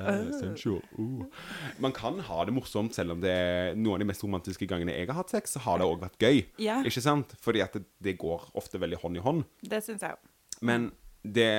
uh, 0.00 0.86
uh. 0.98 1.46
Man 1.82 1.94
kan 1.96 2.18
ha 2.28 2.44
det 2.48 2.54
morsomt, 2.56 2.94
selv 2.96 3.16
om 3.16 3.22
det 3.22 3.32
er 3.34 3.76
noen 3.76 3.98
av 3.98 4.04
de 4.04 4.08
mest 4.12 4.24
romantiske 4.24 4.68
gangene 4.70 4.94
jeg 4.96 5.10
har 5.10 5.20
hatt 5.20 5.34
sex, 5.34 5.56
så 5.56 5.64
har 5.66 5.82
det 5.82 5.88
òg 5.88 6.02
vært 6.06 6.20
gøy. 6.22 6.42
Ja. 6.62 6.80
Ikke 6.86 7.04
sant? 7.04 7.34
Fordi 7.42 7.64
at 7.64 7.76
det, 7.76 7.86
det 8.02 8.16
går 8.20 8.50
ofte 8.58 8.80
veldig 8.82 9.00
hånd 9.02 9.20
i 9.20 9.24
hånd. 9.24 9.44
Det 9.62 9.82
syns 9.84 10.06
jeg 10.06 10.16
jo. 10.16 10.34
Men 10.66 10.90
det, 11.22 11.50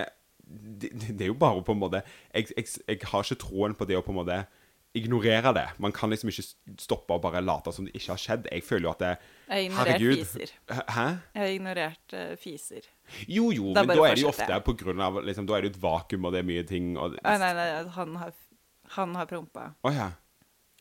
det, 0.42 0.94
det 1.12 1.28
er 1.28 1.32
jo 1.34 1.38
bare 1.38 1.62
på 1.66 1.76
en 1.76 1.82
måte 1.82 2.02
jeg, 2.02 2.48
jeg, 2.56 2.70
jeg 2.88 3.04
har 3.12 3.26
ikke 3.26 3.42
troen 3.44 3.76
på 3.78 3.86
det 3.90 4.00
å 4.00 4.06
på 4.06 4.16
en 4.16 4.22
måte 4.22 4.40
ignorere 4.96 5.52
det. 5.54 5.66
Man 5.84 5.92
kan 5.92 6.10
liksom 6.10 6.30
ikke 6.32 6.46
stoppe 6.82 7.14
og 7.14 7.22
bare 7.22 7.42
late 7.44 7.72
som 7.76 7.86
det 7.86 7.94
ikke 7.96 8.14
har 8.16 8.22
skjedd. 8.22 8.48
Jeg 8.52 8.64
føler 8.66 8.88
jo 8.88 8.92
at 8.96 9.00
det 9.04 9.12
Jeg 9.50 9.72
Herregud. 9.76 10.18
fiser. 10.24 10.54
Hæ? 10.72 11.08
Jeg 11.36 11.42
har 11.44 11.54
ignorert 11.54 12.14
eh, 12.18 12.36
fiser. 12.38 12.88
Jo, 13.28 13.52
jo, 13.52 13.74
Da 13.74 13.84
men 13.84 13.98
da 13.98 14.04
er 14.10 14.16
det 14.16 14.24
jo 14.24 14.30
ofte 14.34 14.62
på 14.66 14.74
grunn 14.78 15.02
av 15.02 15.20
liksom, 15.24 15.46
Da 15.48 15.58
er 15.58 15.62
det 15.62 15.74
jo 15.74 15.76
et 15.78 15.82
vakuum, 15.84 16.26
og 16.26 16.34
det 16.34 16.40
er 16.40 16.48
mye 16.50 16.64
ting 16.68 16.96
og 16.98 17.18
Nei, 17.24 17.38
nei, 17.38 17.52
nei, 17.54 17.68
han 17.98 18.16
har, 18.16 18.32
han 18.98 19.16
har 19.16 19.26
prompa. 19.30 19.74
Oh, 19.84 19.94
ja. 19.94 20.12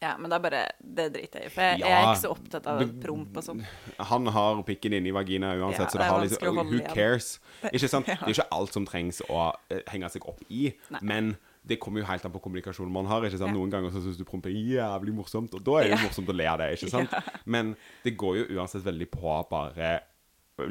Ja, 0.02 0.10
men 0.20 0.28
da 0.28 0.36
bare 0.38 0.66
Det 0.80 1.06
driter 1.14 1.40
jeg 1.40 1.48
i, 1.48 1.52
for 1.54 1.62
jeg, 1.64 1.78
jeg 1.80 1.92
er 1.92 2.02
ikke 2.10 2.20
så 2.20 2.32
opptatt 2.34 2.66
av 2.68 2.82
promp 3.00 3.36
og 3.40 3.44
sånn. 3.46 3.62
Han 4.10 4.26
har 4.34 4.62
pikken 4.68 4.92
inni 4.98 5.12
vagina 5.16 5.54
uansett, 5.56 5.86
Ja, 5.86 5.88
så 5.88 5.98
det 5.98 6.02
det 6.02 6.06
er 6.06 6.12
har 6.12 6.24
liksom 6.26 6.58
Who 6.60 6.78
igjen. 6.80 6.94
cares? 6.94 7.28
Ikke 7.72 7.88
sant? 7.88 8.06
Det 8.10 8.18
er 8.20 8.34
ikke 8.34 8.48
alt 8.52 8.72
som 8.76 8.84
trengs 8.88 9.22
å 9.28 9.52
eh, 9.72 9.80
henge 9.92 10.10
seg 10.12 10.26
opp 10.28 10.42
i, 10.52 10.72
Nei. 10.92 11.00
men 11.02 11.36
det 11.66 11.80
kommer 11.82 12.00
jo 12.00 12.06
helt 12.06 12.24
an 12.24 12.32
på 12.32 12.40
kommunikasjonen 12.44 12.92
man 12.94 13.06
har. 13.10 13.24
ikke 13.26 13.38
sant? 13.38 13.50
Ja. 13.50 13.56
Noen 13.58 13.70
ganger 13.72 13.90
så 13.90 14.02
syns 14.04 14.16
du 14.18 14.24
promp 14.24 14.46
er 14.46 14.54
jævlig 14.54 15.12
morsomt, 15.14 15.54
og 15.54 15.64
da 15.66 15.78
er 15.80 15.88
det 15.90 15.96
jo 15.98 16.04
morsomt 16.08 16.28
å 16.30 16.36
le 16.36 16.46
av 16.46 16.58
det. 16.62 16.68
ikke 16.78 16.90
sant? 16.92 17.10
Men 17.44 17.74
det 18.04 18.16
går 18.16 18.36
jo 18.44 18.44
uansett 18.60 18.84
veldig 18.86 19.08
på 19.10 19.38
bare 19.50 19.96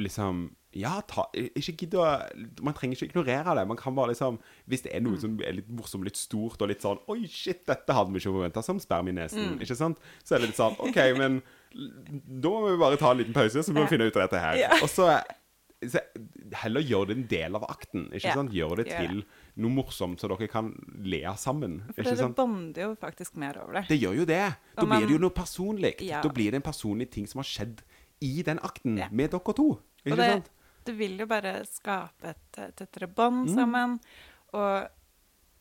liksom 0.01 0.47
Ja, 0.75 0.97
ta, 1.07 1.27
ikke 1.35 1.75
gidd 1.85 1.93
å 1.95 2.05
Man 2.65 2.73
trenger 2.75 2.97
ikke 2.97 3.07
ignorere 3.13 3.53
det. 3.55 3.67
Man 3.69 3.77
kan 3.77 3.95
bare 3.95 4.11
liksom 4.11 4.39
Hvis 4.67 4.81
det 4.83 4.91
er 4.95 4.99
Mm. 4.99 5.11
noe 5.11 5.19
som 5.21 5.35
er 5.45 5.53
litt 5.53 5.69
morsomt, 5.69 6.03
litt 6.03 6.17
stort, 6.17 6.59
og 6.61 6.67
litt 6.71 6.81
sånn 6.81 6.99
Oi, 7.07 7.27
shit, 7.27 7.65
dette 7.65 7.93
hadde 7.93 8.11
vi 8.11 8.19
ikke 8.19 8.33
forventa, 8.33 8.63
som 8.63 8.79
sperm 8.79 9.07
i 9.07 9.11
Mm. 9.13 9.59
Ikke 9.61 9.75
sant? 9.75 9.97
Så 10.23 10.35
er 10.35 10.39
det 10.39 10.47
litt 10.49 10.57
sånn 10.57 10.75
OK, 10.79 10.97
men 11.17 11.41
da 11.75 12.49
må 12.49 12.71
vi 12.71 12.77
bare 12.81 12.97
ta 12.97 13.11
en 13.11 13.17
liten 13.19 13.33
pause, 13.33 13.59
så 13.63 13.71
må 13.71 13.75
vi 13.75 13.81
Ja. 13.81 13.87
finne 13.87 14.07
ut 14.07 14.15
av 14.17 14.29
dette 14.29 14.39
her. 14.41 14.55
Ja. 14.57 14.69
Og 14.81 14.89
så, 14.89 15.21
så 15.85 15.99
heller 16.53 16.81
gjør 16.81 17.07
det 17.07 17.17
en 17.17 17.27
del 17.27 17.55
av 17.55 17.63
akten. 17.69 18.09
Ikke 18.11 18.25
Ja, 18.25 18.33
sant? 18.33 18.51
Gjør 18.51 18.75
det 18.77 18.87
til 18.87 19.07
til 19.07 19.25
noe 19.57 19.71
morsomt, 19.71 20.19
så 20.19 20.27
dere 20.27 20.47
kan 20.51 20.71
le 21.03 21.21
sammen. 21.37 21.81
For 21.95 22.03
dere 22.03 22.17
sant? 22.17 22.35
bonder 22.35 22.81
jo 22.89 22.95
faktisk 22.95 23.35
mer 23.37 23.57
over 23.63 23.73
det. 23.81 23.87
Det 23.87 23.99
gjør 24.01 24.15
jo 24.17 24.25
det. 24.25 24.55
Da 24.75 24.85
man- 24.85 24.99
blir 24.99 25.07
det 25.07 25.13
jo 25.15 25.19
noe 25.19 25.29
personlig. 25.31 25.93
Ja. 26.01 26.21
Da 26.21 26.29
blir 26.29 26.51
det 26.51 26.55
en 26.55 26.61
personlig 26.71 27.09
ting 27.11 27.27
som 27.27 27.39
har 27.39 27.43
skjedd 27.45 27.81
i 28.21 28.41
den 28.43 28.59
akten 28.59 28.97
Ja. 28.97 29.07
med 29.11 29.31
dere 29.31 29.53
to. 29.53 29.79
Ikke 30.05 30.11
Og 30.11 30.17
det, 30.17 30.31
sant? 30.31 30.49
det 30.85 30.97
vil 30.97 31.17
jo 31.17 31.25
bare 31.25 31.65
skape 31.65 32.23
et 32.35 32.75
tettere 32.75 33.07
bånd 33.07 33.47
Mm. 33.49 33.55
sammen. 33.55 33.99
Og, 34.53 34.87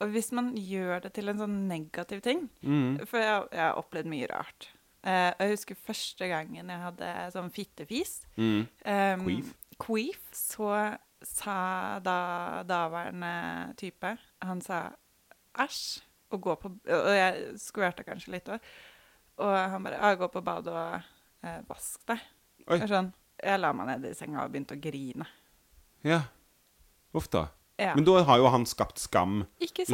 og 0.01 0.09
hvis 0.11 0.33
man 0.33 0.55
gjør 0.57 1.03
det 1.03 1.15
til 1.15 1.29
en 1.29 1.39
sånn 1.39 1.69
negativ 1.69 2.21
ting 2.23 2.49
Mm. 2.63 3.07
For 3.07 3.19
jeg, 3.19 3.49
jeg 3.53 3.61
har 3.61 3.75
opplevd 3.75 4.07
mye 4.07 4.27
rart. 4.31 4.69
Eh, 5.05 5.33
jeg 5.39 5.51
husker 5.51 5.75
første 5.77 6.29
gangen 6.29 6.67
jeg 6.69 6.79
hadde 6.81 7.33
sånn 7.33 7.51
fittefis. 7.53 8.25
Mm. 8.39 8.67
Um, 8.87 9.25
Queef. 9.27 9.55
Queef. 9.79 10.21
Så 10.33 10.99
sa 11.29 11.99
da 12.05 12.63
daværende 12.69 13.75
type 13.81 14.17
Han 14.45 14.61
sa 14.65 14.87
æsj 15.59 16.03
og 16.35 16.41
gå 16.43 16.55
på 16.61 16.71
Og 16.71 17.11
jeg 17.15 17.59
skvørte 17.63 18.05
kanskje 18.07 18.35
litt 18.35 18.49
òg. 18.51 18.63
Og 19.45 19.53
han 19.71 19.83
bare 19.83 19.99
«Å, 19.99 20.15
'Gå 20.19 20.29
på 20.31 20.43
badet 20.47 20.73
og 20.73 20.95
eh, 21.43 21.61
vask 21.69 22.05
deg'. 22.07 22.23
Jeg, 22.69 22.89
sånn, 22.89 23.11
jeg 23.43 23.61
la 23.61 23.73
meg 23.75 23.87
ned 23.91 24.07
i 24.11 24.15
senga 24.15 24.45
og 24.45 24.53
begynte 24.53 24.77
å 24.77 24.81
grine. 24.81 25.27
Ja. 26.07 26.21
Uff 27.15 27.27
da. 27.33 27.49
Ja. 27.79 27.95
Men 27.97 28.07
da 28.07 28.21
har 28.23 28.39
jo 28.39 28.51
han 28.55 28.67
skapt 28.71 29.03
skam 29.03 29.45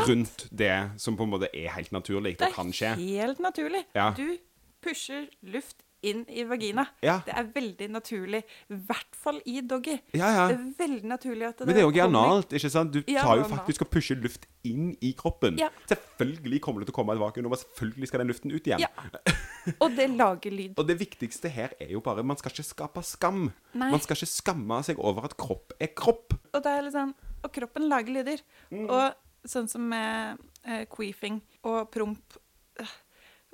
rundt 0.06 0.44
det 0.52 0.74
som 1.00 1.16
på 1.16 1.24
en 1.24 1.32
måte 1.32 1.48
er 1.56 1.72
helt 1.72 1.92
naturlig 1.96 2.36
det 2.38 2.50
skje. 2.52 2.92
er 2.92 3.00
helt 3.00 3.40
naturlig. 3.40 3.86
Ja. 3.96 4.10
Du 4.16 4.36
pusher 4.84 5.28
luft 5.40 5.80
inn 6.06 6.22
i 6.32 6.44
vagina. 6.48 6.86
Ja. 7.04 7.18
Det 7.26 7.34
er 7.36 7.48
veldig 7.54 7.88
naturlig. 7.92 8.40
I 8.72 8.78
hvert 8.88 9.16
fall 9.16 9.40
i 9.44 9.60
doggy. 9.60 9.98
Ja, 10.16 10.30
ja. 10.32 10.46
Det 10.50 10.56
er 10.56 10.64
veldig 10.78 11.10
naturlig 11.10 11.48
at 11.48 11.60
det 11.60 11.68
Men 11.68 11.76
det 11.76 11.82
er 11.82 11.88
jo 11.88 12.04
analt, 12.06 12.54
ikke 12.56 12.70
sant? 12.72 12.94
Du 12.94 13.02
tar 13.04 13.40
jo 13.40 13.46
faktisk 13.50 13.84
og 13.84 13.90
pusher 13.92 14.20
luft 14.20 14.46
inn 14.66 14.94
i 15.04 15.12
kroppen. 15.16 15.58
Ja. 15.60 15.68
Selvfølgelig 15.90 16.60
kommer 16.64 16.82
det 16.82 16.90
til 16.90 16.96
å 16.96 16.98
komme 17.00 17.16
et 17.16 17.22
vakuum, 17.22 17.50
og 17.50 17.60
selvfølgelig 17.62 18.10
skal 18.10 18.24
den 18.24 18.32
luften 18.32 18.54
ut 18.54 18.70
igjen. 18.70 18.84
Ja. 18.84 19.34
Og 19.76 19.96
det 19.96 20.08
lager 20.14 20.54
lyd. 20.54 20.72
Og 20.80 20.86
det 20.88 20.96
viktigste 21.00 21.50
her 21.52 21.74
er 21.76 21.90
jo 21.92 22.00
bare 22.04 22.22
Man 22.24 22.38
skal 22.40 22.54
ikke 22.54 22.64
skape 22.64 23.02
skam. 23.04 23.50
Nei. 23.74 23.90
Man 23.92 24.00
skal 24.00 24.16
ikke 24.16 24.30
skamme 24.30 24.80
seg 24.86 25.00
over 25.02 25.28
at 25.28 25.36
kropp 25.40 25.74
er 25.76 25.92
kropp. 25.96 26.36
Og, 26.54 26.62
det 26.64 26.72
er 26.72 26.86
litt 26.86 26.96
sånn, 26.96 27.12
og 27.44 27.52
kroppen 27.54 27.88
lager 27.90 28.16
lyder. 28.16 28.40
Mm. 28.72 28.86
Og 28.88 29.50
sånn 29.50 29.68
som 29.70 29.84
med 29.92 30.40
eh, 30.64 30.86
queefing 30.90 31.40
og 31.68 31.92
promp 31.92 32.40
øh, 32.80 32.96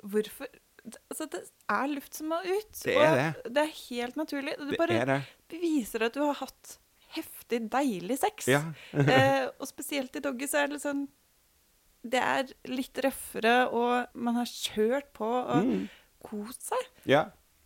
Hvorfor 0.07 0.45
Altså, 1.11 1.25
det 1.31 1.41
er 1.69 1.87
luft 1.91 2.13
som 2.15 2.29
må 2.31 2.37
ut. 2.45 2.71
Det 2.83 2.95
er 2.95 3.15
det. 3.17 3.53
det 3.53 3.63
er 3.65 3.71
helt 3.89 4.15
naturlig. 4.15 4.53
Det, 4.57 4.67
Det 4.71 4.77
bare 4.79 5.05
det. 5.09 5.17
beviser 5.51 6.05
at 6.07 6.13
du 6.15 6.21
har 6.23 6.37
hatt 6.39 6.77
heftig 7.17 7.59
deilig 7.73 8.17
sex. 8.21 8.47
Ja. 8.47 8.61
eh, 8.93 9.47
og 9.59 9.67
spesielt 9.67 10.15
i 10.15 10.23
doggy 10.23 10.47
så 10.47 10.61
er 10.63 10.67
det 10.67 10.77
litt 10.77 10.85
sånn 10.87 11.07
Det 12.07 12.21
er 12.23 12.51
litt 12.71 12.99
røffere, 13.03 13.55
og 13.73 14.13
man 14.15 14.35
har 14.39 14.45
kjørt 14.47 15.09
på 15.17 15.27
og 15.27 15.65
Mm. 15.65 15.89
kost 16.23 16.61
seg. 16.69 16.85
Ja. 17.09 17.25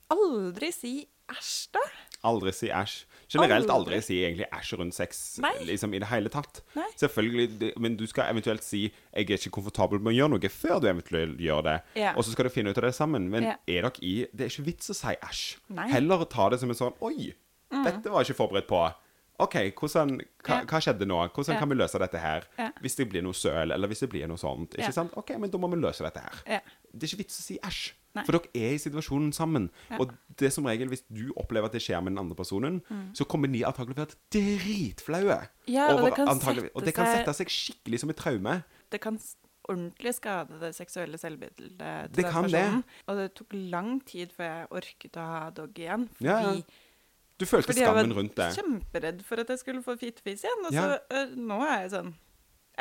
Aldri 0.10 0.72
si 0.74 0.94
æsj, 1.30 1.70
da. 1.76 1.84
Aldri 2.26 2.52
si 2.56 2.68
æsj. 2.74 3.06
Generelt 3.32 3.70
aldri, 3.70 3.96
Aldri. 3.96 4.02
si 4.04 4.18
egentlig 4.26 4.48
æsj 4.52 4.78
rundt 4.80 4.94
sex 4.94 5.40
liksom 5.66 5.94
i 5.96 6.00
det 6.00 6.08
hele 6.12 6.30
tatt. 6.30 6.62
Nei. 6.76 6.88
Selvfølgelig, 7.00 7.74
Men 7.80 7.96
du 7.96 8.06
skal 8.08 8.32
eventuelt 8.34 8.64
si 8.64 8.92
'jeg 9.16 9.30
er 9.30 9.38
ikke 9.38 9.52
komfortabel 9.52 10.00
med 10.00 10.14
å 10.14 10.18
gjøre 10.18 10.32
noe', 10.32 10.50
før 10.50 10.82
du 10.82 10.88
eventuelt 10.88 11.38
gjør 11.40 11.64
det. 11.64 11.82
Ja. 11.96 12.14
Og 12.16 12.24
så 12.24 12.32
skal 12.32 12.44
du 12.46 12.50
finne 12.50 12.70
ut 12.72 12.78
av 12.78 12.84
det 12.84 12.94
sammen. 12.96 13.30
Men 13.30 13.44
Ja. 13.44 13.56
er 13.68 13.82
dere 13.84 13.92
i 14.02 14.28
Det 14.36 14.42
er 14.42 14.50
ikke 14.50 14.66
vits 14.66 14.90
å 14.90 14.96
si 14.96 15.08
æsj. 15.08 15.58
Mm. 15.72 15.90
Heller 15.90 16.26
ta 16.26 16.50
det 16.50 16.60
som 16.60 16.70
en 16.70 16.76
sånn 16.76 16.94
'oi, 17.02 17.34
dette 17.72 18.10
var 18.10 18.24
jeg 18.24 18.36
ikke 18.36 18.50
forberedt 18.50 18.68
på'. 18.68 18.94
OK, 19.40 19.72
hvordan, 19.72 20.20
hva, 20.44 20.66
hva 20.66 20.80
skjedde 20.80 21.08
nå? 21.08 21.18
Hvordan 21.34 21.58
kan 21.58 21.70
vi 21.70 21.76
løse 21.76 21.98
dette 21.98 22.20
her? 22.20 22.44
Hvis 22.82 22.96
det 22.96 23.10
blir 23.10 23.24
noe 23.24 23.34
søl, 23.34 23.72
eller 23.72 23.88
hvis 23.88 24.02
det 24.02 24.10
blir 24.10 24.28
noe 24.28 24.38
sånt. 24.38 24.76
Ikke 24.78 24.94
sant? 24.94 25.12
OK, 25.18 25.30
men 25.40 25.50
da 25.50 25.58
må 25.58 25.70
vi 25.72 25.78
løse 25.82 26.04
dette 26.06 26.22
her. 26.22 26.62
Det 26.94 27.04
er 27.04 27.08
ikke 27.08 27.24
vits 27.24 27.40
å 27.40 27.42
si 27.42 27.58
æsj. 27.64 27.92
Nei. 28.16 28.24
For 28.28 28.36
dere 28.36 28.49
er 28.59 28.74
i 28.76 28.80
situasjonen 28.84 29.30
sammen. 29.34 29.70
Ja. 29.89 29.99
Og 30.03 30.12
det 30.39 30.49
som 30.51 30.66
regel, 30.68 30.89
hvis 30.91 31.03
du 31.07 31.30
opplever 31.39 31.70
at 31.70 31.76
det 31.78 31.82
skjer 31.86 32.01
med 32.03 32.12
den 32.12 32.20
andre 32.26 32.36
personen, 32.36 32.82
så 33.16 33.24
kommer 33.24 33.47
de 33.47 33.62
antagelig 33.68 33.95
vært 34.01 34.16
dritflaue. 34.36 35.38
Mm. 35.45 35.72
Ja, 35.72 35.86
og 35.95 36.03
det 36.05 36.14
kan 36.18 36.28
og 36.76 36.84
det 36.86 36.93
kan 36.97 37.07
sette 37.12 37.34
seg 37.39 37.51
skikkelig 37.53 38.01
som 38.03 38.12
et 38.14 38.20
traume. 38.20 38.57
Det 38.91 38.99
kan 39.03 39.20
ordentlig 39.70 40.16
skade 40.18 40.57
det 40.59 40.74
seksuelle 40.76 41.18
selvbildet 41.22 41.57
til 42.12 42.16
Det 42.18 42.24
den 42.26 42.32
kan 42.34 42.43
det. 42.43 42.51
personen. 42.51 42.84
Og 43.07 43.18
det 43.22 43.28
tok 43.38 43.53
lang 43.53 43.91
tid 44.09 44.34
før 44.36 44.49
jeg 44.49 44.68
orket 44.82 45.20
å 45.22 45.28
ha 45.32 45.43
dog 45.49 45.80
igjen. 45.80 46.09
Fordi, 46.18 46.28
Ja. 46.28 46.88
Du 47.41 47.45
følte 47.49 47.72
fordi 47.72 47.82
jeg 47.82 47.89
var 47.89 48.03
skammen 48.03 48.18
rundt 48.18 48.36
det. 48.38 48.49
kjemperedd 48.57 49.22
for 49.26 49.39
at 49.41 49.47
jeg 49.49 49.57
skulle 49.64 49.82
få 49.82 49.95
fittefis 49.97 50.43
igjen. 50.43 50.66
Og 50.68 50.74
så 50.76 50.99
øh, 51.09 51.32
nå 51.38 51.57
er 51.66 51.80
jeg 51.82 51.91
sånn 51.95 52.12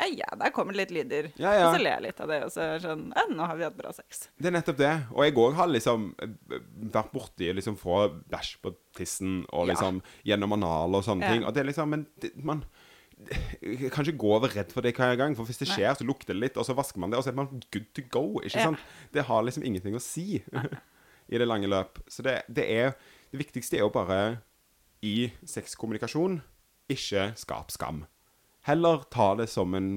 ja, 0.01 0.07
ja, 0.23 0.27
der 0.39 0.51
kommer 0.55 0.75
litt 0.77 0.91
lyder. 0.93 1.29
Ja, 1.37 1.53
ja. 1.53 1.65
Og 1.67 1.75
så 1.77 1.81
ler 1.83 1.93
jeg 1.97 2.05
litt 2.07 2.21
av 2.23 2.31
det, 2.31 2.39
og 2.47 2.53
så 2.53 2.63
er 2.65 2.83
sånn 2.83 3.07
Ja, 3.13 3.25
nå 3.29 3.47
har 3.47 3.59
vi 3.59 3.65
hatt 3.67 3.77
bra 3.77 3.91
sex. 3.95 4.25
Det 4.41 4.49
er 4.49 4.55
nettopp 4.57 4.79
det. 4.81 4.93
Og 5.13 5.25
jeg 5.27 5.35
òg 5.43 5.57
har 5.59 5.69
liksom 5.71 6.07
eh, 6.23 6.61
vært 6.93 7.11
borti 7.13 7.51
liksom 7.57 7.77
få 7.79 8.03
bæsj 8.31 8.55
på 8.63 8.73
tissen 8.97 9.41
og 9.51 9.69
liksom 9.71 10.01
gjennom 10.27 10.57
anal 10.57 10.97
og 10.99 11.05
sånne 11.05 11.29
ting. 11.29 11.45
Og 11.45 11.53
det 11.53 11.63
er 11.63 11.69
liksom 11.69 11.93
Men 11.93 12.07
det, 12.23 12.33
man 12.37 12.65
jeg 13.61 13.91
kan 13.93 14.01
ikke 14.01 14.17
gå 14.17 14.29
over 14.33 14.49
redd 14.49 14.71
for 14.73 14.81
det 14.81 14.95
hver 14.97 15.13
gang, 15.19 15.35
for 15.37 15.45
hvis 15.45 15.59
det 15.61 15.67
Nei. 15.69 15.75
skjer, 15.75 15.93
så 15.99 16.05
lukter 16.07 16.33
det 16.33 16.41
litt, 16.41 16.55
og 16.57 16.65
så 16.65 16.73
vasker 16.73 16.97
man 17.03 17.11
det, 17.11 17.19
og 17.19 17.25
så 17.25 17.29
er 17.29 17.37
man 17.37 17.51
good 17.69 17.89
to 17.93 18.01
go. 18.09 18.23
Ikke 18.41 18.63
sant? 18.65 18.85
Det 19.13 19.27
har 19.27 19.43
liksom 19.45 19.65
ingenting 19.67 19.93
å 19.93 20.01
si 20.01 20.41
i 21.31 21.41
det 21.41 21.47
lange 21.47 21.69
løp. 21.69 22.01
Så 22.09 22.25
det, 22.25 22.41
det 22.49 22.65
er 22.65 22.95
Det 23.31 23.39
viktigste 23.39 23.77
er 23.77 23.85
jo 23.85 23.93
bare 23.93 24.41
i 25.05 25.31
sexkommunikasjon 25.47 26.41
ikke 26.91 27.29
skap 27.39 27.71
skam. 27.71 28.01
Heller 28.67 29.01
ta 29.09 29.31
det 29.35 29.47
som 29.49 29.73
en 29.73 29.87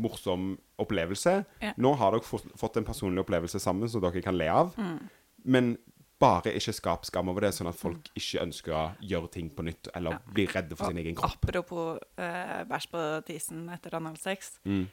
morsom 0.00 0.54
opplevelse. 0.80 1.44
Ja. 1.60 1.72
Nå 1.76 1.92
har 2.00 2.14
dere 2.16 2.24
fått, 2.24 2.76
en 2.80 2.86
personlig 2.86 3.20
opplevelse 3.24 3.60
sammen 3.60 3.90
som 3.92 4.00
dere 4.04 4.22
kan 4.24 4.36
le 4.38 4.48
av. 4.48 4.72
Mm. 4.80 5.10
Men 5.44 5.74
bare 6.22 6.54
ikke 6.56 6.72
skap 6.72 7.04
skam 7.04 7.28
over 7.28 7.44
det, 7.44 7.50
sånn 7.56 7.68
at 7.68 7.76
folk 7.76 8.08
ikke 8.16 8.40
ønsker 8.46 8.72
å 8.72 8.84
gjøre 9.04 9.28
ting 9.34 9.50
på 9.52 9.64
nytt, 9.66 9.90
eller 9.94 10.16
Ja. 10.16 10.18
blir 10.32 10.48
redde 10.54 10.76
for 10.76 10.86
sin 10.88 10.98
egen 11.02 11.14
kropp. 11.18 11.44
Apropos 11.44 11.98
eh, 12.16 12.64
bæsj 12.64 12.88
på 12.94 13.02
tisen 13.28 13.68
etter 13.68 13.98
analsex. 13.98 14.54
Mm. 14.64 14.86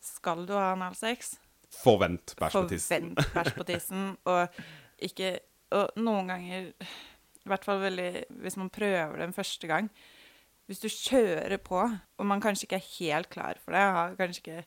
Skal 0.00 0.46
du 0.46 0.54
ha 0.54 0.72
analsex? 0.72 1.36
Forvent 1.82 2.34
bæsj 2.40 2.52
på 2.56 2.68
tissen. 2.72 3.10
Forvent 3.18 3.34
bæsj 3.34 3.54
på 3.58 3.66
tissen. 3.68 4.16
Og 4.32 4.48
ikke 5.04 5.38
Og 5.70 5.90
noen 6.00 6.30
ganger, 6.30 6.70
i 6.72 7.48
hvert 7.50 7.64
fall 7.66 7.82
veldig 7.82 8.24
hvis 8.40 8.56
man 8.56 8.70
prøver 8.72 9.18
det 9.18 9.26
en 9.26 9.34
første 9.36 9.68
gang 9.68 9.90
Hvis 10.68 10.80
du 10.84 10.88
kjører 10.92 11.56
på, 11.64 11.78
og 12.18 12.26
man 12.28 12.40
kanskje 12.44 12.66
ikke 12.68 12.76
er 12.76 12.88
helt 12.98 13.30
klar 13.32 13.56
for 13.64 13.72
det 13.72 13.80
har 13.80 14.14
kanskje 14.18 14.42
ikke 14.42 14.64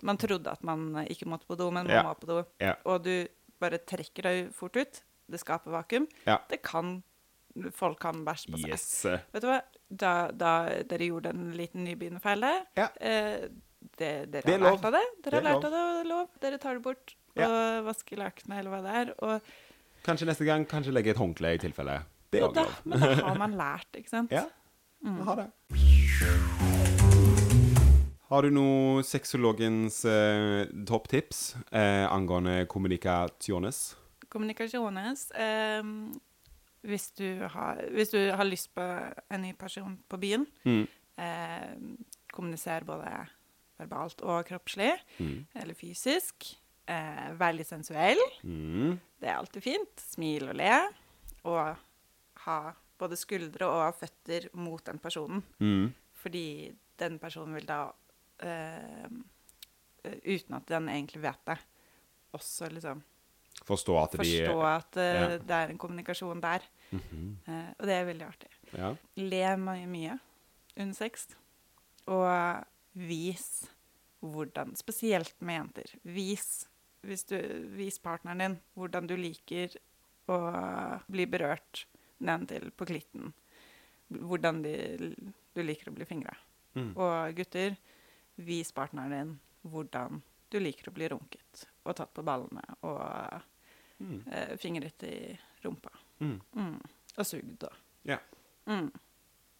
Man 0.00 0.16
trodde 0.16 0.46
at 0.52 0.62
man 0.62 0.92
ikke 1.10 1.26
måtte 1.26 1.44
på 1.48 1.56
do, 1.58 1.70
men 1.74 1.86
man 1.88 1.90
Ja. 1.96 2.02
må 2.06 2.12
på 2.14 2.26
do. 2.28 2.44
Ja. 2.62 2.74
Og 2.86 3.02
du 3.02 3.26
bare 3.60 3.78
trekker 3.82 4.22
deg 4.22 4.52
fort 4.54 4.76
ut. 4.78 5.00
Det 5.28 5.40
skaper 5.40 5.72
vakuum. 5.74 6.06
Ja. 6.24 6.36
Det 6.48 6.60
kan 6.62 7.02
folk 7.74 7.98
kan 7.98 8.20
bæsje 8.24 8.52
på 8.52 8.60
seg. 8.62 8.70
Yes. 8.70 8.86
Vet 9.34 9.42
du 9.42 9.48
hva? 9.48 9.56
Da, 9.90 10.30
da 10.30 10.52
dere 10.86 11.08
gjorde 11.10 11.32
en 11.34 11.50
liten 11.58 11.82
nybegynnerfeil 11.84 12.40
der 12.46 12.60
Ja. 12.76 12.88
eh, 13.00 13.48
det, 13.98 14.30
Dere 14.30 14.42
Det 14.46 14.54
har 14.60 14.70
lært 14.70 14.84
av 14.84 14.92
det. 14.92 15.02
Dere 15.24 15.30
Det 15.30 15.34
har 15.34 15.42
lært 15.48 15.64
av 15.64 15.70
det, 15.72 15.80
og 15.82 15.90
det 15.96 16.04
er 16.04 16.08
lov. 16.14 16.28
Dere 16.40 16.58
tar 16.58 16.74
det 16.78 16.82
bort 16.84 17.14
og 17.36 17.84
vasker 17.90 18.16
lakenet, 18.22 18.58
eller 18.60 18.70
hva 18.70 18.82
det 18.82 18.94
er. 18.94 19.14
Og, 19.22 19.40
Kanskje 20.04 20.26
neste 20.30 20.44
gang 20.46 20.64
kanskje 20.64 20.92
legge 20.94 21.10
et 21.10 21.16
håndkle 21.18 21.54
i 21.54 21.58
tilfelle. 21.58 22.04
Det 22.30 22.40
er 22.40 22.46
òg 22.46 22.54
lov. 22.54 22.70
men 22.84 23.00
da 23.00 23.14
har 23.26 23.34
man 23.44 23.56
lært, 23.58 23.90
ikke 23.98 24.08
sant? 24.14 24.30
Ja. 24.30 24.44
Mm. 25.04 25.20
Ha 25.26 25.34
det. 25.38 25.48
Har 28.28 28.42
du 28.44 28.50
noe 28.52 29.02
sexologens 29.08 30.02
eh, 30.04 30.66
topptips 30.88 31.54
eh, 31.72 32.04
angående 32.12 32.66
kommunikasjones? 32.68 33.78
Kommunikasjones 34.28 35.30
eh, 35.32 35.80
hvis, 36.84 37.06
du 37.16 37.46
har, 37.48 37.80
hvis 37.94 38.12
du 38.12 38.18
har 38.36 38.44
lyst 38.44 38.74
på 38.76 38.84
en 39.32 39.42
ny 39.46 39.54
person 39.56 39.96
på 40.08 40.20
byen, 40.20 40.44
Mm. 40.68 40.84
eh, 41.18 41.72
kommuniser 42.34 42.84
både 42.84 43.14
verbalt 43.80 44.20
og 44.22 44.44
kroppslig, 44.50 44.92
Mm. 45.18 45.46
eller 45.54 45.74
fysisk. 45.74 46.50
Eh, 46.88 47.32
Vær 47.38 47.52
litt 47.56 47.66
sensuell. 47.68 48.20
Mm. 48.44 48.98
Det 49.20 49.28
er 49.28 49.36
alltid 49.38 49.62
fint. 49.62 49.96
Smil 50.00 50.48
og 50.50 50.56
le. 50.56 50.74
Og 51.44 51.76
ha 52.44 52.58
både 52.98 53.18
skuldre 53.18 53.68
og 53.70 53.96
føtter 53.98 54.48
mot 54.58 54.84
den 54.86 54.98
personen. 55.02 55.42
Mm. 55.58 55.90
Fordi 56.18 56.72
den 56.98 57.18
personen 57.22 57.54
vil 57.58 57.68
da, 57.68 57.82
eh, 58.42 59.06
uten 60.24 60.58
at 60.58 60.66
den 60.70 60.90
egentlig 60.92 61.22
vet 61.22 61.44
det, 61.46 61.58
også 62.36 62.68
liksom 62.72 63.04
Forstå 63.66 63.94
at 63.98 64.12
de 64.12 64.18
forstå 64.20 64.58
at 64.68 64.98
eh, 65.02 65.16
ja. 65.16 65.30
det 65.42 65.56
er 65.56 65.72
en 65.72 65.78
kommunikasjon 65.78 66.40
der. 66.40 66.62
Mm 66.90 67.00
-hmm. 67.00 67.52
uh, 67.52 67.70
og 67.78 67.86
det 67.86 67.94
er 67.94 68.04
veldig 68.04 68.26
artig. 68.26 68.48
Ja. 68.72 68.94
Le 69.16 69.56
mye, 69.56 69.86
mye 69.86 70.18
under 70.76 70.94
sex. 70.94 71.26
Og 72.06 72.64
vis 72.92 73.68
hvordan 74.20 74.76
Spesielt 74.76 75.34
med 75.42 75.54
jenter. 75.54 75.94
Vis, 76.02 76.68
hvis 77.00 77.24
du, 77.24 77.36
vis 77.76 77.98
partneren 77.98 78.38
din 78.38 78.58
hvordan 78.74 79.06
du 79.06 79.16
liker 79.16 79.68
å 80.28 80.38
bli 81.08 81.26
berørt 81.26 81.86
nedentil 82.20 82.70
på 82.76 82.86
klitten. 82.88 83.32
Hvordan 84.08 84.62
de, 84.64 84.74
du 85.54 85.62
liker 85.62 85.90
å 85.90 85.94
bli 85.96 86.06
fingra. 86.08 86.32
Mm. 86.74 86.92
Og 86.96 87.34
gutter, 87.36 87.76
vis 88.36 88.70
partneren 88.72 89.10
din 89.12 89.32
hvordan 89.68 90.20
du 90.50 90.58
liker 90.62 90.88
å 90.88 90.94
bli 90.94 91.08
runket 91.12 91.66
og 91.84 91.96
tatt 91.98 92.12
på 92.16 92.24
ballene 92.24 92.62
og 92.82 93.42
Mm. 93.98 94.20
eh, 94.30 94.52
fingret 94.62 95.02
i 95.02 95.36
rumpa. 95.64 95.90
Mm. 96.20 96.36
Mm. 96.54 96.76
Og 97.18 97.26
sugd 97.26 97.64
og 97.66 97.72
Ja. 98.06 98.18
mm. 98.66 98.92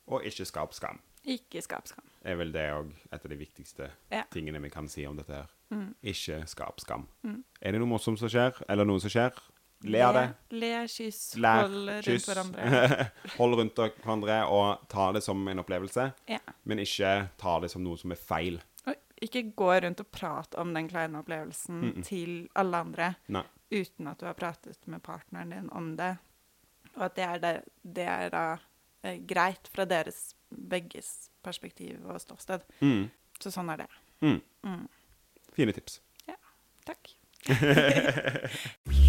Og 0.06 0.22
ikke 0.24 0.44
skap 0.46 0.72
skam. 0.72 1.00
Ikke 1.26 1.61
skapskam. 1.61 2.04
er 2.24 2.36
vel 2.36 2.52
det 2.52 2.70
òg 2.70 2.92
et 3.12 3.24
av 3.24 3.28
de 3.28 3.36
viktigste 3.36 3.90
Ja. 4.12 4.22
tingene 4.30 4.62
vi 4.62 4.70
kan 4.70 4.86
si 4.88 5.04
om 5.06 5.16
dette 5.16 5.32
her. 5.34 5.48
Mm. 5.72 5.94
Ikke 6.04 6.46
skap 6.46 6.78
skam. 6.80 7.09
Mm. 7.24 7.42
Er 7.61 7.72
det 7.72 7.80
noe 7.80 7.88
morsomt 7.88 8.18
som 8.20 8.28
skjer, 8.28 8.62
eller 8.68 8.84
noe 8.84 9.00
som 9.00 9.11
skjer, 9.11 9.32
le 9.85 10.01
av 10.03 10.14
det. 10.16 10.24
Le, 10.59 10.70
kyss, 10.91 11.37
Lær, 11.39 11.62
hold 11.68 11.89
rundt 11.89 12.05
kyss. 12.09 12.26
hverandre. 12.29 13.07
Hold 13.39 13.55
rundt 13.61 13.79
hverandre 13.79 14.39
og 14.51 14.87
ta 14.91 15.12
det 15.14 15.22
som 15.22 15.47
en 15.49 15.59
opplevelse, 15.62 16.09
Ja. 16.29 16.39
men 16.64 16.79
ikke 16.83 17.12
ta 17.39 17.59
det 17.62 17.70
som 17.70 17.85
noe 17.85 17.97
som 18.01 18.11
er 18.14 18.18
feil. 18.18 18.59
Og 18.89 18.95
ikke 19.22 19.45
gå 19.59 19.68
rundt 19.85 20.01
og 20.03 20.11
prate 20.14 20.59
om 20.59 20.72
den 20.74 20.89
kleine 20.91 21.20
opplevelsen 21.22 21.81
Mm-mm. 21.85 22.03
til 22.07 22.49
alle 22.59 22.76
andre 22.87 23.12
Nei. 23.29 23.45
uten 23.70 24.07
at 24.11 24.18
du 24.18 24.26
har 24.26 24.35
pratet 24.39 24.79
med 24.87 25.03
partneren 25.03 25.51
din 25.55 25.70
om 25.70 25.93
det. 25.99 26.16
Og 26.97 27.05
at 27.07 27.14
det 27.14 27.24
er, 27.29 27.39
det, 27.39 27.55
det 27.85 28.07
er 28.09 28.31
da 28.35 28.45
eh, 29.07 29.18
greit 29.31 29.68
fra 29.70 29.85
deres 29.87 30.33
begges 30.51 31.29
perspektiv 31.45 32.01
og 32.09 32.18
ståsted. 32.22 32.64
Mm. 32.83 33.11
Så 33.39 33.51
sånn 33.55 33.70
er 33.70 33.85
det. 33.85 33.89
Mm. 34.26 34.41
Mm. 34.66 34.87
Fine 35.55 35.72
tips. 35.76 36.01
Takk. 36.89 37.11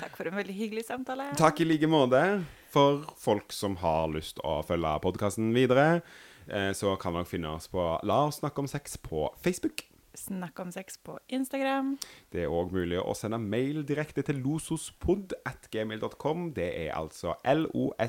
Takk 0.00 0.16
for 0.16 0.30
en 0.30 0.40
veldig 0.40 0.56
hyggelig 0.56 0.86
samtale. 0.88 1.28
Takk 1.38 1.60
i 1.60 1.68
like 1.68 1.90
måte. 1.90 2.22
For 2.70 3.02
folk 3.18 3.52
som 3.52 3.76
har 3.82 4.08
lyst 4.14 4.38
å 4.46 4.60
følge 4.66 4.98
podkasten 5.02 5.50
videre, 5.56 6.02
eh, 6.46 6.70
så 6.76 6.94
kan 7.00 7.14
dere 7.18 7.26
finne 7.26 7.50
oss 7.56 7.66
på 7.68 7.98
La 8.06 8.26
oss 8.28 8.38
snakke 8.38 8.58
om 8.62 8.68
sex 8.70 8.96
på 8.96 9.26
Facebook. 9.42 9.90
Snakk 10.14 10.60
om 10.60 10.72
sex 10.72 10.98
på 10.98 11.18
Instagram. 11.28 11.98
Det 12.30 12.42
er 12.44 12.48
òg 12.50 12.72
mulig 12.74 12.98
å 13.00 13.14
sende 13.14 13.38
mail 13.38 13.84
direkte 13.86 14.22
til 14.26 14.36
losospod.gmail.com. 14.44 16.52
Det 16.54 16.86
er 16.86 16.94
altså 16.98 17.34
L-O-S-O-S-P-O-D 17.44 18.00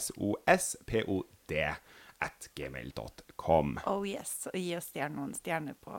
at 2.22 2.50
gmail.com. 2.56 3.80
Oh 3.90 4.08
yes. 4.08 4.48
Og 4.52 4.58
gi 4.60 4.76
oss 4.78 4.92
gjerne 4.96 5.16
noen 5.18 5.34
stjerner 5.38 5.74
på 5.82 5.92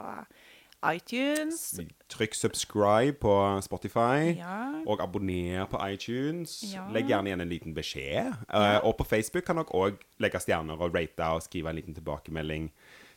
iTunes. 0.91 1.81
Trykk 2.13 2.35
subscribe 2.35 3.13
på 3.23 3.35
Spotify. 3.63 4.33
Ja. 4.39 4.83
Og 4.87 5.01
abonner 5.05 5.67
på 5.71 5.79
iTunes. 5.89 6.59
Ja. 6.73 6.89
Legg 6.93 7.09
gjerne 7.11 7.31
igjen 7.31 7.45
en 7.45 7.53
liten 7.53 7.77
beskjed. 7.77 8.33
Ja. 8.49 8.79
Uh, 8.79 8.79
og 8.89 8.97
på 9.01 9.07
Facebook 9.07 9.47
kan 9.49 9.61
dere 9.61 9.73
òg 9.79 10.03
legge 10.23 10.41
stjerner 10.43 10.81
og 10.83 10.95
rate 10.97 11.29
og 11.37 11.45
skrive 11.47 11.71
en 11.73 11.79
liten 11.79 11.95
tilbakemelding. 11.97 12.71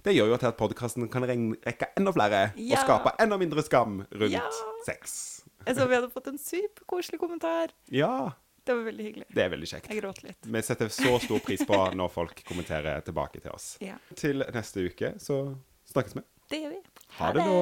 Det 0.05 0.13
gjør 0.13 0.36
jo 0.36 0.38
til 0.38 0.51
at 0.51 0.57
podkasten 0.59 1.07
kan 1.09 1.26
rekke 1.26 1.88
enda 1.97 2.11
flere 2.13 2.41
og 2.53 2.76
skape 2.84 3.16
enda 3.24 3.39
mindre 3.41 3.63
skam 3.66 4.03
rundt 4.13 4.59
sex. 4.86 5.16
Jeg 5.66 5.80
så 5.80 5.88
vi 5.89 5.95
hadde 5.97 6.11
fått 6.13 6.28
en 6.30 6.38
superkoselig 6.38 7.18
kommentar. 7.18 7.74
Ja, 7.89 8.34
Det 8.68 8.74
var 8.78 8.84
veldig 8.86 9.03
hyggelig. 9.05 9.26
det 9.34 9.41
er 9.43 9.49
veldig 9.49 9.68
kjekt. 9.72 9.89
Jeg 9.89 10.01
gråt 10.03 10.22
litt. 10.26 10.45
Vi 10.45 10.61
setter 10.61 10.89
så 10.93 11.18
stor 11.22 11.41
pris 11.41 11.61
på 11.66 11.80
når 11.97 12.13
folk 12.13 12.43
kommenterer 12.45 13.01
tilbake 13.05 13.41
til 13.41 13.49
oss. 13.53 13.80
Til 14.22 14.45
neste 14.53 14.86
uke 14.86 15.16
så 15.22 15.39
snakkes 15.89 16.16
vi. 16.20 16.22
det 16.53 16.61
gjør 16.61 16.76
vi. 16.78 16.80
Ha 17.18 17.32
det 17.32 17.45
nå. 17.45 17.61